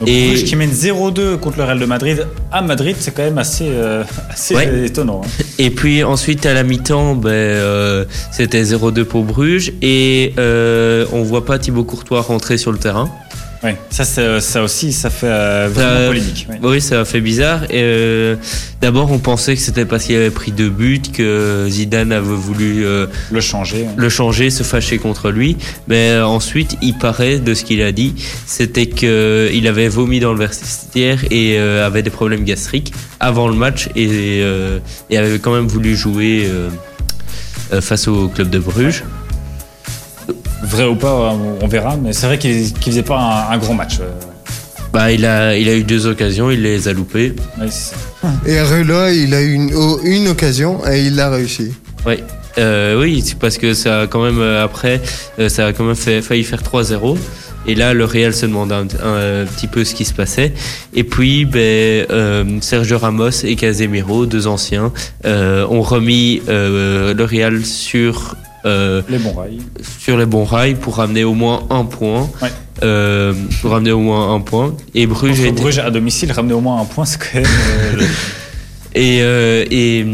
[0.00, 3.22] Donc Et- Bruges qui mène 0-2 contre le Real de Madrid à Madrid, c'est quand
[3.22, 3.68] même assez,
[4.30, 4.86] assez Ouais.
[4.86, 5.22] étonnant.
[5.24, 5.42] hein.
[5.58, 9.72] Et puis ensuite, à la mi-temps, ben, c'était 0-2 pour Bruges.
[9.82, 13.08] Et on voit pas Thibaut Courtois rentrer sur le terrain.
[13.64, 16.46] Ouais, ça, c'est- ça aussi, ça fait euh, vraiment polémique.
[16.50, 16.58] ouais.
[16.62, 17.64] Oui, ça a fait bizarre.
[17.64, 18.36] Et, euh,
[18.82, 22.84] D'abord, on pensait que c'était parce qu'il avait pris deux buts que Zidane avait voulu
[22.84, 23.86] euh, Le changer.
[23.88, 23.94] hein.
[23.96, 25.56] le changer, se fâcher contre lui.
[25.88, 28.14] Mais euh, ensuite, il paraît, de ce qu'il a dit,
[28.46, 33.54] c'était qu'il avait vomi dans le vestiaire et euh, avait des problèmes gastriques avant le
[33.54, 36.46] match et, euh, et avait quand même voulu jouer
[37.80, 39.02] face au club de Bruges.
[40.62, 43.74] Vrai ou pas, on- verra, mais c'est vrai qu'il qu'il faisait pas un, un grand
[43.74, 43.98] match.
[44.00, 44.10] euh,
[44.92, 47.34] Bah, il, a, il a eu deux occasions, il les a loupées.
[47.60, 47.68] ouais,
[48.46, 51.72] Et Rela, il a eu une, oh, une occasion et il l'a réussi.
[52.06, 52.22] Ouais.
[52.56, 55.00] Euh, oui, c'est parce que ça a quand même euh, après,
[55.40, 57.18] euh, ça a quand même fait, failli faire 3-0.
[57.66, 60.52] Et là, le Real se demande un, un petit peu ce qui se passait.
[60.94, 61.58] Et puis, ben,
[62.10, 64.92] euh, Sergio Ramos et Casemiro, deux anciens,
[65.24, 69.58] euh, ont remis euh, le Real sur euh, les bons rails.
[70.00, 72.30] sur les bons rails pour ramener au moins un point.
[72.42, 72.50] Ouais.
[72.82, 74.74] Euh, pour ramener au moins un point.
[74.94, 77.34] Et Bruges, a Contre été- Bruges à domicile, ramener au moins un point, c'est quand
[77.34, 77.44] même.
[77.46, 78.04] euh, le-
[78.96, 80.06] Et, euh, et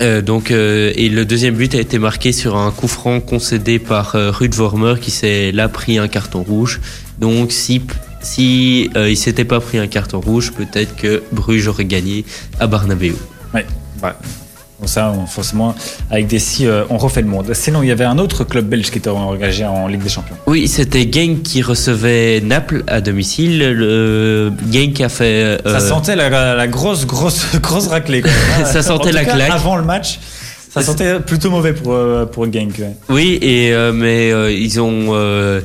[0.00, 3.78] euh, donc euh, et le deuxième but a été marqué sur un coup franc concédé
[3.78, 6.80] par euh, Ruud Vormer qui s'est là pris un carton rouge.
[7.20, 7.82] Donc si
[8.20, 12.24] si euh, il s'était pas pris un carton rouge, peut-être que Bruges aurait gagné
[12.58, 13.14] à Barnabéu.
[13.54, 13.64] ouais,
[14.02, 14.18] bah,
[14.80, 15.74] bon, ça, on- forcément,
[16.10, 17.52] avec des si, euh, on refait le monde.
[17.54, 20.36] Sinon, il y avait un autre club belge qui était engagé en Ligue des Champions.
[20.46, 23.58] Oui, c'était Genk qui recevait Naples à domicile.
[23.58, 25.24] Le Genk a fait
[25.66, 28.22] euh, Ça sentait la, la grosse, grosse, grosse raclée.
[28.64, 29.50] Ça sentait En tout la cas, claque.
[29.52, 30.18] Avant le match,
[30.72, 32.78] ça sentait plutôt mauvais pour, euh, pour Genk.
[32.78, 32.96] ouais.
[33.08, 35.60] Oui, et, euh, mais euh, ils ont euh,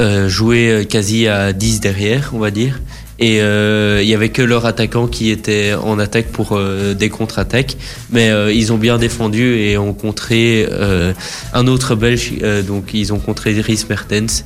[0.00, 2.80] euh, joué quasi à 10 derrière, on va dire.
[3.26, 7.08] Et euh, il y avait que leur attaquant qui était en attaque pour euh, des
[7.08, 7.76] contre-attaques.
[8.10, 11.14] Mais euh, ils ont bien défendu et ont contré euh,
[11.54, 12.32] un autre Belge.
[12.42, 14.44] euh, donc ils ont contré Dries Mertens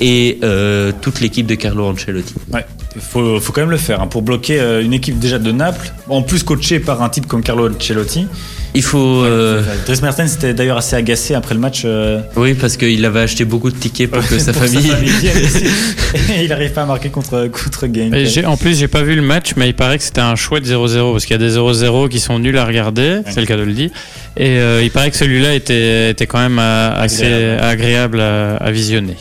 [0.00, 2.34] et euh, toute l'équipe de Carlo Ancelotti.
[2.52, 2.66] Ouais,
[3.00, 4.02] faut, quand même le faire.
[4.02, 7.26] hein, pour bloquer euh, une équipe déjà de Naples, en plus coachée par un type
[7.26, 8.26] comme Carlo Ancelotti.
[8.74, 9.24] Il faut...
[9.24, 11.82] euh, Dries Mertens était d'ailleurs assez agacé après le match.
[11.84, 14.80] euh, oui, parce qu'il avait acheté beaucoup de tickets pour que sa pour famille...
[15.20, 15.64] vienne ici.
[16.38, 18.14] Et il n'arrive pas à marquer contre, contre Genk.
[18.14, 20.36] Et j'ai- en plus, j'ai pas vu le match, mais il paraît que c'était un
[20.36, 23.46] chouette 0-0 parce qu'il y a des 0-0 qui sont nuls à regarder, c'est le
[23.46, 23.90] cas de le dire.
[24.36, 28.70] Et euh, il paraît que celui-là était, était quand même euh, assez agréable à, à
[28.70, 29.16] visionner.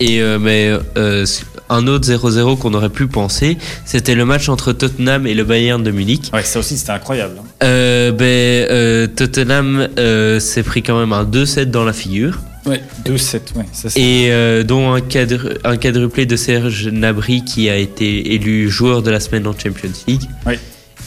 [0.00, 1.26] Et euh, mais euh,
[1.70, 5.82] un autre 0-0 qu'on aurait pu penser, c'était le match entre Tottenham et le Bayern
[5.82, 6.30] de Munich.
[6.32, 7.34] Ouais, ça aussi c'était incroyable.
[7.40, 7.44] hein.
[7.64, 8.24] Euh, ben,
[8.70, 12.38] euh, Tottenham euh, s'est pris quand même un 2-7 dans la figure.
[12.66, 13.64] Ouais, 2-7, ouais.
[13.72, 18.34] ça, c'est- Et euh, dont un, cadre, un quadruplé de Serge Nabry qui a été
[18.34, 20.22] élu joueur de la semaine en Champions League.
[20.46, 20.54] Oui.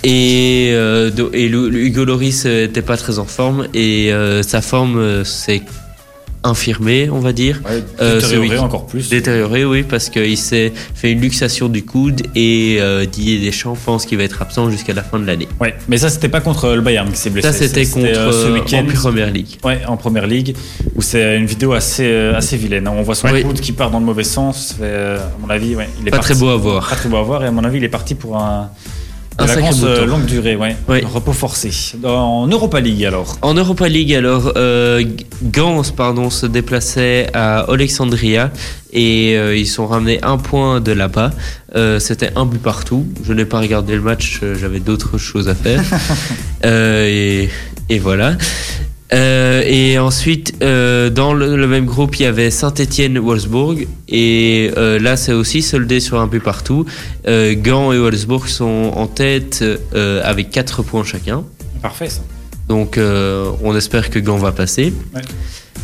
[0.04, 4.12] Et, et Hugo Loris n'était pas très en forme et
[4.42, 5.62] sa forme s'est
[6.44, 7.62] infirmée, on va dire.
[7.70, 9.10] ouais, euh, détérioré encore plus.
[9.10, 14.06] Détérioré, oui, parce qu'il s'est fait une luxation du coude et euh, Didier Deschamps pense
[14.06, 15.48] qu'il va être absent jusqu'à la fin de l'année.
[15.60, 17.52] Ouais, mais ça c'était pas contre le Bayern qui s'est blessé.
[17.52, 18.86] Ça, c'était contre euh, ce week-end.
[18.90, 19.58] en Première Ligue.
[19.64, 20.56] Ouais, en première ligue,
[20.96, 22.88] où c'est une vidéo assez, assez vilaine.
[22.88, 22.94] hein.
[22.96, 23.44] On voit son Oui.
[23.44, 24.76] coude qui part dans le mauvais sens.
[24.82, 26.90] Euh, à mon avis, ouais, il est Pas parti- très beau à voir.
[26.90, 27.44] Pas très beau à voir.
[27.44, 28.70] Et à mon avis, il est parti pour un,
[29.42, 30.56] Un vacances euh, longue durée.
[30.56, 30.76] Ouais.
[30.88, 31.00] Oui.
[31.04, 31.72] Repos forcé.
[32.04, 33.38] En Europa League alors.
[33.42, 35.04] En Europa League, alors, euh,
[35.44, 38.52] Gans pardon, se déplaçait à Alexandria
[38.94, 41.32] et euh, ils sont ramenés un point de là-bas.
[42.00, 43.08] C'était un but partout.
[43.24, 45.82] Je n'ai pas regardé le match, j'avais d'autres choses à faire.
[46.64, 47.50] Et,
[47.90, 48.36] et voilà.
[49.14, 53.88] Euh, et ensuite, euh, dans le, le même groupe, il y avait Saint-Étienne-Wolfsburg.
[54.08, 56.86] Et euh, là, c'est aussi soldé sur un but partout.
[57.26, 59.64] Gand et Wolfsburg sont en tête
[59.94, 61.44] avec 4 points chacun.
[61.82, 62.22] Parfait ça.
[62.68, 64.94] Donc, on espère que Gand va passer.
[65.14, 65.22] Ouais.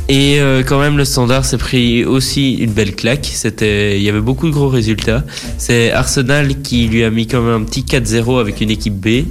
[0.09, 3.29] Et quand même, le standard s'est pris aussi une belle claque.
[3.31, 5.23] C'était, il y avait beaucoup de gros résultats.
[5.57, 9.25] C'est Arsenal qui lui a mis quand même un petit 4-0 avec une équipe B.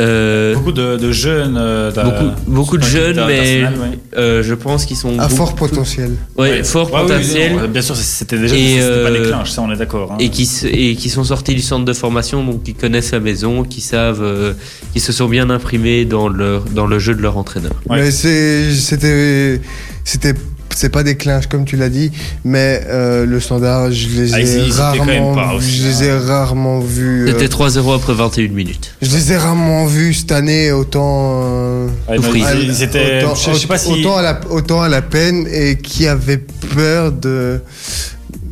[0.00, 1.56] Euh, Beaucoup de, de jeunes.
[1.58, 3.98] euh, beaucoup, beaucoup de jeunes, mais ouais.
[4.16, 6.12] euh, je pense qu'ils sont À beaucoup- fort potentiel.
[6.36, 6.62] ouais, Ouais.
[6.64, 7.66] fort Ouais, oui, potentiel.
[7.68, 10.12] bien sûr, c'était déjà Et, c'était pas euh, clinches, ça on est d'accord.
[10.12, 10.16] hein.
[10.20, 13.64] et qui, et qui sont sortis du centre de formation, donc qui connaissent la maison,
[13.64, 14.52] qui savent, euh,
[14.92, 17.72] qui se sont bien imprimés dans le, dans le jeu de leur entraîneur.
[17.88, 18.00] Ouais.
[18.02, 19.60] Mais c'était,
[20.04, 20.34] c'était,
[20.78, 22.12] c'est pas des clinches comme tu l'as dit,
[22.44, 26.12] mais euh, le standard, je les Ah, ils- ai rarement, pas aussi, je les ai
[26.16, 27.28] rarement vus.
[27.28, 28.94] euh, C'était 3-0 après 21 minutes.
[29.02, 31.42] je les ai rarement vus cette année autant.
[31.44, 33.24] euh, ils, étaient.
[33.24, 33.90] autant, je, je sais pas si.
[33.90, 36.38] autant à la, autant à la peine et qui avait
[36.74, 37.60] peur de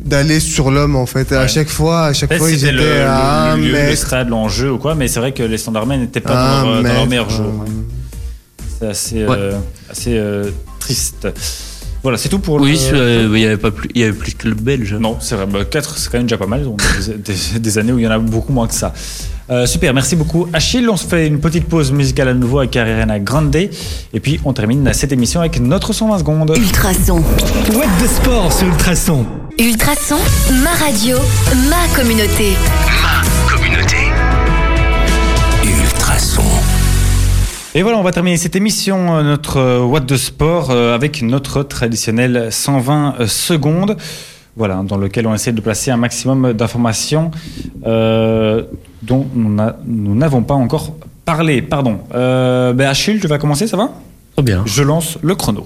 [0.03, 1.31] d'aller sur l'homme en fait.
[1.31, 4.29] À chaque fois, à chaque fois, ils c'était étaient le, à le, le- le stade,
[4.29, 7.07] l'enjeu ou quoi, mais c'est vrai que les standardmen n'étaient pas dans leur, dans leur
[7.07, 7.43] meilleur jeu.
[8.79, 9.53] C'est assez, euh,
[9.89, 10.49] assez euh,
[10.79, 11.27] triste.
[12.03, 12.77] Voilà, c'est tout pour Oui, le.
[12.77, 14.93] c'est- euh, il y avait pas plus, il y avait plus de clubs belges.
[14.93, 15.47] Non, c'est vrai.
[15.69, 16.65] 4, c'est quand même déjà pas mal.
[16.67, 18.93] On a des, des- des années où il y en a beaucoup moins que ça.
[19.49, 20.89] Euh, super, merci beaucoup Achille.
[20.89, 23.55] On se fait une petite pause musicale à nouveau avec Ariana Grande.
[23.55, 26.53] Et puis on termine cette émission avec notre 120 secondes.
[26.57, 27.23] Ultrason.
[27.73, 29.25] What de sport sur Ultrason?
[29.57, 30.17] Ultrason,
[30.63, 31.17] ma radio,
[31.69, 32.53] ma communauté.
[37.77, 41.21] Et voilà, on va terminer cette émission, euh, notre euh, What de Sport, euh, avec
[41.21, 43.97] notre traditionnel 120 secondes.
[44.55, 47.29] Voilà, dans lequel on essaie de placer un maximum d'informations
[47.85, 48.63] euh,
[49.03, 51.61] dont nous n'a- nous n'avons pas encore parlé.
[51.61, 51.99] Pardon.
[52.15, 53.91] Euh, ben Achille, tu vas commencer, ça va?
[54.35, 54.63] Très bien.
[54.65, 55.63] Je lance le chrono.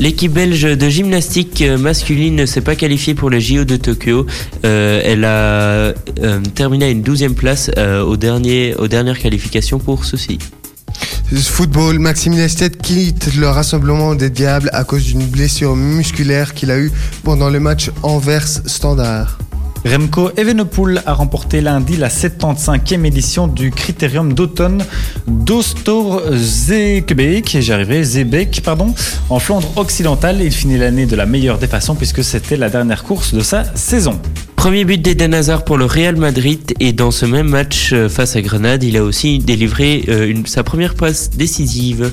[0.00, 4.26] L'équipe belge de gymnastique euh, masculine ne s'est pas qualifiée pour les JO de Tokyo.
[4.64, 5.92] Euh, elle a
[6.22, 10.38] euh, terminé à une 12e place aux dernières qualifications pour ceci.
[11.32, 16.78] Football, Maxime Lestet quitte le rassemblement des Diables à cause d'une blessure musculaire qu'il a
[16.78, 16.92] eue
[17.24, 19.38] pendant le match Anvers-Standard.
[19.84, 24.84] Remco Evenepoel a remporté lundi la 75e édition du Critérium d'automne
[25.26, 28.94] d'Ostor Zeebeek, j'y arriverai, Zeebeek, pardon,
[29.30, 30.42] en Flandre occidentale.
[30.42, 33.64] Il finit l'année de la meilleure des façons puisque c'était la dernière course de sa
[33.74, 34.20] saison.
[34.56, 38.34] Premier but d'Eden Hazard pour le Real Madrid et dans ce même match euh, face
[38.34, 42.12] à Grenade, il a aussi délivré euh, sa première passe décisive.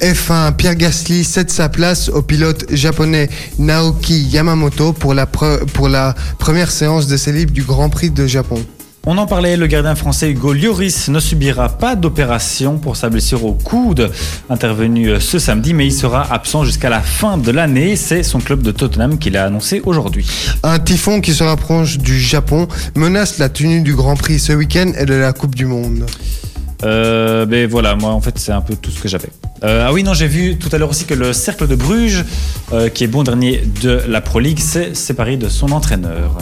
[0.00, 3.28] F1, Pierre Gasly cède sa place au pilote japonais
[3.58, 8.10] Naoki Yamamoto pour la, pre- pour la première séance de ses livres du Grand Prix
[8.10, 8.64] de Japon.
[9.06, 13.46] On en parlait, le gardien français Hugo Lloris ne subira pas d'opération pour sa blessure
[13.46, 14.10] au coude
[14.50, 17.96] intervenue euh, ce samedi, mais il sera absent jusqu'à la fin de l'année.
[17.96, 20.26] C'est son club de Tottenham qui l'a annoncé aujourd'hui.
[20.62, 24.92] Un typhon qui se rapproche du Japon menace la tenue du Grand Prix ce week-end
[24.98, 26.04] et de la Coupe du Monde.
[26.84, 29.28] Euh, ben voilà, moi en fait c'est un peu tout ce que j'avais.
[29.62, 32.24] Euh, ah oui, non, j'ai vu tout à l'heure aussi que le Cercle de Bruges,
[32.72, 36.38] euh, qui est bon dernier de la Pro League, s'est séparé de son entraîneur.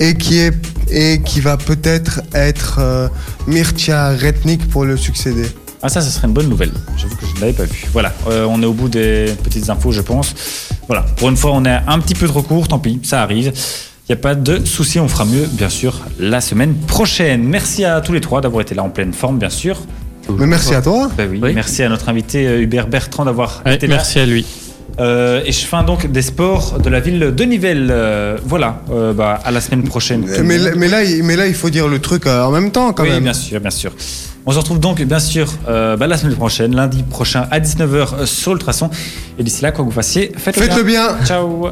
[0.00, 0.54] Et qui, est,
[0.90, 3.08] et qui va peut-être être euh,
[3.46, 5.46] Mircea Retnik pour le succéder.
[5.82, 6.72] Ah ça, ce serait une bonne nouvelle.
[6.96, 7.84] J'avoue que je ne l'avais pas vu.
[7.92, 10.34] Voilà, on est au bout des petites infos, je pense.
[10.86, 13.52] Voilà, pour une fois, on est un petit peu trop court, tant pis, ça arrive.
[14.08, 17.42] Il n'y a pas de souci, on fera mieux, bien sûr, la semaine prochaine.
[17.44, 19.78] Merci à tous les trois d'avoir été là en pleine forme, bien sûr.
[20.28, 21.10] Mais merci à toi.
[21.16, 21.52] Ben oui, Oui.
[21.54, 23.96] Merci à notre invité euh, Hubert Bertrand d'avoir Ouais, été là.
[23.96, 24.44] merci à lui.
[25.00, 27.88] Euh, et je fin donc des sports de la ville de Nivelles.
[27.90, 30.26] Euh, voilà, euh, bah, à la semaine prochaine.
[30.26, 32.70] le Mais, là- mais, là, il- mais là, il faut dire le truc en même
[32.70, 33.24] temps quand oui, même.
[33.24, 33.92] bien sûr, bien sûr.
[34.46, 38.26] On se retrouve donc bien sûr euh, bah, la semaine prochaine, lundi prochain à 19h
[38.26, 38.90] sur Ultrason.
[39.38, 41.16] Et d'ici là, quoi que vous fassiez, faites-le Faites-le bien.
[41.24, 41.68] Ciao